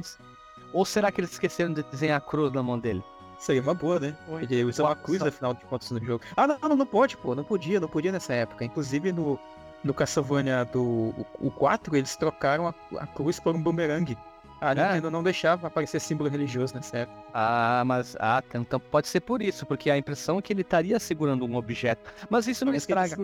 Ou 0.73 0.85
será 0.85 1.11
que 1.11 1.19
eles 1.19 1.31
esqueceram 1.31 1.73
de 1.73 1.83
desenhar 1.83 2.17
a 2.17 2.21
cruz 2.21 2.51
na 2.53 2.61
mão 2.61 2.77
dele? 2.77 3.03
Seria 3.39 3.61
uma 3.61 3.73
boa, 3.73 3.99
né? 3.99 4.15
Ele 4.41 4.65
usa 4.65 4.83
uma 4.83 4.95
cruz, 4.95 5.21
afinal 5.21 5.53
de 5.53 5.63
contas, 5.65 5.89
no 5.91 6.03
jogo. 6.03 6.23
Ah, 6.35 6.45
não, 6.45 6.59
não, 6.59 6.75
não 6.75 6.85
pode, 6.85 7.15
pô. 7.15 7.33
Não 7.33 7.43
podia, 7.43 7.79
não 7.79 7.87
podia 7.87 8.11
nessa 8.11 8.33
época. 8.33 8.65
Inclusive 8.65 9.13
no, 9.13 9.39
no 9.83 9.93
Castlevania 9.93 10.65
do 10.65 10.83
o, 10.83 11.25
o 11.39 11.51
4, 11.51 11.95
eles 11.95 12.15
trocaram 12.17 12.67
a, 12.67 12.73
a 12.97 13.07
cruz 13.07 13.39
por 13.39 13.55
um 13.55 13.61
boomerang. 13.61 14.17
A 14.61 14.75
Nintendo 14.75 15.07
é. 15.07 15.09
não 15.09 15.23
deixava 15.23 15.67
aparecer 15.67 16.01
símbolo 16.01 16.29
religioso 16.29 16.75
nessa 16.75 16.97
época. 16.97 17.17
Ah, 17.33 17.81
mas 17.85 18.17
ah, 18.19 18.43
então 18.53 18.77
pode 18.79 19.07
ser 19.07 19.21
por 19.21 19.41
isso, 19.41 19.65
porque 19.65 19.89
a 19.89 19.97
impressão 19.97 20.37
é 20.37 20.41
que 20.41 20.51
ele 20.51 20.61
estaria 20.61 20.99
segurando 20.99 21.45
um 21.45 21.55
objeto. 21.55 22.11
Mas 22.29 22.45
isso 22.47 22.65
não 22.65 22.73
estraga. 22.73 23.15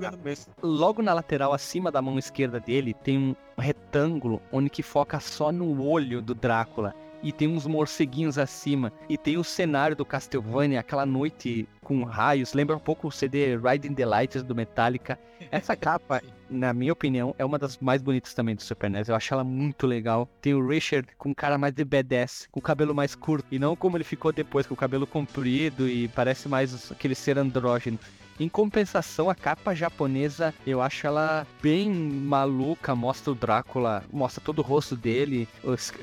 Logo 0.64 1.02
na 1.02 1.14
lateral 1.14 1.52
acima 1.52 1.92
da 1.92 2.02
mão 2.02 2.18
esquerda 2.18 2.60
dele 2.60 2.94
tem 2.94 3.18
um 3.18 3.36
retângulo 3.62 4.42
onde 4.50 4.70
que 4.70 4.82
foca 4.82 5.20
só 5.20 5.52
no 5.52 5.84
olho 5.84 6.22
do 6.22 6.34
Drácula 6.34 6.96
e 7.26 7.32
tem 7.32 7.48
uns 7.48 7.66
morceguinhos 7.66 8.38
acima. 8.38 8.94
E 9.10 9.18
tem 9.18 9.36
o 9.36 9.44
cenário 9.44 9.96
do 9.96 10.06
Castlevania, 10.06 10.80
aquela 10.80 11.08
noite 11.08 11.68
com 11.84 12.04
raios. 12.04 12.54
Lembra 12.54 12.76
um 12.76 12.80
pouco 12.80 13.08
o 13.08 13.12
CD 13.12 13.58
Riding 13.58 13.96
the 13.96 14.06
Lights 14.06 14.44
do 14.44 14.54
Metallica. 14.54 15.18
Essa 15.50 15.76
capa, 15.76 16.22
na 16.48 16.72
minha 16.72 16.94
opinião, 16.94 17.34
é 17.40 17.44
uma 17.44 17.58
das 17.58 17.80
mais 17.80 18.04
bonitas 18.04 18.36
também 18.36 18.56
do 18.56 18.62
Super 18.62 18.92
NES. 18.92 19.10
Eu 19.10 19.16
acho 19.16 19.34
ela 19.34 19.44
muito 19.44 19.88
legal. 19.88 20.30
Tem 20.40 20.54
o 20.54 20.66
Richard 20.66 21.08
com 21.18 21.34
cara 21.34 21.58
mais 21.58 21.74
de 21.74 21.84
badass, 21.84 22.48
com 22.52 22.60
o 22.60 22.64
cabelo 22.64 22.94
mais 22.94 23.16
curto. 23.16 23.48
E 23.52 23.58
não 23.58 23.76
como 23.76 23.98
ele 23.98 24.04
ficou 24.04 24.32
depois, 24.32 24.68
com 24.68 24.76
o 24.76 24.78
cabelo 24.78 25.08
comprido 25.08 25.90
e 25.90 26.08
parece 26.10 26.48
mais 26.48 26.92
aquele 26.92 27.16
ser 27.16 27.40
andrógeno. 27.40 27.98
Em 28.38 28.50
compensação, 28.50 29.30
a 29.30 29.36
capa 29.36 29.74
japonesa, 29.74 30.54
eu 30.68 30.82
acho 30.82 31.08
ela 31.08 31.48
bem 31.64 31.90
maluca, 31.90 32.94
mostra 32.94 33.32
o 33.32 33.36
Drácula, 33.36 34.04
mostra 34.12 34.42
todo 34.44 34.60
o 34.60 34.62
rosto 34.62 34.94
dele, 34.94 35.48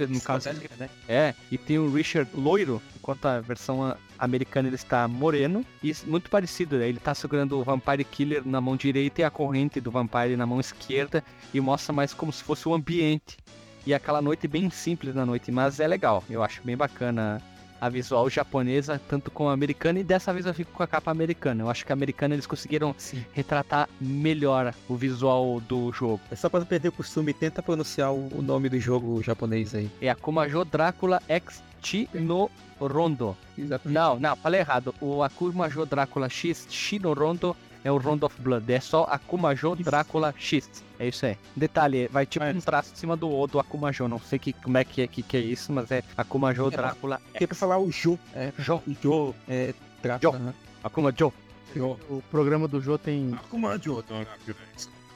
no 0.09 0.21
caso, 0.21 0.49
né? 0.79 0.89
É, 1.07 1.35
e 1.51 1.59
tem 1.59 1.79
o 1.79 1.93
Richard 1.93 2.31
loiro, 2.35 2.81
enquanto 2.97 3.27
a 3.27 3.39
versão 3.41 3.95
americana 4.19 4.69
ele 4.69 4.77
está 4.77 5.07
moreno, 5.07 5.63
e 5.83 5.95
muito 6.07 6.31
parecido, 6.31 6.79
né? 6.79 6.89
ele 6.89 6.97
está 6.97 7.15
segurando 7.15 7.59
o 7.59 7.65
Vampire 7.65 8.05
Killer 8.05 8.43
na 8.47 8.63
mão 8.63 8.77
direita 8.77 9.21
e 9.21 9.25
a 9.25 9.31
corrente 9.31 9.79
do 9.79 9.91
Vampire 9.91 10.35
na 10.35 10.47
mão 10.47 10.59
esquerda, 10.59 11.23
e 11.53 11.61
mostra 11.61 11.93
mais 11.93 12.15
como 12.15 12.33
se 12.33 12.43
fosse 12.43 12.67
o 12.67 12.73
ambiente. 12.73 13.37
E 13.85 13.93
aquela 13.93 14.23
noite 14.23 14.49
bem 14.49 14.71
simples 14.71 15.15
na 15.15 15.27
noite, 15.27 15.51
mas 15.53 15.81
é 15.81 15.87
legal, 15.87 16.25
eu 16.31 16.43
acho 16.43 16.63
bem 16.63 16.77
bacana 16.77 17.43
a 17.83 17.89
visual 17.89 18.31
japonesa, 18.31 19.01
tanto 19.09 19.29
como 19.29 19.51
a 19.51 19.53
americana, 19.53 19.99
e 19.99 20.05
dessa 20.05 20.33
vez 20.33 20.47
eu 20.47 20.55
fico 20.55 20.71
com 20.71 20.85
a 20.85 20.87
capa 20.87 21.11
americana. 21.11 21.65
Eu 21.65 21.69
acho 21.69 21.85
que 21.85 21.91
a 21.91 21.95
americana 21.95 22.33
eles 22.33 22.47
conseguiram 22.47 22.95
Sim. 22.97 23.25
retratar 23.33 23.89
melhor 24.01 24.73
o 24.89 24.95
visual 24.95 25.61
do 25.61 25.91
jogo. 25.91 26.21
É 26.31 26.37
só 26.37 26.49
para 26.49 26.65
perder 26.65 26.91
o 26.91 26.93
costume, 26.93 27.35
tenta 27.35 27.61
pronunciar 27.61 28.13
o 28.13 28.41
nome 28.41 28.69
do 28.69 28.79
jogo 28.79 29.21
japonês 29.21 29.75
aí. 29.75 29.91
É 30.01 30.09
Akumajo 30.09 30.65
Drácula 30.65 31.21
X 31.29 31.61
Chi 31.83 32.09
no 32.15 32.49
Rondo. 32.81 33.37
Exatamente. 33.59 33.95
Não, 33.99 34.21
não, 34.21 34.37
falei 34.37 34.61
errado. 34.61 34.95
O 35.01 35.21
Akumajo 35.21 35.85
Drácula 35.85 36.29
X 36.29 36.69
Chi 36.71 37.01
no 37.01 37.13
Rondo 37.13 37.57
é 37.85 37.91
o 37.91 37.97
Rondo 37.99 38.27
of 38.27 38.41
Blood. 38.41 38.73
É 38.73 38.81
só 38.81 39.05
Akumajo 39.05 39.75
Drácula 39.77 40.35
X. 40.39 40.83
É 40.99 41.09
isso 41.09 41.27
aí. 41.27 41.37
Detalhe, 41.57 42.09
vai 42.09 42.25
tipo 42.25 42.45
um 42.45 42.61
traço 42.61 42.93
em 42.93 42.97
cima 42.97 43.17
do 43.17 43.31
O 43.31 43.47
do 43.47 43.59
Akumajo. 43.59 44.07
Não 44.09 44.19
sei 44.19 44.39
que, 44.39 44.53
como 44.53 44.79
é 44.79 44.85
que 44.85 45.03
é, 45.03 45.07
que, 45.07 45.23
que 45.23 45.37
é 45.37 45.41
isso, 45.41 45.73
mas 45.73 45.91
é 45.91 46.03
Akumajo 46.17 46.71
Drácula. 46.71 47.21
É 47.35 47.47
pra 47.47 47.57
falar 47.57 47.79
o 47.79 47.91
Jo. 47.91 48.19
É, 48.35 48.53
Jo. 48.59 48.83
Jo. 49.03 49.35
É, 49.49 49.75
Drácula. 50.03 50.39
Jo. 50.39 50.45
Né? 50.45 50.55
Akumajo. 50.85 51.33
Jo. 51.75 51.99
O 52.09 52.23
programa 52.31 52.69
do 52.69 52.81
Jo 52.81 52.99
tem. 52.99 53.33
Akumajo 53.35 54.05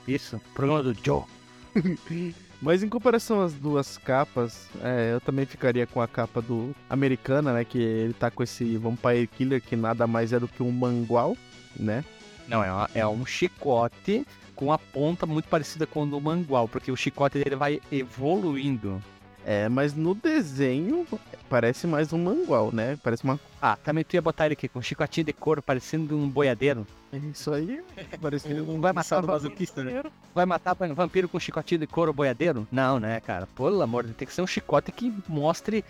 Isso, 0.08 0.40
programa 0.54 0.82
do 0.82 0.94
Jo. 0.94 1.24
Mas 2.60 2.82
em 2.82 2.88
comparação 2.88 3.42
às 3.42 3.52
duas 3.52 3.98
capas, 3.98 4.66
é, 4.82 5.12
eu 5.12 5.20
também 5.20 5.44
ficaria 5.44 5.86
com 5.86 6.00
a 6.00 6.08
capa 6.08 6.40
do 6.40 6.74
americana, 6.88 7.52
né? 7.52 7.64
Que 7.64 7.78
ele 7.78 8.14
tá 8.14 8.30
com 8.30 8.42
esse 8.42 8.76
Vampire 8.78 9.26
Killer 9.26 9.60
que 9.60 9.76
nada 9.76 10.06
mais 10.06 10.32
é 10.32 10.40
do 10.40 10.48
que 10.48 10.62
um 10.62 10.72
mangual, 10.72 11.36
né? 11.78 12.02
Não, 12.48 12.62
é, 12.62 12.72
uma, 12.72 12.90
é 12.94 13.06
um 13.06 13.26
chicote 13.26 14.26
com 14.54 14.72
a 14.72 14.78
ponta 14.78 15.26
muito 15.26 15.48
parecida 15.48 15.86
com 15.86 16.02
o 16.02 16.06
do 16.06 16.20
mangual, 16.20 16.66
porque 16.66 16.90
o 16.90 16.96
chicote 16.96 17.38
dele 17.38 17.56
vai 17.56 17.80
evoluindo. 17.92 19.02
É, 19.44 19.68
mas 19.68 19.94
no 19.94 20.12
desenho 20.12 21.06
parece 21.48 21.86
mais 21.86 22.12
um 22.12 22.18
mangual, 22.18 22.72
né? 22.72 22.98
Parece 23.00 23.22
uma. 23.22 23.38
Ah, 23.62 23.76
também 23.76 24.02
tu 24.02 24.14
ia 24.14 24.22
botar 24.22 24.46
ele 24.46 24.54
aqui 24.54 24.66
com 24.66 24.80
um 24.80 24.82
chicotinho 24.82 25.24
de 25.24 25.32
couro 25.32 25.62
parecendo 25.62 26.16
um 26.16 26.28
boiadeiro. 26.28 26.84
Isso 27.32 27.52
aí 27.52 27.80
parece 28.20 28.52
não 28.52 28.80
vai 28.80 28.92
matar 28.92 29.22
o 29.22 29.26
masoquista, 29.26 29.84
né? 29.84 30.02
Vai 30.34 30.44
matar 30.44 30.74
vampiro 30.74 31.28
com 31.28 31.38
chicotinho 31.38 31.78
de 31.78 31.86
couro 31.86 32.12
boiadeiro? 32.12 32.66
Não, 32.72 32.98
né, 32.98 33.20
cara? 33.20 33.46
Pelo 33.46 33.80
amor 33.80 34.02
de 34.02 34.08
Deus, 34.08 34.18
tem 34.18 34.26
que 34.26 34.34
ser 34.34 34.42
um 34.42 34.46
chicote 34.48 34.90
que 34.90 35.14
mostre. 35.28 35.84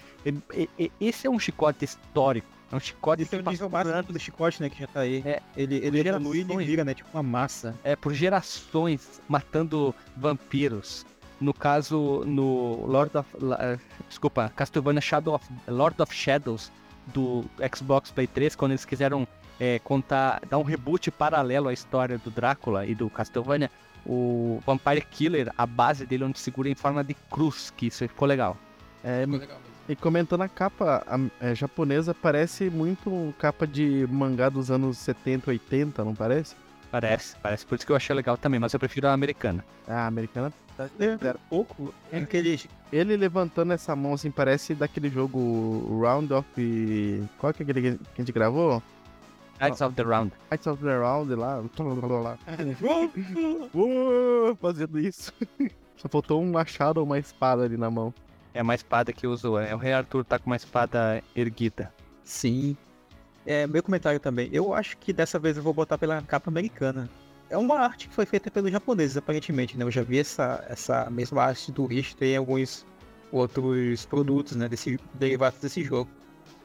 Esse 1.00 1.26
é 1.26 1.30
um 1.30 1.38
chicote 1.38 1.86
histórico. 1.86 2.55
É 2.70 2.76
um 2.76 2.80
chicote 2.80 3.22
Esse 3.22 3.36
é 3.36 3.38
o 3.38 3.42
nível 3.48 3.70
máximo 3.70 4.02
do 4.02 4.18
chicote, 4.18 4.60
né? 4.60 4.68
Que 4.68 4.80
já 4.80 4.86
tá 4.86 5.00
aí. 5.00 5.22
É, 5.24 5.40
ele 5.56 5.76
ele 5.76 6.00
evolui 6.00 6.40
e 6.40 6.64
vira, 6.64 6.84
né? 6.84 6.94
Tipo 6.94 7.08
uma 7.14 7.22
massa. 7.22 7.74
É, 7.84 7.94
por 7.94 8.12
gerações 8.12 9.20
matando 9.28 9.94
vampiros. 10.16 11.06
No 11.40 11.52
caso, 11.52 12.24
no 12.26 12.86
Lord 12.86 13.16
of. 13.16 13.36
Uh, 13.36 13.78
desculpa, 14.08 14.50
Castlevania 14.56 15.00
Shadow 15.00 15.34
of. 15.34 15.46
Lord 15.68 16.00
of 16.00 16.12
Shadows 16.12 16.72
do 17.08 17.44
Xbox 17.74 18.10
Play 18.10 18.26
3, 18.26 18.56
quando 18.56 18.72
eles 18.72 18.84
quiseram 18.84 19.28
é, 19.60 19.78
contar. 19.78 20.40
dar 20.48 20.58
um 20.58 20.62
reboot 20.62 21.10
paralelo 21.10 21.68
à 21.68 21.72
história 21.72 22.18
do 22.18 22.30
Drácula 22.30 22.84
e 22.84 22.94
do 22.94 23.08
Castlevania, 23.08 23.70
o 24.04 24.60
Vampire 24.66 25.02
Killer, 25.02 25.52
a 25.56 25.66
base 25.66 26.04
dele 26.04 26.24
onde 26.24 26.38
segura 26.38 26.68
em 26.68 26.74
forma 26.74 27.04
de 27.04 27.14
cruz, 27.30 27.72
que 27.76 27.86
isso 27.86 28.08
ficou 28.08 28.26
legal. 28.26 28.56
É, 29.04 29.22
ficou 29.22 29.38
legal 29.38 29.58
mesmo. 29.58 29.75
E 29.88 29.94
comentando 29.94 30.42
a 30.42 30.48
capa 30.48 31.04
a, 31.06 31.46
é, 31.46 31.54
japonesa, 31.54 32.12
parece 32.12 32.68
muito 32.70 33.34
capa 33.38 33.66
de 33.66 34.06
mangá 34.10 34.48
dos 34.48 34.70
anos 34.70 34.98
70, 34.98 35.50
80, 35.50 36.04
não 36.04 36.14
parece? 36.14 36.56
Parece, 36.90 37.36
parece. 37.42 37.66
Por 37.66 37.76
isso 37.76 37.86
que 37.86 37.92
eu 37.92 37.96
achei 37.96 38.14
legal 38.14 38.36
também, 38.36 38.58
mas 38.58 38.72
eu 38.72 38.80
prefiro 38.80 39.06
a 39.06 39.12
americana. 39.12 39.64
Ah, 39.86 40.04
a 40.04 40.06
americana 40.06 40.52
é, 40.98 41.34
pouco. 41.48 41.94
É 42.12 42.18
aquele... 42.18 42.60
Ele 42.92 43.16
levantando 43.16 43.72
essa 43.72 43.96
mão 43.96 44.14
assim, 44.14 44.30
parece 44.30 44.74
daquele 44.74 45.08
jogo 45.08 46.00
Round 46.00 46.32
of. 46.32 47.28
Qual 47.38 47.52
que 47.52 47.62
é 47.62 47.64
aquele 47.64 47.80
que 47.82 47.88
a 47.88 48.20
gente 48.20 48.32
gravou? 48.32 48.82
Knights 49.60 49.80
of 49.80 49.94
the 49.94 50.02
Round. 50.02 50.32
Knights 50.50 50.66
of 50.66 50.82
the 50.82 50.96
Round 50.96 51.34
lá. 51.34 51.62
Fazendo 54.60 54.98
isso. 54.98 55.32
Só 55.96 56.08
faltou 56.08 56.42
um 56.42 56.52
machado 56.52 56.98
ou 56.98 57.06
uma 57.06 57.18
espada 57.18 57.62
ali 57.62 57.76
na 57.76 57.90
mão. 57.90 58.12
É 58.56 58.62
uma 58.62 58.74
espada 58.74 59.12
que 59.12 59.26
usou. 59.26 59.60
É, 59.60 59.74
o 59.74 59.78
Rei 59.78 59.92
Arthur 59.92 60.24
tá 60.24 60.38
com 60.38 60.46
uma 60.46 60.56
espada 60.56 61.22
erguida. 61.34 61.92
Sim. 62.24 62.76
É, 63.44 63.66
meu 63.66 63.82
comentário 63.82 64.18
também. 64.18 64.48
Eu 64.52 64.72
acho 64.72 64.96
que 64.96 65.12
dessa 65.12 65.38
vez 65.38 65.56
eu 65.56 65.62
vou 65.62 65.74
botar 65.74 65.98
pela 65.98 66.20
capa 66.22 66.50
americana. 66.50 67.08
É 67.48 67.56
uma 67.56 67.78
arte 67.78 68.08
que 68.08 68.14
foi 68.14 68.26
feita 68.26 68.50
pelos 68.50 68.72
japoneses, 68.72 69.16
aparentemente, 69.16 69.76
né? 69.76 69.84
Eu 69.84 69.90
já 69.90 70.02
vi 70.02 70.18
essa, 70.18 70.64
essa 70.68 71.08
mesma 71.10 71.44
arte 71.44 71.70
do 71.70 71.86
Richter 71.86 72.28
em 72.28 72.36
alguns 72.36 72.84
outros 73.30 74.04
produtos, 74.06 74.56
né? 74.56 74.68
Desse, 74.68 74.98
derivados 75.14 75.60
desse 75.60 75.84
jogo. 75.84 76.10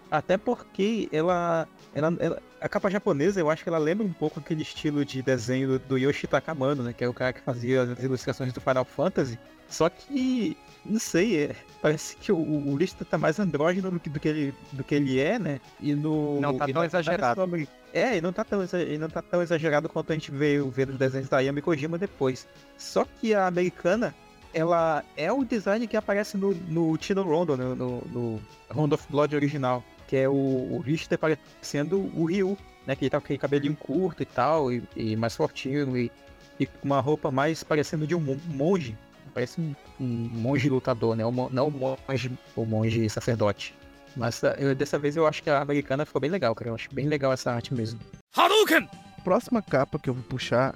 Até 0.10 0.38
porque 0.38 1.08
ela, 1.12 1.68
ela, 1.94 2.16
ela, 2.20 2.42
A 2.60 2.68
capa 2.68 2.90
japonesa, 2.90 3.40
eu 3.40 3.50
acho 3.50 3.64
que 3.64 3.70
ela 3.70 3.78
lembra 3.78 4.06
um 4.06 4.14
pouco 4.14 4.40
aquele 4.40 4.62
estilo 4.62 5.06
de 5.06 5.22
desenho 5.22 5.68
do, 5.68 5.80
do 5.80 5.98
Yoshi 5.98 6.26
Takamano, 6.26 6.84
né? 6.84 6.94
Que 6.94 7.04
é 7.04 7.08
o 7.08 7.14
cara 7.14 7.32
que 7.34 7.42
fazia 7.42 7.84
as 7.84 8.04
ilustrações 8.04 8.52
do 8.52 8.60
Final 8.60 8.86
Fantasy. 8.86 9.38
Só 9.70 9.90
que, 9.90 10.58
não 10.86 11.00
sei, 11.00 11.44
é, 11.44 11.56
parece 11.82 12.16
que 12.16 12.32
o, 12.32 12.38
o 12.38 12.78
Lister 12.78 13.06
tá 13.06 13.18
mais 13.18 13.40
andrógeno 13.40 13.92
do 13.92 14.00
que, 14.00 14.10
do, 14.10 14.20
que 14.20 14.28
ele, 14.28 14.54
do 14.72 14.84
que 14.84 14.96
ele 14.96 15.20
é, 15.20 15.38
né? 15.38 15.62
E 15.80 15.94
no. 15.94 16.40
Não 16.42 16.58
tá 16.58 16.68
tão 16.68 16.84
exagerado. 16.84 17.40
Sobre... 17.40 17.68
É, 17.94 18.18
e 18.18 18.22
não, 18.22 18.34
tá 18.34 18.44
tão, 18.44 18.60
não 19.00 19.10
tá 19.10 19.22
tão 19.22 19.42
exagerado 19.42 19.90
quanto 19.90 20.12
a 20.12 20.16
gente 20.16 20.32
veio 20.32 20.70
ver 20.70 20.90
os 20.90 20.98
desenhos 20.98 21.30
da 21.30 21.40
Yami 21.40 21.62
Kojima 21.62 21.98
depois. 21.98 22.48
Só 22.78 23.06
que 23.20 23.34
a 23.34 23.48
americana, 23.48 24.16
ela 24.54 25.04
é 25.16 25.32
o 25.32 25.44
design 25.44 25.86
que 25.88 25.98
aparece 25.98 26.38
no, 26.38 26.54
no 26.54 26.98
Tino 26.98 27.24
Rondo, 27.24 27.58
no, 27.58 27.76
no, 27.76 28.02
no 28.06 28.42
Rondo 28.70 28.96
of 28.96 29.06
Blood 29.10 29.36
original 29.36 29.84
que 30.12 30.18
é 30.18 30.28
o, 30.28 30.34
o 30.34 30.84
Richter 30.86 31.18
parecendo 31.18 32.02
o 32.14 32.26
Ryu, 32.26 32.58
né? 32.86 32.98
Que 32.98 33.06
ele 33.06 33.10
tá 33.10 33.18
com 33.18 33.24
aquele 33.24 33.40
cabelinho 33.40 33.78
curto 33.78 34.22
e 34.22 34.26
tal, 34.26 34.70
e, 34.70 34.84
e 34.94 35.16
mais 35.16 35.34
fortinho, 35.38 35.98
e, 35.98 36.12
e, 36.60 36.66
com 36.66 36.84
uma 36.84 37.00
roupa 37.00 37.32
mais 37.32 37.64
parecendo 37.64 38.06
de 38.06 38.14
um 38.14 38.38
monge. 38.48 38.98
Parece 39.34 39.60
um, 39.60 39.74
um 40.00 40.06
monge 40.06 40.70
lutador, 40.70 41.16
né? 41.16 41.26
Um, 41.26 41.50
não 41.50 41.68
o 41.68 41.72
monge, 41.72 42.32
o 42.56 42.66
monge 42.66 43.10
sacerdote. 43.10 43.74
Mas 44.16 44.44
ah, 44.44 44.56
eu, 44.58 44.76
dessa 44.76 45.00
vez 45.00 45.16
eu 45.16 45.26
acho 45.26 45.42
que 45.42 45.50
a 45.50 45.62
americana 45.62 46.06
ficou 46.06 46.22
bem 46.22 46.30
legal, 46.30 46.54
cara. 46.54 46.70
Eu 46.70 46.76
acho 46.76 46.94
bem 46.94 47.08
legal 47.08 47.32
essa 47.32 47.52
arte 47.52 47.74
mesmo. 47.74 48.00
Hadouken! 48.36 48.90
Próxima 49.24 49.62
capa 49.62 50.00
que 50.00 50.10
eu 50.10 50.14
vou 50.14 50.24
puxar 50.24 50.76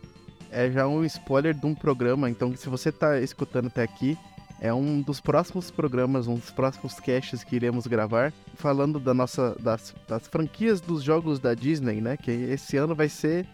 é 0.51 0.69
já 0.71 0.87
um 0.87 1.03
spoiler 1.03 1.53
de 1.53 1.65
um 1.65 1.75
programa, 1.75 2.29
então 2.29 2.55
se 2.55 2.69
você 2.69 2.91
tá 2.91 3.19
escutando 3.19 3.67
até 3.67 3.83
aqui, 3.83 4.17
é 4.61 4.73
um 4.73 5.01
dos 5.01 5.19
próximos 5.19 5.69
programas, 5.69 6.27
um 6.27 6.35
dos 6.35 6.51
próximos 6.51 6.99
casts 6.99 7.43
que 7.43 7.55
iremos 7.55 7.87
gravar, 7.87 8.31
falando 8.55 8.99
da 8.99 9.13
nossa, 9.13 9.55
das, 9.59 9.93
das 10.07 10.27
franquias 10.27 10.79
dos 10.79 11.03
jogos 11.03 11.39
da 11.39 11.53
Disney, 11.53 11.99
né? 11.99 12.15
Que 12.15 12.31
esse 12.31 12.77
ano 12.77 12.95
vai 12.95 13.09
ser 13.09 13.45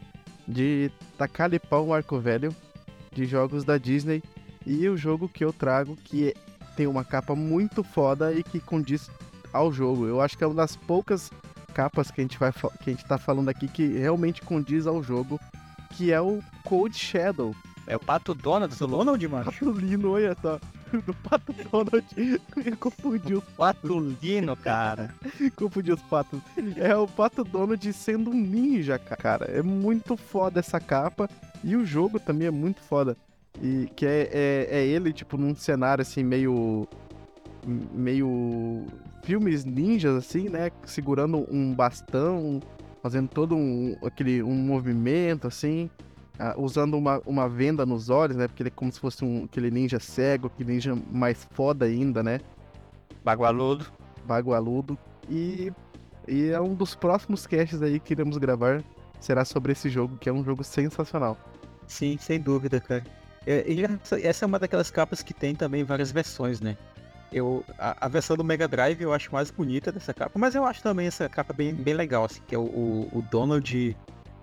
de 0.47 0.91
tacar 1.17 1.49
pau 1.61 1.87
um 1.87 1.93
arco 1.93 2.19
velho 2.19 2.55
de 3.11 3.25
jogos 3.25 3.63
da 3.63 3.77
Disney. 3.77 4.21
E 4.65 4.87
o 4.87 4.97
jogo 4.97 5.27
que 5.27 5.43
eu 5.43 5.51
trago, 5.51 5.95
que 5.95 6.35
tem 6.75 6.87
uma 6.87 7.03
capa 7.03 7.35
muito 7.35 7.83
foda 7.83 8.33
e 8.33 8.43
que 8.43 8.59
condiz 8.59 9.09
ao 9.51 9.71
jogo. 9.71 10.05
Eu 10.05 10.21
acho 10.21 10.37
que 10.37 10.43
é 10.43 10.47
uma 10.47 10.55
das 10.55 10.75
poucas 10.75 11.31
capas 11.73 12.11
que 12.11 12.21
a 12.21 12.23
gente, 12.23 12.37
vai, 12.37 12.51
que 12.51 12.89
a 12.89 12.93
gente 12.93 13.05
tá 13.05 13.17
falando 13.17 13.49
aqui 13.49 13.67
que 13.67 13.85
realmente 13.87 14.41
condiz 14.41 14.87
ao 14.87 15.01
jogo, 15.03 15.39
que 15.91 16.11
é 16.11 16.21
o 16.21 16.41
Cold 16.63 16.95
Shadow. 16.95 17.55
É 17.87 17.95
o 17.95 17.99
Pato 17.99 18.33
Donald 18.33 18.75
do 18.75 18.87
Donald, 18.87 19.27
mano? 19.27 19.45
Patulino, 19.45 20.11
olha 20.11 20.35
só. 20.41 20.59
Do 21.05 21.13
Pato 21.13 21.53
Donald. 21.53 22.05
Eu 22.65 22.77
confundi 22.77 23.33
os 23.33 23.43
Patulino, 23.57 24.55
cara. 24.57 25.13
confundi 25.55 25.91
os 25.91 26.01
patos. 26.01 26.39
É 26.77 26.95
o 26.95 27.07
Pato 27.07 27.43
Donald 27.43 27.93
sendo 27.93 28.29
um 28.29 28.33
ninja, 28.33 28.99
cara. 28.99 29.45
É 29.45 29.61
muito 29.61 30.15
foda 30.15 30.59
essa 30.59 30.79
capa. 30.79 31.29
E 31.63 31.75
o 31.75 31.85
jogo 31.85 32.19
também 32.19 32.47
é 32.47 32.51
muito 32.51 32.81
foda. 32.81 33.17
E 33.61 33.87
que 33.95 34.05
é, 34.05 34.29
é, 34.31 34.67
é 34.69 34.85
ele, 34.85 35.13
tipo, 35.13 35.37
num 35.37 35.55
cenário 35.55 36.01
assim, 36.01 36.23
meio. 36.23 36.87
meio. 37.93 38.85
filmes 39.23 39.63
ninjas, 39.63 40.15
assim, 40.15 40.49
né? 40.49 40.71
Segurando 40.85 41.45
um 41.51 41.73
bastão, 41.73 42.59
fazendo 43.03 43.29
todo 43.29 43.55
um, 43.55 43.95
aquele, 44.03 44.41
um 44.41 44.55
movimento, 44.55 45.47
assim 45.47 45.89
uh, 46.41 46.61
usando 46.61 46.95
uma, 46.95 47.21
uma 47.25 47.47
venda 47.47 47.85
nos 47.85 48.09
olhos, 48.09 48.35
né? 48.35 48.47
Porque 48.47 48.63
ele 48.63 48.69
é 48.69 48.71
como 48.71 48.91
se 48.91 48.99
fosse 48.99 49.23
um, 49.23 49.45
aquele 49.45 49.69
ninja 49.69 49.99
cego, 49.99 50.47
aquele 50.47 50.73
ninja 50.73 50.97
mais 51.11 51.47
foda 51.51 51.85
ainda, 51.85 52.23
né? 52.23 52.39
Bagualudo. 53.23 53.85
Bagualudo. 54.25 54.97
E, 55.29 55.71
e 56.27 56.49
é 56.49 56.59
um 56.59 56.73
dos 56.73 56.95
próximos 56.95 57.45
casts 57.45 57.81
aí 57.81 57.99
que 57.99 58.13
iremos 58.13 58.37
gravar. 58.37 58.83
Será 59.19 59.45
sobre 59.45 59.71
esse 59.71 59.87
jogo, 59.87 60.17
que 60.17 60.27
é 60.27 60.33
um 60.33 60.43
jogo 60.43 60.63
sensacional. 60.63 61.37
Sim, 61.85 62.17
sem 62.19 62.39
dúvida, 62.39 62.79
cara. 62.79 63.03
É, 63.45 63.65
essa 64.23 64.45
é 64.45 64.47
uma 64.47 64.59
daquelas 64.59 64.91
capas 64.91 65.21
que 65.21 65.33
tem 65.33 65.55
também 65.55 65.83
várias 65.83 66.11
versões, 66.11 66.61
né? 66.61 66.77
Eu, 67.31 67.63
a, 67.79 68.05
a, 68.05 68.07
versão 68.09 68.35
do 68.35 68.43
Mega 68.43 68.67
Drive 68.67 69.01
eu 69.01 69.13
acho 69.13 69.31
mais 69.31 69.49
bonita 69.49 69.91
dessa 69.91 70.13
capa, 70.13 70.37
mas 70.37 70.53
eu 70.53 70.65
acho 70.65 70.83
também 70.83 71.07
essa 71.07 71.29
capa 71.29 71.53
bem, 71.53 71.73
bem 71.73 71.93
legal, 71.93 72.25
assim, 72.25 72.41
que 72.45 72.53
é 72.53 72.57
o, 72.57 72.63
o, 72.63 73.09
o 73.13 73.21
Donald 73.31 73.95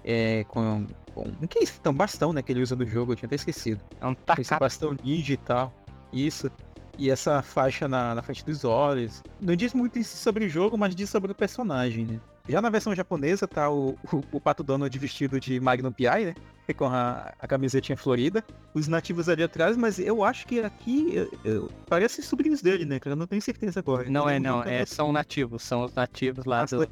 é, 0.05 0.45
com 0.45 0.87
um. 1.15 1.47
que 1.47 1.59
é 1.59 1.65
isso? 1.65 1.75
Então, 1.81 1.93
bastão, 1.93 2.33
né? 2.33 2.43
Que 2.43 2.53
ele 2.53 2.63
usa 2.63 2.75
no 2.75 2.87
jogo, 2.87 3.13
eu 3.13 3.17
tinha 3.17 3.27
até 3.27 3.37
esquecido. 3.37 3.81
É 4.01 4.07
um. 4.07 4.17
Esse 4.39 4.59
bastão 4.59 4.97
ninja 5.05 5.35
e 5.35 5.37
tal. 5.37 5.73
Isso. 6.13 6.51
E 6.97 7.11
essa 7.11 7.43
faixa 7.43 7.87
na, 7.87 8.15
na 8.15 8.23
frente 8.23 8.45
dos 8.45 8.65
olhos. 8.65 9.23
Não 9.41 9.55
diz 9.55 9.75
muito 9.75 9.99
isso 9.99 10.17
sobre 10.17 10.47
o 10.47 10.49
jogo, 10.49 10.77
mas 10.77 10.97
diz 10.97 11.11
sobre 11.11 11.31
o 11.31 11.35
personagem, 11.35 12.07
né? 12.07 12.21
Já 12.49 12.63
na 12.63 12.71
versão 12.71 12.95
japonesa 12.95 13.47
tá 13.47 13.71
o, 13.71 13.91
o, 14.13 14.23
o 14.33 14.41
Pato 14.41 14.65
Donald 14.65 14.99
vestido 14.99 15.39
de 15.39 15.61
Magnum 15.61 15.93
P.I., 15.93 16.25
né? 16.25 16.35
Com 16.77 16.87
a, 16.87 17.33
a 17.39 17.47
camisetinha 17.47 17.97
florida. 17.97 18.45
Os 18.75 18.89
nativos 18.89 19.29
ali 19.29 19.43
atrás, 19.43 19.77
mas 19.77 19.99
eu 19.99 20.23
acho 20.23 20.47
que 20.47 20.61
aqui 20.61 21.15
eu, 21.15 21.31
eu, 21.45 21.71
parece 21.87 22.23
sobrinhos 22.23 22.61
dele, 22.61 22.85
né? 22.85 23.01
Eu 23.05 23.17
não 23.17 23.27
tenho 23.27 23.41
certeza 23.41 23.81
agora. 23.81 24.09
Não 24.09 24.29
é, 24.29 24.39
não. 24.39 24.63
É, 24.63 24.85
são 24.85 25.11
nativos. 25.13 25.63
São 25.63 25.85
os 25.85 25.95
nativos 25.95 26.45
lá. 26.45 26.65
Do, 26.65 26.89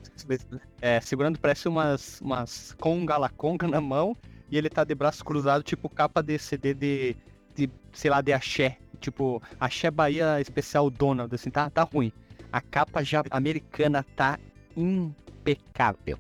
é, 0.81 1.01
segurando 1.01 1.39
parece 1.39 1.68
umas, 1.68 2.20
umas 2.20 2.74
conga 2.81 3.16
la 3.16 3.29
conga 3.29 3.68
na 3.68 3.81
mão. 3.81 4.16
E 4.51 4.57
ele 4.57 4.70
tá 4.70 4.85
de 4.85 4.95
braço 4.95 5.24
cruzado, 5.24 5.62
tipo 5.62 5.89
capa 5.89 6.22
de 6.22 6.39
CD 6.39 6.72
de, 6.72 7.16
de 7.55 7.70
sei 7.93 8.11
lá, 8.11 8.20
de 8.20 8.33
axé. 8.33 8.79
Tipo, 9.01 9.43
axé 9.61 9.91
Bahia 9.91 10.41
especial 10.41 10.89
Donald, 10.91 11.35
assim, 11.35 11.51
tá, 11.51 11.68
tá 11.68 11.83
ruim. 11.83 12.12
A 12.53 12.61
capa 12.61 13.03
já 13.03 13.22
americana 13.31 14.05
tá 14.14 14.39
impecável. 14.77 16.18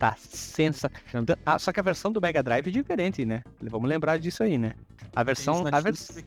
Tá 0.00 0.16
sensacional. 0.18 1.36
Ah, 1.44 1.58
só 1.58 1.70
que 1.70 1.78
a 1.78 1.82
versão 1.82 2.10
do 2.10 2.22
Mega 2.22 2.42
Drive 2.42 2.66
é 2.66 2.70
diferente, 2.70 3.26
né? 3.26 3.42
Vamos 3.60 3.86
lembrar 3.86 4.18
disso 4.18 4.42
aí, 4.42 4.56
né? 4.56 4.72
A 5.14 5.22
versão. 5.22 5.62
A, 5.70 5.78
vers... 5.78 6.24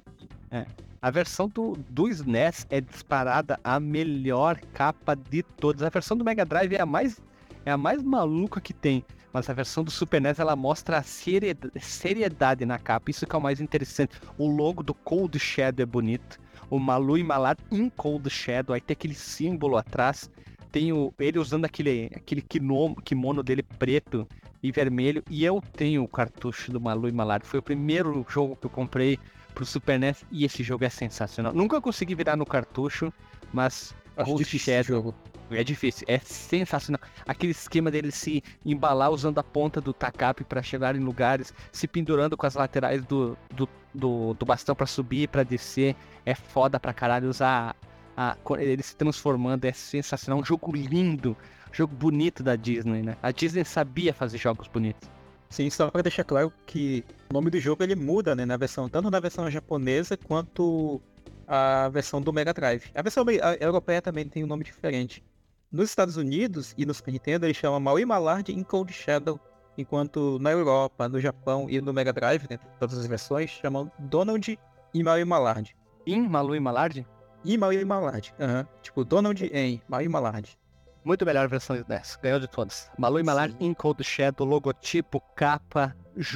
é. 0.51 0.63
a 1.01 1.09
versão 1.09 1.49
do, 1.49 1.76
do 1.89 2.07
SNES 2.07 2.67
é 2.69 2.80
disparada 2.80 3.59
a 3.63 3.80
melhor 3.80 4.59
capa 4.76 5.15
de 5.15 5.41
todas. 5.41 5.82
A 5.82 5.89
versão 5.89 6.15
do 6.15 6.24
Mega 6.24 6.45
Drive 6.45 6.76
é 6.76 6.82
a 6.82 6.86
mais, 6.86 7.19
é 7.65 7.71
a 7.71 7.78
mais 7.78 8.03
maluca 8.03 8.61
que 8.61 8.74
tem. 8.74 9.03
Mas 9.34 9.49
a 9.49 9.53
versão 9.53 9.84
do 9.84 9.89
Super 9.89 10.21
NES 10.21 10.38
ela 10.38 10.55
mostra 10.55 10.99
a 10.99 11.03
seriedade 11.03 12.67
na 12.67 12.78
capa. 12.78 13.09
Isso 13.09 13.26
que 13.26 13.36
é 13.36 13.39
o 13.39 13.41
mais 13.41 13.59
interessante. 13.59 14.21
O 14.38 14.47
logo 14.47 14.84
do 14.84 14.93
Cold 14.93 15.39
Shadow 15.39 15.82
é 15.82 15.88
bonito. 15.88 16.39
O 16.69 16.78
Malu 16.78 17.17
e 17.17 17.24
Malar 17.24 17.57
em 17.71 17.89
Cold 17.89 18.30
Shadow. 18.30 18.76
Aí 18.76 18.82
tem 18.82 18.93
aquele 18.93 19.15
símbolo 19.15 19.78
atrás 19.78 20.30
tenho 20.74 21.13
ele 21.19 21.38
usando 21.38 21.65
aquele, 21.65 22.09
aquele 22.15 22.41
kimono, 22.41 22.95
kimono 22.95 23.43
dele 23.43 23.61
preto 23.61 24.28
e 24.61 24.71
vermelho. 24.71 25.24
E 25.30 25.45
eu 25.45 25.61
tenho 25.71 26.03
o 26.03 26.07
cartucho 26.07 26.71
do 26.71 26.82
Malu 26.82 27.07
e 27.07 27.11
Malard. 27.11 27.45
Foi 27.45 27.59
o 27.59 27.63
primeiro 27.63 28.26
jogo 28.28 28.55
que 28.55 28.65
eu 28.65 28.71
comprei 28.71 29.19
pro 29.53 29.63
Super 29.65 29.99
NES 29.99 30.26
e 30.32 30.43
esse 30.43 30.63
jogo 30.63 30.84
é 30.84 30.89
sensacional. 30.89 31.53
Nunca 31.53 31.80
consegui 31.80 32.15
virar 32.15 32.36
no 32.36 32.45
cartucho, 32.45 33.13
mas 33.53 33.95
Acho 34.17 34.36
difícil 34.36 34.74
esse 34.74 34.88
jogo. 34.88 35.13
É 35.51 35.63
difícil, 35.63 36.05
é 36.09 36.17
sensacional. 36.17 36.99
Aquele 37.28 37.51
esquema 37.51 37.91
dele 37.91 38.11
se 38.11 38.43
embalar 38.65 39.11
usando 39.11 39.38
a 39.38 39.43
ponta 39.43 39.80
do 39.80 39.93
tacape 39.93 40.43
para 40.43 40.63
chegar 40.63 40.95
em 40.95 40.99
lugares, 40.99 41.53
se 41.71 41.88
pendurando 41.88 42.36
com 42.36 42.47
as 42.47 42.55
laterais 42.55 43.05
do, 43.05 43.38
do, 43.53 43.69
do, 43.93 44.34
do 44.34 44.45
bastão 44.45 44.74
para 44.74 44.88
subir 44.88 45.24
e 45.24 45.28
pra 45.28 45.43
descer. 45.43 45.95
É 46.26 46.34
foda 46.34 46.80
pra 46.80 46.93
caralho 46.93 47.30
usar 47.30 47.76
a, 48.16 48.38
ele 48.59 48.84
se 48.84 48.95
transformando, 48.95 49.66
é 49.66 49.74
sensacional. 49.74 50.39
Um 50.39 50.45
jogo 50.45 50.72
lindo, 50.76 51.36
jogo 51.72 51.95
bonito 51.95 52.43
da 52.43 52.55
Disney, 52.55 53.01
né? 53.01 53.18
A 53.22 53.32
Disney 53.32 53.66
sabia 53.66 54.14
fazer 54.14 54.38
jogos 54.38 54.68
bonitos. 54.68 55.09
Sim, 55.49 55.70
só 55.70 55.91
para 55.91 56.01
deixar 56.01 56.24
claro 56.24 56.51
que 56.66 57.05
o 57.30 57.34
nome 57.34 57.51
do 57.51 57.59
jogo 57.59 57.84
ele 57.84 57.95
muda, 57.95 58.36
né, 58.36 58.43
na 58.43 58.57
versão 58.57 58.89
tanto 58.89 59.11
na 59.11 59.20
versão 59.20 59.49
japonesa 59.51 60.18
quanto 60.18 60.99
a 61.47 61.89
versão 61.89 62.20
do 62.20 62.34
Mega 62.34 62.51
Drive. 62.51 62.86
A 62.95 63.03
versão 63.03 63.24
a 63.41 63.64
europeia 63.64 64.01
também 64.01 64.28
tem 64.28 64.43
um 64.43 64.47
nome 64.47 64.64
diferente. 64.64 65.24
Nos 65.72 65.89
Estados 65.89 66.18
Unidos 66.18 66.74
e 66.76 66.88
no 66.88 66.93
Super 66.93 67.11
Nintendo 67.11 67.45
ele 67.45 67.53
chama 67.53 67.80
Maui 67.80 68.03
Malard 68.03 68.51
in 68.51 68.64
Cold 68.64 68.91
Shadow, 68.91 69.39
enquanto 69.78 70.39
na 70.39 70.51
Europa, 70.51 71.07
no 71.07 71.20
Japão 71.20 71.70
e 71.70 71.80
no 71.80 71.93
Mega 71.93 72.11
Drive, 72.11 72.47
né, 72.49 72.57
todas 72.80 72.97
as 72.97 73.05
versões, 73.05 73.51
chamam 73.51 73.91
Donald 73.99 74.57
e 74.91 75.03
Maui 75.03 75.24
Malard. 75.24 75.76
In 76.07 76.28
Malu 76.28 76.55
e 76.55 76.59
Malard? 76.59 77.05
E 77.43 77.57
Maui 77.57 77.83
Malard. 77.83 78.33
Uhum. 78.39 78.65
Tipo, 78.81 79.03
Donald 79.03 79.43
em 79.45 79.81
Maui 79.87 80.07
Malard. 80.07 80.57
Muito 81.03 81.25
melhor 81.25 81.47
versão 81.49 81.81
dessa. 81.83 82.17
Ganhou 82.21 82.39
de 82.39 82.47
todas. 82.47 82.89
Malu 82.97 83.19
e 83.19 83.23
Malard 83.23 83.55
in 83.59 83.73
Cold 83.73 84.01
Shadow, 84.03 84.47
logotipo, 84.47 85.19
capa. 85.35 85.93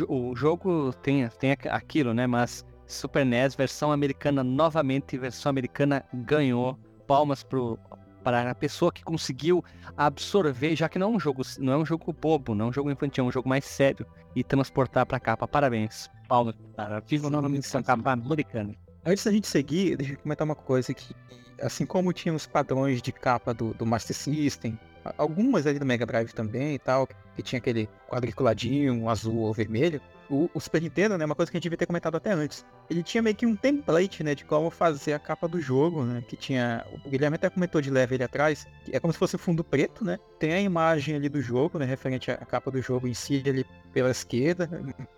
O 0.10 0.36
jogo 0.36 0.91
tem, 1.01 1.28
tem 1.39 1.55
aquilo, 1.70 2.14
né? 2.14 2.28
Mas 2.28 2.66
Super 2.86 3.26
NES, 3.26 3.55
versão 3.55 3.91
americana 3.91 4.43
novamente, 4.43 5.18
versão 5.18 5.49
americana 5.49 6.03
ganhou. 6.14 6.78
Palmas 7.05 7.43
pro, 7.43 7.80
para 8.24 8.51
a 8.51 8.55
pessoa 8.55 8.91
que 8.91 9.03
conseguiu 9.03 9.64
absorver, 9.95 10.76
já 10.76 10.89
que 10.89 10.99
não 10.99 11.14
é 11.14 11.16
um 11.16 11.20
jogo, 11.20 11.43
não 11.60 11.74
é 11.74 11.78
um 11.78 11.86
jogo 11.86 12.12
bobo, 12.12 12.53
não 12.53 12.66
é 12.66 12.70
um 12.70 12.74
jogo 12.74 12.91
infantil, 12.91 13.24
é 13.24 13.28
um 13.28 13.32
jogo 13.32 13.47
mais 13.47 13.64
sério 13.64 14.05
e 14.36 14.43
transportar 14.43 15.05
para 15.05 15.16
a 15.16 15.20
capa. 15.20 15.47
Parabéns. 15.47 16.10
Palmas 16.28 16.55
para 16.76 16.99
viva 16.99 17.30
novamente 17.30 17.66
essa 17.66 17.82
capa 17.82 18.12
americana. 18.12 18.74
Antes 19.08 19.24
da 19.24 19.32
gente 19.32 19.47
seguir, 19.47 19.95
deixa 19.95 20.14
eu 20.16 20.18
comentar 20.18 20.43
uma 20.43 20.53
coisa 20.53 20.93
que, 20.93 21.16
assim 21.62 21.86
como 21.86 22.12
tinha 22.12 22.34
os 22.34 22.45
padrões 22.45 23.01
de 23.01 23.14
capa 23.14 23.53
do, 23.53 23.74
do 23.74 23.86
Master 23.86 24.14
System, 24.14 24.78
algumas 25.18 25.66
ali 25.66 25.80
do 25.80 25.86
Mega 25.86 26.05
Drive 26.05 26.34
também 26.34 26.76
e 26.76 26.80
tal, 26.80 27.08
que 27.34 27.41
tinha 27.41 27.58
aquele 27.58 27.88
quadriculadinho, 28.10 29.08
azul 29.08 29.38
ou 29.38 29.53
vermelho, 29.53 30.01
o, 30.30 30.49
o, 30.53 30.60
Super 30.60 30.82
Nintendo, 30.82 31.18
né, 31.18 31.24
uma 31.24 31.36
coisa 31.36 31.49
que 31.49 31.55
a 31.55 31.58
gente 31.58 31.64
devia 31.64 31.78
ter 31.78 31.86
comentado 31.86 32.18
até 32.18 32.34
antes, 32.34 32.66
ele 32.89 33.01
tinha 33.01 33.24
meio 33.24 33.34
que 33.34 33.45
um 33.45 33.55
template, 33.55 34.26
né, 34.26 34.36
de 34.36 34.43
como 34.43 34.70
fazer 34.70 35.14
a 35.14 35.20
capa 35.20 35.47
do 35.47 35.62
jogo, 35.62 36.03
né, 36.03 36.22
que 36.28 36.36
tinha, 36.36 36.86
o 37.05 37.10
Guilherme 37.10 37.36
até 37.36 37.49
comentou 37.49 37.80
de 37.80 37.89
leve 37.89 38.16
ali 38.16 38.26
atrás, 38.26 38.68
é 38.91 38.99
como 38.99 39.14
se 39.14 39.20
fosse 39.20 39.38
fundo 39.38 39.64
preto, 39.64 40.03
né, 40.03 40.20
tem 40.38 40.51
a 40.51 40.60
imagem 40.60 41.16
ali 41.16 41.30
do 41.30 41.41
jogo, 41.41 41.80
né, 41.80 41.86
referente 41.86 42.30
à 42.30 42.36
capa 42.36 42.70
do 42.70 42.82
jogo 42.82 43.08
em 43.08 43.14
si, 43.14 43.41
ali 43.47 43.66
pela 43.93 44.12
esquerda, 44.12 44.70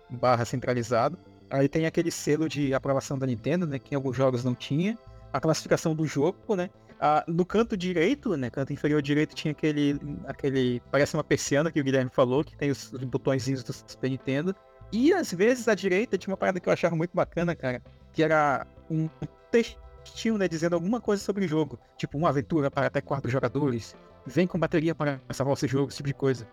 barra 0.08 0.44
centralizado, 0.44 1.18
aí 1.50 1.68
tem 1.68 1.86
aquele 1.86 2.10
selo 2.10 2.48
de 2.48 2.72
aprovação 2.72 3.18
da 3.18 3.26
Nintendo, 3.26 3.66
né, 3.66 3.78
que 3.78 3.94
em 3.94 3.96
alguns 3.96 4.16
jogos 4.16 4.44
não 4.44 4.54
tinha, 4.54 4.98
a 5.32 5.40
classificação 5.40 5.94
do 5.94 6.06
jogo, 6.06 6.56
né, 6.56 6.70
ah, 7.00 7.24
no 7.26 7.44
canto 7.46 7.76
direito, 7.76 8.36
né, 8.36 8.50
canto 8.50 8.72
inferior 8.72 9.00
direito, 9.00 9.34
tinha 9.34 9.52
aquele, 9.52 9.98
aquele, 10.26 10.82
parece 10.90 11.14
uma 11.14 11.24
persiana 11.24 11.70
que 11.70 11.80
o 11.80 11.84
Guilherme 11.84 12.10
falou, 12.12 12.44
que 12.44 12.56
tem 12.56 12.70
os, 12.70 12.92
os 12.92 13.04
botõezinhos 13.04 13.64
do 13.64 13.72
Super 13.72 14.10
Nintendo. 14.10 14.54
E 14.92 15.12
às 15.12 15.32
vezes 15.32 15.66
à 15.68 15.74
direita 15.74 16.18
tinha 16.18 16.32
uma 16.32 16.36
parada 16.36 16.60
que 16.60 16.68
eu 16.68 16.72
achava 16.72 16.94
muito 16.94 17.12
bacana, 17.14 17.54
cara, 17.54 17.82
que 18.12 18.22
era 18.22 18.66
um 18.90 19.08
textinho, 19.50 20.36
né, 20.36 20.46
dizendo 20.46 20.74
alguma 20.74 21.00
coisa 21.00 21.22
sobre 21.22 21.44
o 21.44 21.48
jogo, 21.48 21.78
tipo 21.96 22.18
uma 22.18 22.28
aventura 22.28 22.70
para 22.70 22.88
até 22.88 23.00
quatro 23.00 23.30
jogadores, 23.30 23.96
vem 24.26 24.46
com 24.46 24.58
bateria 24.58 24.94
para 24.94 25.20
salvar 25.32 25.54
o 25.54 25.56
seu 25.56 25.68
jogo, 25.68 25.88
esse 25.88 25.98
tipo 25.98 26.08
de 26.08 26.14
coisa. 26.14 26.46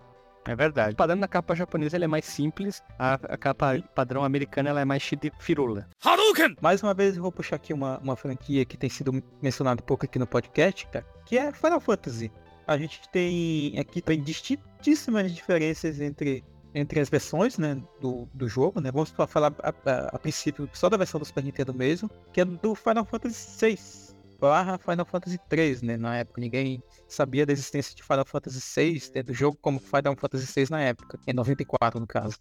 É 0.48 0.56
verdade. 0.56 0.94
O 0.94 0.96
padrão 0.96 1.20
da 1.20 1.28
capa 1.28 1.54
japonesa 1.54 1.98
é 1.98 2.08
mais 2.08 2.26
simples, 2.26 2.82
a, 2.98 3.16
a, 3.16 3.38
capa 3.38 3.84
padrão 3.94 4.24
americana 4.24 4.70
ela 4.70 4.80
é 4.80 4.86
mais 4.86 5.04
cheia 5.04 5.20
de 5.20 5.32
firula. 5.40 5.88
Hadouken! 6.04 6.56
Mais 6.62 6.82
uma 6.82 6.94
vez 6.94 7.18
eu 7.18 7.22
vou 7.22 7.32
puxar 7.32 7.58
aqui 7.58 7.74
uma, 7.74 8.00
uma 8.00 8.16
franquia 8.16 8.64
que 8.64 8.78
tem 8.78 8.90
sido 8.90 9.22
mencionada 9.42 9.82
um 9.82 9.86
pouco 9.86 10.06
aqui 10.06 10.18
no 10.18 10.26
podcast, 10.26 10.88
cara, 10.88 11.06
que 11.26 11.38
é 11.38 11.52
Final 11.52 11.82
Fantasy. 11.82 12.32
A 12.66 12.78
gente 12.78 13.02
tem 13.10 13.78
aqui 13.78 14.02
tem 14.02 14.22
distintíssimas 14.22 15.34
diferenças 15.34 16.00
entre 16.00 16.44
entre 16.74 17.00
as 17.00 17.10
versões 17.10 17.58
né, 17.58 17.82
do, 18.00 18.28
do 18.34 18.48
jogo, 18.48 18.80
né? 18.80 18.92
Vamos 18.92 19.12
falar 19.28 19.54
a, 19.64 19.70
a, 19.70 20.00
a, 20.16 20.20
princípio 20.20 20.70
só 20.74 20.90
da 20.90 20.98
versão 20.98 21.20
do 21.20 21.26
Super 21.26 21.44
Nintendo 21.44 21.74
mesmo, 21.74 22.10
que 22.32 22.42
é 22.42 22.46
do 22.46 22.76
Final 22.76 23.04
Fantasy 23.04 23.76
VI 23.76 24.07
barra 24.40 24.78
Final 24.78 25.06
Fantasy 25.06 25.40
3, 25.50 25.82
né? 25.82 25.98
Na 25.98 26.18
época 26.18 26.42
ninguém 26.42 26.82
sabia 27.08 27.46
da 27.46 27.54
existência 27.54 27.96
de 27.96 28.04
Final 28.04 28.26
Fantasy 28.26 28.62
6 28.62 29.10
dentro 29.10 29.34
do 29.34 29.38
jogo 29.38 29.58
como 29.62 29.80
Final 29.80 30.16
Fantasy 30.16 30.48
6 30.48 30.70
na 30.70 30.82
época, 30.82 31.20
em 31.28 31.34
94 31.34 32.00
no 32.00 32.08
caso. 32.08 32.38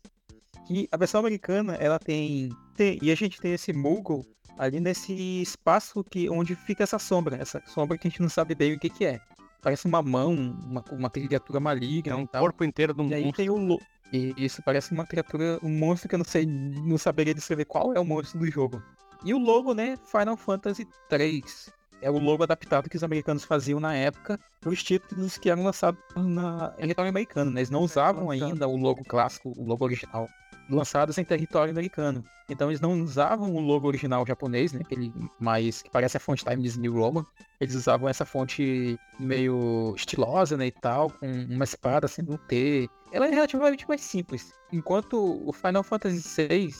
E 0.68 0.88
a 0.90 0.97
versão 0.97 1.20
americana, 1.20 1.74
ela 1.76 1.99
tem, 1.99 2.51
tem 2.74 2.99
e 3.01 3.11
a 3.11 3.14
gente 3.14 3.40
tem 3.40 3.53
esse 3.53 3.72
Moogle 3.72 4.26
ali 4.59 4.80
nesse 4.80 5.12
espaço 5.42 6.03
que 6.03 6.28
onde 6.28 6.55
fica 6.55 6.82
essa 6.82 6.99
sombra, 6.99 7.36
essa 7.36 7.62
sombra 7.66 7.97
que 7.97 8.09
a 8.09 8.11
gente 8.11 8.22
não 8.22 8.28
sabe 8.28 8.55
bem 8.55 8.74
o 8.74 8.78
que 8.78 8.90
que 8.90 9.05
é. 9.05 9.20
Parece 9.62 9.86
uma 9.86 10.03
mão, 10.03 10.32
uma, 10.32 10.84
uma 10.92 11.11
criatura 11.11 11.59
maligna. 11.59 12.12
É 12.12 12.16
um 12.16 12.26
corpo 12.26 12.64
inteiro 12.64 12.94
de 12.94 13.03
um 13.03 13.09
e 13.09 13.14
aí 13.14 13.32
tem 13.32 13.51
o 13.51 13.78
e 14.12 14.32
isso 14.36 14.62
parece 14.62 14.92
uma 14.92 15.05
criatura, 15.05 15.59
um 15.62 15.68
monstro 15.68 16.09
que 16.09 16.14
eu 16.14 16.18
não 16.18 16.24
sei, 16.24 16.47
não 16.47 16.97
saberia 16.97 17.34
descrever 17.34 17.64
qual 17.64 17.92
é 17.92 17.99
o 17.99 18.05
monstro 18.05 18.38
do 18.38 18.51
jogo. 18.51 18.82
E 19.24 19.34
o 19.34 19.38
logo, 19.38 19.74
né, 19.74 19.97
Final 20.07 20.36
Fantasy 20.36 20.86
3 21.09 21.72
é 22.07 22.11
o 22.11 22.20
logo 22.20 22.44
adaptado 22.44 22.88
que 22.88 22.96
os 22.96 23.02
americanos 23.02 23.42
faziam 23.42 23.80
na 23.80 23.92
época 23.92 24.38
para 24.61 24.70
os 24.70 24.80
títulos 24.80 25.36
que 25.36 25.50
eram 25.50 25.64
lançados 25.64 26.00
na 26.14 26.68
território 26.68 27.11
americano. 27.11 27.50
Né? 27.50 27.59
Eles 27.61 27.70
não 27.70 27.82
usavam 27.82 28.30
ainda 28.30 28.68
o 28.68 28.76
logo 28.76 29.02
clássico, 29.02 29.52
o 29.57 29.64
logo 29.64 29.84
original, 29.84 30.28
lançados 30.70 31.18
em 31.18 31.24
território 31.24 31.72
americano. 31.72 32.22
Então 32.48 32.70
eles 32.70 32.80
não 32.80 32.92
usavam 33.02 33.52
o 33.52 33.59
logo 33.59 33.88
original 33.88 34.24
japonês, 34.24 34.72
né? 34.72 34.82
Aquele 34.84 35.12
mais 35.40 35.82
que 35.82 35.90
parece 35.90 36.16
a 36.16 36.20
fonte 36.20 36.44
Times 36.44 36.76
New 36.76 36.94
Roman. 36.94 37.26
Eles 37.61 37.74
usavam 37.74 38.09
essa 38.09 38.24
fonte 38.24 38.96
meio 39.18 39.92
estilosa, 39.96 40.57
né, 40.57 40.68
e 40.68 40.70
tal, 40.70 41.11
com 41.11 41.26
uma 41.26 41.64
espada 41.64 42.07
sendo 42.07 42.34
um 42.34 42.36
T. 42.36 42.88
Ela 43.11 43.26
é 43.26 43.30
relativamente 43.30 43.88
mais 43.88 44.00
simples. 44.00 44.52
Enquanto 44.72 45.42
o 45.44 45.52
Final 45.52 45.82
Fantasy 45.82 46.46
VI, 46.46 46.70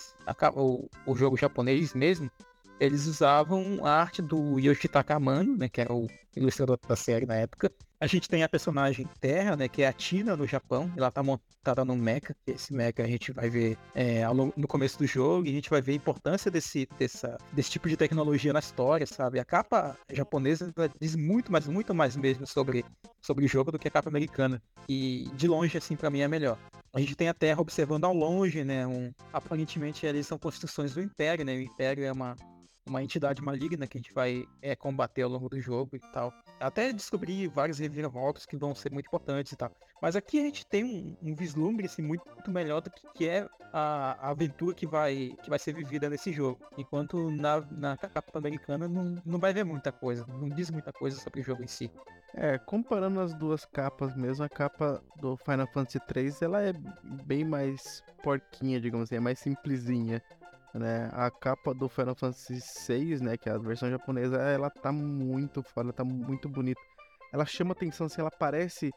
o 1.05 1.17
jogo 1.17 1.37
japonês 1.37 1.95
mesmo, 1.95 2.31
eles 2.79 3.07
usavam 3.07 3.85
a 3.85 3.91
arte 3.91 4.21
do 4.21 4.59
Yoshitaka 4.59 5.15
Amano, 5.15 5.57
né, 5.57 5.69
que 5.69 5.81
era 5.81 5.93
o 5.93 6.07
ilustrador 6.37 6.79
da 6.87 6.97
série 6.97 7.27
na 7.27 7.35
época. 7.35 7.73
A 7.99 8.07
gente 8.07 8.29
tem 8.29 8.43
a 8.43 8.49
personagem 8.49 9.09
Terra, 9.21 9.57
né, 9.57 9.69
que 9.69 9.81
é 9.81 9.89
a 9.89 9.93
Tina 9.93 10.37
no 10.37 10.47
Japão. 10.47 10.93
Ela 10.95 11.11
tá 11.11 11.23
montada 11.23 11.83
num 11.83 11.97
mecha. 11.97 12.37
Esse 12.47 12.75
mecha 12.75 13.03
a 13.03 13.07
gente 13.07 13.33
vai 13.33 13.49
ver 13.49 13.79
é, 13.95 14.23
no 14.55 14.69
começo 14.69 14.99
do 14.99 15.07
jogo 15.07 15.47
e 15.47 15.51
a 15.51 15.53
gente 15.53 15.71
vai 15.71 15.81
ver 15.81 15.93
a 15.93 15.97
importância 15.97 16.51
desse, 16.51 16.87
dessa, 16.99 17.39
desse 17.53 17.71
tipo 17.71 17.89
de 17.89 17.97
tecnologia 17.97 18.53
na 18.53 18.59
história, 18.59 19.07
sabe? 19.07 19.41
A 19.41 19.45
capa 19.47 19.97
japonesa 20.13 20.71
diz 21.01 21.17
muito, 21.17 21.51
mas 21.51 21.67
muito 21.67 21.95
mais 21.95 22.17
mesmo 22.17 22.47
sobre, 22.47 22.85
sobre 23.23 23.47
o 23.47 23.49
jogo 23.49 23.73
do 23.73 23.79
que 23.79 23.89
a 23.89 23.91
capa 23.91 24.11
americana. 24.11 24.63
E 24.87 25.31
de 25.35 25.49
longe, 25.49 25.79
assim, 25.79 25.97
para 25.97 26.11
mim 26.11 26.21
é 26.21 26.29
melhor. 26.29 26.59
A 26.93 27.01
gente 27.01 27.17
tem 27.17 27.29
a 27.29 27.35
Terra 27.35 27.63
observando 27.63 28.05
ao 28.05 28.15
longe, 28.15 28.63
né? 28.63 28.87
Um, 28.87 29.11
aparentemente 29.33 30.05
eles 30.05 30.27
são 30.27 30.39
construções 30.39 30.95
do 30.95 31.01
Império, 31.01 31.47
né? 31.47 31.55
O 31.55 31.61
Império 31.61 32.05
é 32.05 32.13
uma 32.13 32.37
uma 32.87 33.03
entidade 33.03 33.43
maligna 33.43 33.87
que 33.87 33.99
a 33.99 34.01
gente 34.01 34.13
vai 34.13 34.47
é, 34.63 34.77
combater 34.77 35.23
ao 35.23 35.31
longo 35.31 35.49
do 35.49 35.61
jogo 35.61 35.97
e 35.97 35.99
tal. 36.13 36.33
Até 36.61 36.93
descobrir 36.93 37.49
vários 37.49 37.79
reviravoltas 37.79 38.47
que 38.47 38.57
vão 38.57 38.75
ser 38.75 38.93
muito 38.93 39.07
importantes 39.07 39.53
e 39.53 39.57
tal. 39.57 39.71
Mas 40.01 40.15
aqui 40.15 40.39
a 40.39 40.43
gente 40.43 40.65
tem 40.67 40.85
um, 40.85 41.17
um 41.31 41.35
vislumbre 41.35 41.87
assim, 41.87 42.03
muito, 42.03 42.25
muito, 42.29 42.51
melhor 42.51 42.81
do 42.81 42.91
que, 42.91 43.07
que 43.15 43.29
é 43.29 43.49
a, 43.73 44.17
a, 44.21 44.31
aventura 44.31 44.75
que 44.75 44.87
vai, 44.87 45.35
que 45.43 45.51
vai 45.51 45.59
ser 45.59 45.75
vivida 45.75 46.09
nesse 46.09 46.33
jogo. 46.33 46.61
Enquanto 46.79 47.31
na, 47.31 47.61
na 47.73 47.97
capa 47.97 48.39
americana 48.39 48.87
não, 48.87 49.21
não 49.25 49.39
vai 49.39 49.53
ver 49.53 49.65
muita 49.65 49.91
coisa, 49.91 50.25
não 50.27 50.49
diz 50.49 50.71
muita 50.71 50.93
coisa 50.93 51.19
sobre 51.19 51.41
o 51.41 51.45
jogo 51.45 51.63
em 51.63 51.67
si. 51.67 51.91
É, 52.35 52.59
comparando 52.59 53.21
as 53.21 53.33
duas 53.35 53.65
capas 53.65 54.15
mesmo, 54.15 54.45
a 54.45 54.49
capa 54.49 55.03
do 55.17 55.37
Final 55.39 55.67
Fantasy 55.73 55.99
3 56.01 56.43
ela 56.43 56.63
é 56.63 56.73
bem 57.25 57.45
mais 57.45 58.05
porquinha, 58.23 58.81
digamos 58.81 59.05
assim, 59.05 59.17
é 59.17 59.21
mais 59.21 59.39
simplesinha 59.39 60.23
né? 60.79 61.11
A 61.13 61.31
capa 61.31 61.75
do 61.75 61.89
Final 61.89 62.15
Fantasy 62.15 62.61
VI, 62.89 63.23
né, 63.23 63.37
que 63.37 63.49
é 63.49 63.53
a 63.53 63.59
versão 63.59 63.91
japonesa, 63.91 64.37
ela 64.37 64.71
tá 64.71 64.93
muito 64.93 65.63
foda, 65.63 65.93
tá 65.93 66.05
muito 66.05 66.49
bonita. 66.49 66.81
Ela 67.33 67.45
chama 67.45 67.73
atenção, 67.73 68.07
assim, 68.07 68.21
ela 68.21 68.31
parece 68.31 68.91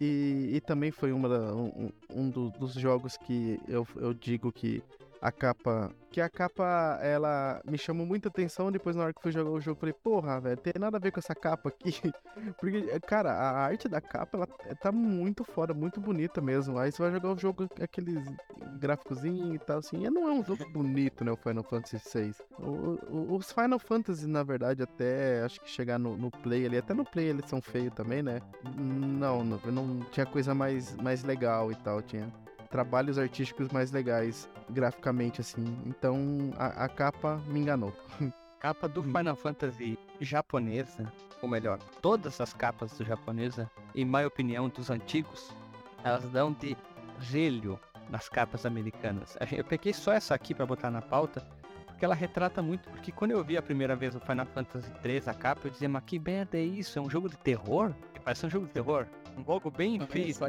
e, 0.00 0.50
e 0.52 0.60
também 0.60 0.90
foi 0.90 1.12
uma 1.12 1.28
da, 1.28 1.54
um, 1.54 1.90
um 2.10 2.30
dos 2.30 2.74
jogos 2.74 3.16
que 3.16 3.58
eu, 3.66 3.86
eu 3.96 4.14
digo 4.14 4.52
que 4.52 4.82
a 5.20 5.32
capa. 5.32 5.90
Que 6.10 6.20
a 6.20 6.28
capa, 6.28 6.98
ela 7.02 7.60
me 7.64 7.76
chamou 7.76 8.06
muita 8.06 8.28
atenção. 8.28 8.72
Depois, 8.72 8.96
na 8.96 9.04
hora 9.04 9.12
que 9.12 9.20
fui 9.20 9.30
jogar 9.30 9.50
o 9.50 9.60
jogo, 9.60 9.78
falei, 9.78 9.92
porra, 9.92 10.40
velho, 10.40 10.56
tem 10.56 10.72
nada 10.78 10.96
a 10.96 11.00
ver 11.00 11.10
com 11.10 11.20
essa 11.20 11.34
capa 11.34 11.68
aqui. 11.68 11.92
Porque, 12.58 12.98
cara, 13.00 13.32
a 13.32 13.64
arte 13.64 13.88
da 13.88 14.00
capa, 14.00 14.38
ela 14.38 14.46
tá 14.76 14.90
muito 14.90 15.44
foda, 15.44 15.74
muito 15.74 16.00
bonita 16.00 16.40
mesmo. 16.40 16.78
Aí 16.78 16.90
você 16.90 17.02
vai 17.02 17.12
jogar 17.12 17.32
o 17.32 17.38
jogo, 17.38 17.68
aqueles 17.80 18.24
gráficozinho 18.78 19.54
e 19.54 19.58
tal, 19.58 19.78
assim. 19.78 20.04
E 20.04 20.10
não 20.10 20.28
é 20.28 20.32
um 20.32 20.44
jogo 20.44 20.64
bonito, 20.70 21.24
né? 21.24 21.32
O 21.32 21.36
Final 21.36 21.64
Fantasy 21.64 21.98
VI. 21.98 22.34
Os 23.10 23.52
Final 23.52 23.78
Fantasy, 23.78 24.26
na 24.26 24.42
verdade, 24.42 24.82
até 24.82 25.42
acho 25.42 25.60
que 25.60 25.68
chegar 25.68 25.98
no, 25.98 26.16
no 26.16 26.30
Play 26.30 26.64
ali, 26.64 26.78
até 26.78 26.94
no 26.94 27.04
Play 27.04 27.26
eles 27.26 27.48
são 27.48 27.60
feios 27.60 27.92
também, 27.94 28.22
né? 28.22 28.40
Não, 28.76 29.44
não, 29.44 29.58
não 29.66 30.00
tinha 30.10 30.24
coisa 30.24 30.54
mais, 30.54 30.96
mais 30.96 31.22
legal 31.22 31.70
e 31.70 31.76
tal. 31.76 32.00
Tinha 32.00 32.32
trabalhos 32.70 33.18
artísticos 33.18 33.68
mais 33.68 33.90
legais 33.90 34.48
graficamente, 34.70 35.40
assim. 35.40 35.64
Então 35.86 36.52
a, 36.56 36.84
a 36.84 36.88
capa 36.88 37.40
me 37.46 37.60
enganou. 37.60 37.92
Capa 38.60 38.88
do 38.88 39.04
Final 39.04 39.36
Fantasy 39.36 39.96
japonesa, 40.20 41.12
ou 41.40 41.48
melhor, 41.48 41.78
todas 42.02 42.40
as 42.40 42.52
capas 42.52 42.90
do 42.98 43.04
japonesa, 43.04 43.70
em 43.94 44.04
minha 44.04 44.26
opinião, 44.26 44.68
dos 44.68 44.90
antigos, 44.90 45.54
elas 46.02 46.28
dão 46.30 46.52
de 46.52 46.76
relho 47.20 47.78
nas 48.10 48.28
capas 48.28 48.66
americanas. 48.66 49.36
Eu 49.52 49.64
peguei 49.64 49.92
só 49.92 50.12
essa 50.12 50.34
aqui 50.34 50.54
para 50.54 50.66
botar 50.66 50.90
na 50.90 51.00
pauta, 51.00 51.46
porque 51.86 52.04
ela 52.04 52.16
retrata 52.16 52.60
muito. 52.60 52.88
Porque 52.90 53.12
quando 53.12 53.30
eu 53.30 53.44
vi 53.44 53.56
a 53.56 53.62
primeira 53.62 53.94
vez 53.94 54.16
o 54.16 54.20
Final 54.20 54.46
Fantasy 54.46 54.90
3, 55.02 55.28
a 55.28 55.34
capa, 55.34 55.68
eu 55.68 55.70
dizia, 55.70 55.88
mas 55.88 56.02
que 56.04 56.18
merda 56.18 56.58
é 56.58 56.62
isso? 56.62 56.98
É 56.98 57.02
um 57.02 57.08
jogo 57.08 57.28
de 57.28 57.36
terror? 57.38 57.94
Parece 58.24 58.44
um 58.44 58.50
jogo 58.50 58.66
de 58.66 58.72
terror. 58.72 59.06
Um 59.36 59.44
logo 59.46 59.70
bem 59.70 59.98
feito. 60.06 60.44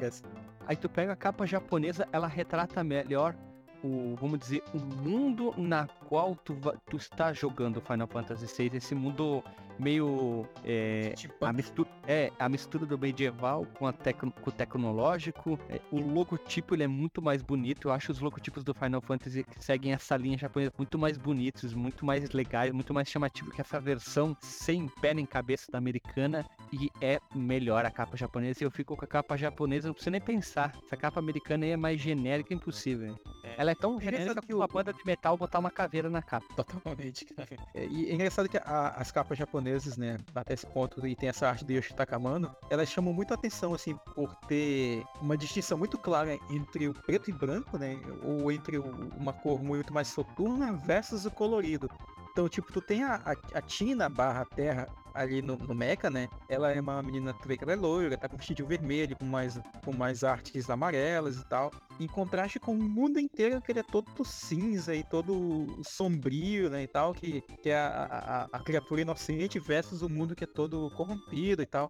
Aí 0.70 0.76
tu 0.76 0.88
pega 0.88 1.14
a 1.14 1.16
capa 1.16 1.48
japonesa, 1.48 2.08
ela 2.12 2.28
retrata 2.28 2.84
melhor 2.84 3.36
o, 3.84 4.16
vamos 4.22 4.38
dizer, 4.38 4.62
o 4.72 4.78
mundo 4.78 5.52
na 5.58 5.88
qual 6.08 6.36
tu, 6.36 6.56
tu 6.88 6.96
está 6.96 7.34
jogando 7.34 7.82
Final 7.82 8.06
Fantasy 8.06 8.46
VI, 8.46 8.78
esse 8.78 8.94
mundo 8.94 9.44
meio 9.80 10.48
é, 10.64 11.14
tipo... 11.16 11.46
a 11.46 11.54
mistura 11.54 11.90
é 12.08 12.32
a 12.40 12.50
mistura 12.50 12.86
do 12.86 12.98
medieval 12.98 13.66
com 13.78 13.88
a 13.88 13.94
tecno, 13.94 14.32
com 14.32 14.50
o 14.50 14.54
tecnológico. 14.54 15.60
É, 15.70 15.80
o 15.92 16.00
logotipo 16.00 16.76
ele 16.76 16.84
é 16.84 16.88
muito 16.88 17.22
mais 17.22 17.42
bonito. 17.42 17.88
Eu 17.88 17.92
acho 17.92 18.12
os 18.12 18.20
logotipos 18.20 18.64
do 18.64 18.74
Final 18.74 19.02
Fantasy 19.02 19.44
que 19.44 19.64
seguem 19.64 19.94
essa 19.94 20.18
linha 20.18 20.38
japonesa 20.38 20.72
muito 20.78 20.98
mais 20.98 21.18
bonitos 21.18 21.74
muito 21.74 22.06
mais 22.06 22.30
legais 22.32 22.72
muito 22.72 22.94
mais 22.94 23.08
chamativo 23.08 23.52
que 23.52 23.62
essa 23.62 23.80
versão 23.80 24.36
sem 24.42 24.88
pé 24.88 25.14
nem 25.14 25.26
cabeça 25.26 25.72
da 25.72 25.78
americana. 25.78 26.46
E 26.72 26.90
é 27.02 27.20
melhor 27.34 27.86
a 27.86 27.92
capa 27.92 28.16
japonesa. 28.16 28.64
E 28.64 28.66
eu 28.66 28.72
fico 28.72 28.96
com 28.96 29.06
a 29.06 29.08
capa 29.08 29.38
japonesa 29.38 29.88
não 29.88 29.94
preciso 29.94 30.12
nem 30.12 30.22
pensar. 30.22 30.76
Essa 30.86 30.98
capa 30.98 31.20
americana 31.20 31.66
aí 31.66 31.72
é 31.72 31.78
mais 31.78 32.00
genérica 32.00 32.54
impossível. 32.54 33.20
É. 33.44 33.56
ela 33.58 33.72
é 33.72 33.76
tão 33.76 34.00
genérica 34.00 34.42
que 34.42 34.54
uma 34.54 34.68
banda 34.68 34.94
de 34.94 35.06
metal 35.06 35.38
botar 35.38 35.60
uma 35.60 35.72
caveira 35.72 36.10
na 36.10 36.22
capa. 36.22 36.46
Totalmente 36.56 37.26
é, 37.74 37.86
e 37.86 38.10
é 38.10 38.14
engraçado 38.14 38.50
que 38.50 38.58
a, 38.58 38.90
as 38.98 39.12
capas 39.12 39.38
japonesas 39.38 39.69
japoneses, 39.70 39.98
né, 39.98 40.18
até 40.34 40.54
esse 40.54 40.66
ponto, 40.66 41.06
e 41.06 41.16
tem 41.16 41.30
essa 41.30 41.48
arte 41.48 41.64
do 41.64 41.72
Yoshitaka 41.72 42.16
Amano, 42.16 42.54
elas 42.70 42.90
chamam 42.90 43.14
muito 43.14 43.34
atenção, 43.34 43.74
assim, 43.74 43.96
por 44.16 44.36
ter 44.48 45.04
uma 45.22 45.38
distinção 45.38 45.78
muito 45.78 45.98
clara 45.98 46.38
entre 46.50 46.88
o 46.88 46.94
preto 46.94 47.30
e 47.30 47.34
branco, 47.34 47.78
né, 47.78 48.00
ou 48.24 48.52
entre 48.52 48.78
uma 48.78 49.34
cor 49.34 49.64
muito 49.64 49.94
mais 49.94 50.08
soturna 50.08 50.74
versus 50.74 51.26
o 51.26 51.32
colorido. 51.32 51.90
Então, 52.32 52.48
tipo, 52.48 52.72
tu 52.72 52.82
tem 52.82 53.04
a, 53.04 53.16
a, 53.16 53.58
a 53.58 53.62
Tina 53.62 54.08
barra 54.08 54.46
Terra 54.46 54.88
ali 55.14 55.42
no, 55.42 55.58
no 55.58 55.76
Mecha, 55.76 56.10
né? 56.10 56.30
Ela 56.48 56.72
é 56.72 56.80
uma 56.80 57.02
menina 57.02 57.34
que 57.34 57.64
ela 57.64 57.74
é 57.74 57.76
loira, 57.76 58.18
tá 58.18 58.30
com 58.30 58.38
vestido 58.38 58.66
vermelho, 58.66 59.18
com 59.18 59.26
mais, 59.26 59.60
com 59.84 59.92
mais 59.92 60.24
artes 60.24 60.70
amarelas 60.70 61.38
e 61.38 61.46
tal. 61.46 61.72
Em 62.00 62.08
contraste 62.08 62.60
com 62.60 62.74
o 62.74 62.84
mundo 62.84 63.20
inteiro, 63.20 63.62
que 63.62 63.72
ele 63.72 63.80
é 63.80 63.84
todo 63.84 64.24
cinza 64.24 64.96
e 64.96 65.04
todo 65.04 65.68
sombrio, 65.84 66.70
né? 66.70 66.84
E 66.84 66.88
tal, 66.88 67.14
que, 67.14 67.42
que 67.62 67.70
é 67.70 67.78
a, 67.78 68.48
a, 68.52 68.58
a 68.58 68.60
criatura 68.60 69.02
inocente 69.02 69.60
versus 69.60 70.02
o 70.02 70.10
mundo 70.10 70.36
que 70.36 70.44
é 70.44 70.48
todo 70.48 70.90
corrompido 70.92 71.62
e 71.62 71.66
tal. 71.66 71.90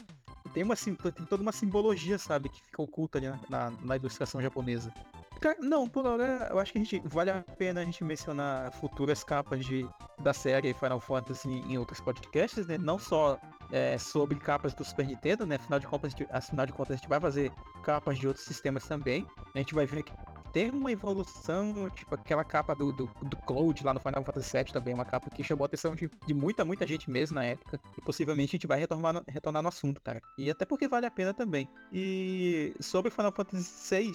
Tem, 0.53 0.63
uma, 0.63 0.75
tem 0.75 1.25
toda 1.25 1.43
uma 1.43 1.51
simbologia, 1.51 2.17
sabe, 2.17 2.49
que 2.49 2.61
fica 2.63 2.81
oculta 2.81 3.19
ali 3.19 3.27
na, 3.27 3.39
na, 3.49 3.71
na 3.83 3.95
ilustração 3.95 4.41
japonesa. 4.41 4.91
Não, 5.59 5.87
por 5.87 6.05
hora 6.05 6.47
eu 6.51 6.59
acho 6.59 6.73
que 6.73 6.79
a 6.79 6.83
gente 6.83 7.01
vale 7.05 7.29
a 7.29 7.41
pena 7.57 7.81
a 7.81 7.85
gente 7.85 8.03
mencionar 8.03 8.71
futuras 8.73 9.23
capas 9.23 9.65
de, 9.65 9.87
da 10.21 10.33
série 10.33 10.73
Final 10.73 10.99
Fantasy 10.99 11.49
em 11.49 11.77
outros 11.77 12.01
podcasts, 12.01 12.67
né? 12.67 12.77
Não 12.77 12.99
só 12.99 13.39
é, 13.71 13.97
sobre 13.97 14.37
capas 14.37 14.73
do 14.73 14.83
Super 14.83 15.07
Nintendo, 15.07 15.45
né? 15.45 15.55
Afinal 15.55 15.79
de 15.79 15.87
contas, 15.87 16.13
afinal 16.31 16.65
de 16.65 16.73
contas, 16.73 16.93
a 16.93 16.95
gente 16.97 17.09
vai 17.09 17.19
fazer 17.19 17.51
capas 17.83 18.17
de 18.17 18.27
outros 18.27 18.45
sistemas 18.45 18.85
também. 18.87 19.25
A 19.55 19.59
gente 19.59 19.73
vai 19.73 19.85
ver 19.85 20.03
que 20.03 20.11
tem 20.51 20.71
uma 20.71 20.91
evolução, 20.91 21.89
tipo 21.91 22.15
aquela 22.15 22.43
capa 22.43 22.73
do, 22.73 22.91
do, 22.91 23.09
do 23.23 23.37
Cloud 23.37 23.83
lá 23.83 23.93
no 23.93 23.99
Final 23.99 24.23
Fantasy 24.23 24.57
VII 24.57 24.73
também, 24.73 24.93
uma 24.93 25.05
capa 25.05 25.29
que 25.29 25.43
chamou 25.43 25.63
a 25.63 25.67
atenção 25.67 25.95
de, 25.95 26.09
de 26.25 26.33
muita, 26.33 26.65
muita 26.65 26.87
gente 26.87 27.09
mesmo 27.09 27.35
na 27.35 27.45
época. 27.45 27.79
E 27.97 28.01
possivelmente 28.01 28.51
a 28.51 28.57
gente 28.57 28.67
vai 28.67 28.79
retornar 28.79 29.13
no, 29.13 29.23
retornar 29.27 29.61
no 29.61 29.69
assunto, 29.69 30.01
cara. 30.01 30.21
E 30.37 30.49
até 30.49 30.65
porque 30.65 30.87
vale 30.87 31.05
a 31.05 31.11
pena 31.11 31.33
também. 31.33 31.69
E 31.93 32.73
sobre 32.79 33.11
Final 33.11 33.31
Fantasy 33.31 33.95
VI, 33.95 34.13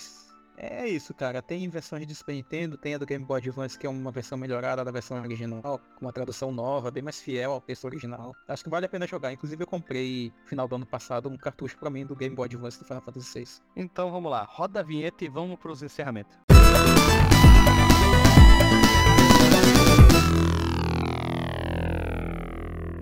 é 0.57 0.89
isso, 0.89 1.13
cara. 1.15 1.43
Tem 1.43 1.69
versões 1.69 2.07
de 2.07 2.15
Super 2.15 2.35
Nintendo, 2.35 2.77
tem 2.77 2.95
a 2.95 2.99
do 2.99 3.07
Game 3.07 3.25
Boy 3.25 3.41
Advance, 3.41 3.79
que 3.79 3.87
é 3.87 3.91
uma 3.91 4.11
versão 4.11 4.39
melhorada 4.39 4.85
da 4.85 4.91
versão 4.91 5.21
original, 5.21 5.81
com 5.97 6.05
uma 6.05 6.13
tradução 6.13 6.53
nova, 6.53 6.91
bem 6.91 7.03
mais 7.03 7.21
fiel 7.21 7.53
ao 7.53 7.61
texto 7.61 7.85
original. 7.85 8.35
Acho 8.49 8.65
que 8.65 8.71
vale 8.71 8.87
a 8.87 8.89
pena 8.89 9.07
jogar. 9.07 9.33
Inclusive, 9.33 9.63
eu 9.63 9.67
comprei, 9.67 10.33
no 10.43 10.49
final 10.49 10.69
do 10.69 10.77
ano 10.77 10.87
passado, 10.87 11.29
um 11.29 11.37
cartucho 11.37 11.77
para 11.79 11.91
mim 11.91 12.07
do 12.07 12.15
Game 12.15 12.35
Boy 12.35 12.47
Advance 12.47 12.79
do 12.79 12.85
Final 12.85 13.03
Fantasy 13.03 13.41
VI. 13.41 13.49
Então 13.77 14.11
vamos 14.11 14.31
lá, 14.31 14.45
roda 14.45 14.81
a 14.81 14.83
vinheta 14.83 15.25
e 15.25 15.29
vamos 15.29 15.59
para 15.59 15.73
os 15.73 15.83
encerramentos. 15.83 16.37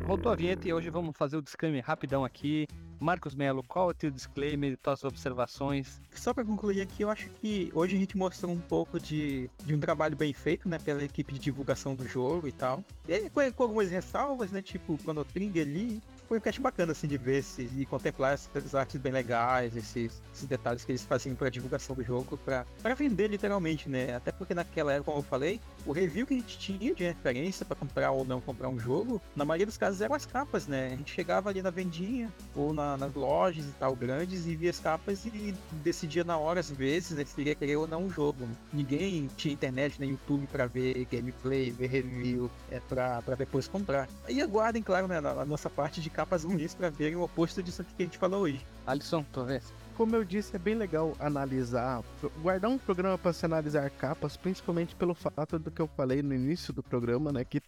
Rodou 0.07 0.31
a 0.31 0.37
vinheta 0.37 0.69
e 0.69 0.73
hoje 0.73 0.91
vamos 0.91 1.17
fazer 1.17 1.39
o 1.39 1.43
disclaimer 1.43 1.83
rapidão 1.83 2.23
aqui. 2.23 2.67
Marcos 3.03 3.35
Melo, 3.35 3.63
qual 3.63 3.89
é 3.89 3.91
o 3.91 3.95
teu 3.95 4.11
disclaimer, 4.11 4.79
tuas 4.79 5.05
observações? 5.05 6.01
Só 6.15 6.33
para 6.33 6.45
concluir 6.45 6.81
aqui, 6.81 7.03
eu 7.03 7.11
acho 7.11 7.29
que 7.41 7.71
hoje 7.75 7.97
a 7.97 7.99
gente 7.99 8.17
mostrou 8.17 8.53
um 8.53 8.61
pouco 8.61 9.01
de, 9.01 9.51
de 9.65 9.75
um 9.75 9.81
trabalho 9.81 10.17
bem 10.17 10.33
feito, 10.33 10.69
né, 10.69 10.79
pela 10.79 11.03
equipe 11.03 11.33
de 11.33 11.39
divulgação 11.39 11.95
do 11.95 12.07
jogo 12.07 12.47
e 12.47 12.53
tal. 12.53 12.85
E 13.09 13.29
com, 13.31 13.53
com 13.53 13.63
algumas 13.65 13.91
ressalvas, 13.91 14.51
né, 14.53 14.63
tipo, 14.63 14.99
quando 15.05 15.21
o 15.21 15.25
Trigger 15.25 15.67
ali, 15.67 16.01
foi 16.33 16.39
um 16.39 16.41
cast 16.41 16.63
bacana, 16.63 16.93
assim, 16.93 17.07
de 17.07 17.19
ver 17.19 17.41
esse, 17.41 17.69
e 17.77 17.85
contemplar 17.85 18.33
essas 18.33 18.75
artes 18.75 18.99
bem 18.99 19.13
legais, 19.13 19.77
esses, 19.77 20.23
esses 20.33 20.47
detalhes 20.49 20.83
que 20.83 20.93
eles 20.93 21.03
faziam 21.03 21.37
pra 21.37 21.51
divulgação 21.51 21.95
do 21.95 22.03
jogo, 22.03 22.39
pra, 22.39 22.65
pra 22.83 22.95
vender 22.95 23.29
literalmente, 23.29 23.87
né? 23.87 24.17
Até 24.17 24.33
porque 24.33 24.55
naquela 24.55 24.95
época, 24.95 25.11
como 25.11 25.19
eu 25.19 25.29
falei, 25.29 25.61
o 25.85 25.93
review 25.93 26.27
que 26.27 26.33
a 26.33 26.37
gente 26.39 26.59
tinha 26.59 26.95
de 26.95 27.05
referência 27.05 27.67
para 27.67 27.77
comprar 27.77 28.13
ou 28.13 28.25
não 28.25 28.41
comprar 28.41 28.71
um 28.71 28.79
jogo, 28.79 29.21
na 29.37 29.45
maioria 29.45 29.67
dos 29.67 29.77
casos 29.77 30.01
eram 30.01 30.15
as 30.15 30.25
capas, 30.25 30.67
né? 30.67 30.87
A 30.95 30.97
gente 30.97 31.13
chegava 31.13 31.51
ali 31.51 31.61
na 31.61 31.69
vendinha 31.69 32.33
ou 32.57 32.73
na, 32.73 32.97
nas 32.97 33.13
lojas 33.13 33.67
e 33.67 33.73
tal, 33.73 33.95
grandes, 33.95 34.47
e 34.47 34.57
via 34.57 34.71
as 34.71 34.81
capas 34.81 35.27
e 35.27 35.55
decidia 35.83 36.25
na 36.25 36.39
hora, 36.39 36.61
às 36.61 36.71
vezes, 36.71 37.11
né, 37.11 37.27
se 37.27 37.35
queria 37.35 37.55
querer 37.55 37.77
ou 37.77 37.87
não 37.87 38.05
um 38.05 38.11
jogo. 38.11 38.49
Ninguém 38.73 39.29
tinha 39.37 39.53
internet 39.53 40.01
nem 40.01 40.13
YouTube 40.13 40.47
para 40.47 40.65
ver 40.65 41.07
gameplay, 41.13 41.71
ver 41.71 41.89
review, 41.89 42.51
é, 42.71 42.81
pra, 42.81 43.21
pra 43.21 43.35
depois 43.35 43.69
comprar. 43.69 44.09
E 44.27 44.41
aguardem, 44.41 44.83
claro, 44.83 45.07
né, 45.07 45.21
na, 45.21 45.35
na 45.35 45.45
nossa 45.45 45.69
parte 45.69 46.01
de 46.01 46.09
capas 46.23 46.45
ruins 46.45 46.73
para 46.73 46.89
verem 46.89 47.17
o 47.17 47.23
oposto 47.23 47.61
disso 47.61 47.83
aqui 47.83 47.93
que 47.95 48.03
a 48.05 48.07
gente 48.07 48.19
falou 48.19 48.43
hoje. 48.43 48.65
Alisson, 48.87 49.25
tu 49.33 49.45
vê? 49.45 49.61
Como 49.97 50.15
eu 50.15 50.25
disse, 50.25 50.55
é 50.55 50.59
bem 50.59 50.75
legal 50.77 51.17
analisar, 51.19 52.03
guardar 52.41 52.71
um 52.71 52.79
programa 52.79 53.19
para 53.19 53.33
se 53.33 53.45
analisar 53.45 53.91
capas, 53.91 54.37
principalmente 54.37 54.95
pelo 54.95 55.15
fato 55.15 55.59
do 55.59 55.71
que 55.71 55.83
eu 55.83 55.89
falei 55.89 56.23
no 56.23 56.33
início 56.33 56.73
do 56.73 56.83
programa, 56.83 57.33
né? 57.33 57.45
Que 57.45 57.61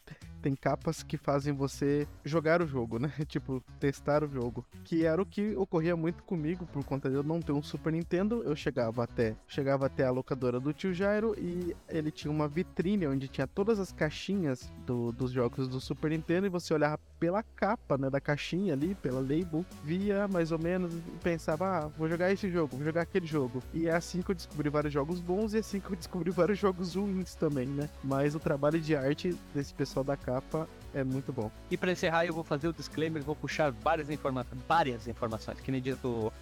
tem 0.45 0.55
capas 0.55 1.03
que 1.03 1.17
fazem 1.17 1.55
você 1.55 2.07
jogar 2.23 2.61
o 2.61 2.67
jogo, 2.67 2.99
né? 2.99 3.11
Tipo, 3.27 3.65
testar 3.81 4.23
o 4.23 4.29
jogo. 4.29 4.63
Que 4.85 5.07
era 5.07 5.21
o 5.21 5.25
que 5.25 5.57
ocorria 5.57 5.97
muito 5.97 6.23
comigo, 6.23 6.67
por 6.67 6.85
conta 6.85 7.09
de 7.09 7.17
eu 7.17 7.23
não 7.23 7.41
ter 7.41 7.53
um 7.53 7.63
Super 7.63 7.95
Nintendo. 7.95 8.43
Eu 8.45 8.55
chegava 8.55 9.03
até, 9.03 9.35
chegava 9.49 9.87
até 9.87 10.05
a 10.05 10.11
locadora 10.11 10.61
do 10.61 10.75
tio 10.75 10.93
Jairo 10.93 11.35
e 11.39 11.75
ele 11.89 12.11
tinha 12.11 12.31
uma 12.31 12.47
vitrine 12.47 13.07
onde 13.07 13.27
tinha 13.27 13.47
todas 13.47 13.81
as 13.81 13.91
caixinhas 13.91 14.71
do, 14.85 15.13
dos 15.13 15.31
jogos 15.31 15.67
do 15.67 15.81
Super 15.81 16.11
Nintendo 16.11 16.47
e 16.47 16.51
você 16.51 16.75
olhava 16.75 17.01
pela 17.19 17.43
capa, 17.43 17.97
né? 17.97 18.11
Da 18.11 18.21
caixinha 18.21 18.75
ali, 18.75 18.95
pela 18.95 19.21
label, 19.21 19.65
via 19.83 20.29
mais 20.29 20.53
ou 20.53 20.59
menos 20.59 20.93
e 20.93 21.01
pensava, 21.23 21.67
ah, 21.79 21.89
vou 21.97 22.07
jogar 22.07 22.31
esse 22.31 22.51
jogo, 22.51 22.77
vou 22.77 22.85
jogar 22.85 23.01
aquele 23.01 23.27
jogo. 23.27 23.63
E 23.73 23.89
é 23.89 23.95
assim 23.95 24.21
que 24.21 24.31
eu 24.31 24.35
descobri 24.35 24.69
vários 24.69 24.93
jogos 24.93 25.21
bons 25.21 25.55
e 25.55 25.57
é 25.57 25.61
assim 25.61 25.81
que 25.81 25.91
eu 25.91 25.97
descobri 25.97 26.29
vários 26.31 26.59
jogos 26.59 26.95
ruins 26.95 27.35
também, 27.35 27.67
né? 27.67 27.89
Mas 28.03 28.35
o 28.35 28.39
trabalho 28.39 28.79
de 28.79 28.95
arte 28.95 29.35
desse 29.55 29.73
pessoal 29.73 30.05
da 30.05 30.19
capa 30.19 30.34
capa 30.35 30.69
é 30.93 31.05
muito 31.05 31.33
bom. 31.33 31.51
E 31.71 31.77
para 31.77 31.93
encerrar, 31.93 32.25
eu 32.27 32.35
vou 32.35 32.45
fazer 32.45 32.69
o 32.69 32.73
disclaimer, 32.73 33.23
vou 33.23 33.37
puxar 33.37 33.71
várias 33.71 34.11
informações, 34.11 34.59
várias 34.69 35.09
informações, 35.09 35.61
que 35.61 35.71
nem 35.71 35.81
diz 35.81 35.97
o 36.05 36.33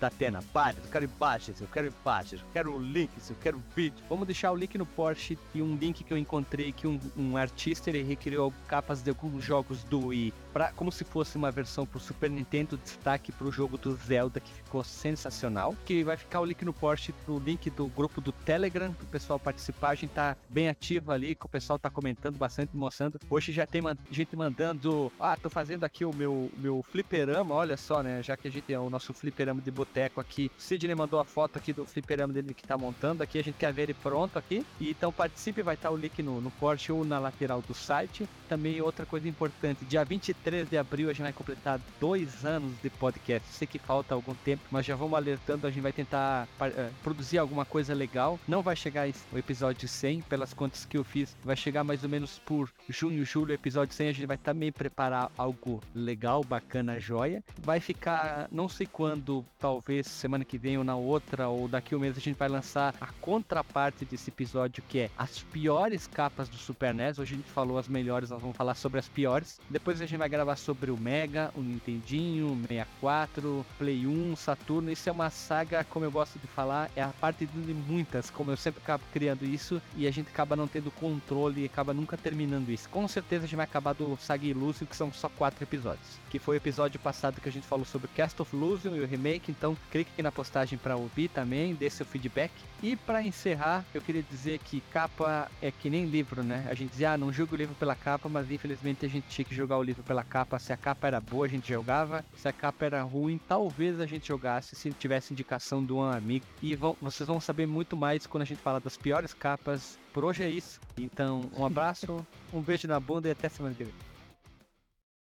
da 0.00 0.06
Atena, 0.06 0.40
vários, 0.52 0.82
eu 0.82 0.90
quero 0.90 1.04
imagens, 1.04 1.60
eu 1.60 1.66
quero 1.66 1.92
imagens, 2.02 2.40
eu 2.40 2.48
quero 2.54 2.78
links, 2.78 3.28
eu 3.28 3.36
quero 3.42 3.62
vídeo. 3.76 4.02
Vamos 4.08 4.26
deixar 4.26 4.50
o 4.50 4.56
link 4.56 4.78
no 4.78 4.86
Porsche 4.86 5.38
e 5.54 5.60
um 5.60 5.76
link 5.76 6.02
que 6.02 6.10
eu 6.10 6.16
encontrei 6.16 6.72
que 6.72 6.86
um, 6.86 6.98
um 7.14 7.36
artista 7.36 7.90
ele 7.90 8.02
recriou 8.02 8.50
capas 8.66 9.02
de 9.02 9.10
alguns 9.10 9.44
jogos 9.44 9.84
do 9.84 10.06
Wii, 10.06 10.32
pra, 10.54 10.72
como 10.72 10.92
se 10.92 11.02
fosse 11.02 11.36
uma 11.36 11.50
versão 11.50 11.84
pro 11.84 11.98
Super 11.98 12.30
Nintendo, 12.30 12.76
destaque 12.76 13.32
pro 13.32 13.50
jogo 13.50 13.76
do 13.76 13.92
Zelda 13.96 14.38
que 14.38 14.52
ficou 14.52 14.84
sensacional. 14.84 15.74
Que 15.84 16.04
vai 16.04 16.16
ficar 16.16 16.40
o 16.40 16.44
link 16.44 16.64
no 16.64 16.72
Porsche 16.72 17.12
pro 17.12 17.40
link 17.40 17.68
do 17.70 17.88
grupo 17.88 18.20
do 18.20 18.30
Telegram 18.30 18.92
pro 18.92 19.04
pessoal 19.06 19.38
participar. 19.38 19.90
A 19.90 19.94
gente 19.96 20.10
tá 20.10 20.36
bem 20.48 20.68
ativo 20.68 21.10
ali, 21.10 21.34
que 21.34 21.44
o 21.44 21.48
pessoal 21.48 21.76
tá 21.76 21.90
comentando 21.90 22.38
bastante, 22.38 22.76
mostrando. 22.76 23.18
Hoje 23.28 23.50
já 23.50 23.66
tem 23.66 23.82
gente 24.10 24.36
mandando, 24.36 25.12
ah, 25.18 25.36
tô 25.36 25.50
fazendo 25.50 25.82
aqui 25.82 26.04
o 26.04 26.14
meu 26.14 26.50
meu 26.56 26.84
fliperama, 26.88 27.52
olha 27.52 27.76
só, 27.76 28.02
né? 28.02 28.22
Já 28.22 28.36
que 28.36 28.46
a 28.46 28.50
gente 28.50 28.72
é 28.72 28.78
o 28.78 28.88
nosso 28.88 29.12
fliperama 29.12 29.60
de 29.60 29.72
boteco 29.72 30.20
aqui. 30.20 30.50
O 30.56 30.62
Sidney 30.62 30.94
mandou 30.94 31.18
a 31.18 31.24
foto 31.24 31.58
aqui 31.58 31.72
do 31.72 31.84
fliperama 31.84 32.32
dele 32.32 32.54
que 32.54 32.62
tá 32.62 32.78
montando 32.78 33.24
aqui. 33.24 33.40
A 33.40 33.42
gente 33.42 33.56
quer 33.56 33.72
ver 33.72 33.82
ele 33.82 33.94
pronto 33.94 34.38
aqui. 34.38 34.64
E 34.78 34.90
então 34.90 35.12
participe, 35.12 35.62
vai 35.62 35.74
estar 35.74 35.90
o 35.90 35.96
link 35.96 36.22
no, 36.22 36.40
no 36.40 36.50
Porsche 36.52 36.92
ou 36.92 37.04
na 37.04 37.18
lateral 37.18 37.60
do 37.60 37.74
site. 37.74 38.28
Também 38.48 38.80
outra 38.80 39.04
coisa 39.04 39.28
importante, 39.28 39.84
dia 39.84 40.04
23 40.04 40.43
de 40.50 40.76
abril 40.76 41.08
a 41.08 41.12
gente 41.12 41.22
vai 41.22 41.32
completar 41.32 41.80
dois 41.98 42.44
anos 42.44 42.72
de 42.82 42.90
podcast. 42.90 43.48
Sei 43.50 43.66
que 43.66 43.78
falta 43.78 44.14
algum 44.14 44.34
tempo, 44.34 44.62
mas 44.70 44.84
já 44.84 44.94
vamos 44.94 45.16
alertando, 45.16 45.66
a 45.66 45.70
gente 45.70 45.82
vai 45.82 45.92
tentar 45.92 46.46
uh, 46.60 46.94
produzir 47.02 47.38
alguma 47.38 47.64
coisa 47.64 47.94
legal. 47.94 48.38
Não 48.46 48.62
vai 48.62 48.76
chegar 48.76 49.08
o 49.32 49.38
episódio 49.38 49.88
100, 49.88 50.22
pelas 50.22 50.52
contas 50.52 50.84
que 50.84 50.98
eu 50.98 51.04
fiz, 51.04 51.34
vai 51.42 51.56
chegar 51.56 51.82
mais 51.82 52.04
ou 52.04 52.10
menos 52.10 52.38
por 52.38 52.70
junho, 52.88 53.24
julho, 53.24 53.54
episódio 53.54 53.94
100. 53.94 54.08
A 54.08 54.12
gente 54.12 54.26
vai 54.26 54.36
também 54.36 54.70
preparar 54.70 55.32
algo 55.38 55.82
legal, 55.94 56.44
bacana, 56.44 57.00
joia. 57.00 57.42
Vai 57.60 57.80
ficar, 57.80 58.48
não 58.52 58.68
sei 58.68 58.86
quando, 58.86 59.44
talvez 59.58 60.06
semana 60.06 60.44
que 60.44 60.58
vem 60.58 60.76
ou 60.76 60.84
na 60.84 60.96
outra, 60.96 61.48
ou 61.48 61.68
daqui 61.68 61.94
um 61.94 61.98
mês 61.98 62.16
a 62.16 62.20
gente 62.20 62.36
vai 62.36 62.48
lançar 62.48 62.94
a 63.00 63.06
contraparte 63.20 64.04
desse 64.04 64.30
episódio, 64.30 64.82
que 64.88 64.98
é 64.98 65.10
as 65.16 65.38
piores 65.38 66.06
capas 66.06 66.48
do 66.48 66.56
Super 66.56 66.92
NES. 66.92 67.18
Hoje 67.18 67.34
a 67.34 67.36
gente 67.38 67.50
falou 67.50 67.78
as 67.78 67.88
melhores, 67.88 68.30
nós 68.30 68.40
vamos 68.40 68.56
falar 68.56 68.74
sobre 68.74 68.98
as 68.98 69.08
piores. 69.08 69.60
Depois 69.70 70.00
a 70.00 70.06
gente 70.06 70.18
vai 70.18 70.28
gravar 70.34 70.56
sobre 70.56 70.90
o 70.90 70.96
Mega, 70.96 71.52
o 71.54 71.60
Nintendinho, 71.60 72.48
o 72.48 72.56
64, 72.62 73.64
Play 73.78 74.06
1, 74.06 74.34
Saturno. 74.34 74.90
Isso 74.90 75.08
é 75.08 75.12
uma 75.12 75.30
saga, 75.30 75.84
como 75.84 76.04
eu 76.04 76.10
gosto 76.10 76.38
de 76.40 76.46
falar, 76.48 76.90
é 76.96 77.02
a 77.02 77.08
parte 77.08 77.46
de 77.46 77.72
muitas, 77.72 78.30
como 78.30 78.50
eu 78.50 78.56
sempre 78.56 78.80
acabo 78.82 79.04
criando 79.12 79.44
isso, 79.44 79.80
e 79.96 80.06
a 80.06 80.10
gente 80.10 80.28
acaba 80.28 80.56
não 80.56 80.66
tendo 80.66 80.90
controle 80.90 81.62
e 81.62 81.66
acaba 81.66 81.94
nunca 81.94 82.16
terminando 82.16 82.68
isso. 82.70 82.88
Com 82.88 83.06
certeza 83.06 83.44
a 83.44 83.46
gente 83.46 83.56
vai 83.56 83.64
acabar 83.64 83.92
do 83.92 84.16
Saga 84.20 84.44
Illusion, 84.44 84.86
que 84.86 84.96
são 84.96 85.12
só 85.12 85.28
quatro 85.28 85.62
episódios. 85.62 86.18
Que 86.30 86.38
foi 86.40 86.56
o 86.56 86.58
episódio 86.58 86.98
passado 86.98 87.40
que 87.40 87.48
a 87.48 87.52
gente 87.52 87.66
falou 87.66 87.84
sobre 87.84 88.08
Cast 88.08 88.40
of 88.42 88.54
Illusion 88.54 88.96
e 88.96 89.00
o 89.00 89.06
remake, 89.06 89.52
então 89.52 89.76
clique 89.90 90.10
aqui 90.12 90.22
na 90.22 90.32
postagem 90.32 90.78
para 90.78 90.96
ouvir 90.96 91.28
também, 91.28 91.74
dê 91.74 91.88
seu 91.88 92.04
feedback. 92.04 92.52
E 92.82 92.96
para 92.96 93.22
encerrar, 93.22 93.84
eu 93.94 94.02
queria 94.02 94.22
dizer 94.22 94.58
que 94.58 94.82
capa 94.90 95.50
é 95.62 95.70
que 95.70 95.88
nem 95.88 96.06
livro, 96.06 96.42
né? 96.42 96.66
A 96.68 96.74
gente 96.74 96.90
dizia, 96.90 97.12
ah, 97.12 97.18
não 97.18 97.32
julga 97.32 97.54
o 97.54 97.56
livro 97.56 97.74
pela 97.76 97.94
capa, 97.94 98.28
mas 98.28 98.50
infelizmente 98.50 99.06
a 99.06 99.08
gente 99.08 99.26
tinha 99.28 99.44
que 99.44 99.54
jogar 99.54 99.78
o 99.78 99.82
livro 99.82 100.02
pela 100.02 100.23
capa. 100.24 100.58
Se 100.58 100.72
a 100.72 100.76
capa 100.76 101.06
era 101.06 101.20
boa, 101.20 101.46
a 101.46 101.48
gente 101.48 101.68
jogava. 101.68 102.24
Se 102.36 102.48
a 102.48 102.52
capa 102.52 102.84
era 102.84 103.02
ruim, 103.02 103.38
talvez 103.48 104.00
a 104.00 104.06
gente 104.06 104.28
jogasse 104.28 104.74
se 104.74 104.90
tivesse 104.92 105.32
indicação 105.32 105.84
de 105.84 105.92
um 105.92 106.02
amigo. 106.02 106.44
E 106.62 106.74
vão, 106.74 106.96
vocês 107.00 107.26
vão 107.26 107.40
saber 107.40 107.66
muito 107.66 107.96
mais 107.96 108.26
quando 108.26 108.42
a 108.42 108.46
gente 108.46 108.60
fala 108.60 108.80
das 108.80 108.96
piores 108.96 109.34
capas. 109.34 109.98
Por 110.12 110.24
hoje 110.24 110.42
é 110.42 110.48
isso. 110.48 110.80
Então, 110.98 111.50
um 111.56 111.64
abraço, 111.64 112.26
um 112.52 112.60
beijo 112.60 112.88
na 112.88 112.98
bunda 112.98 113.28
e 113.28 113.30
até 113.30 113.48
semana 113.48 113.74
que 113.74 113.84
vem. 113.84 114.13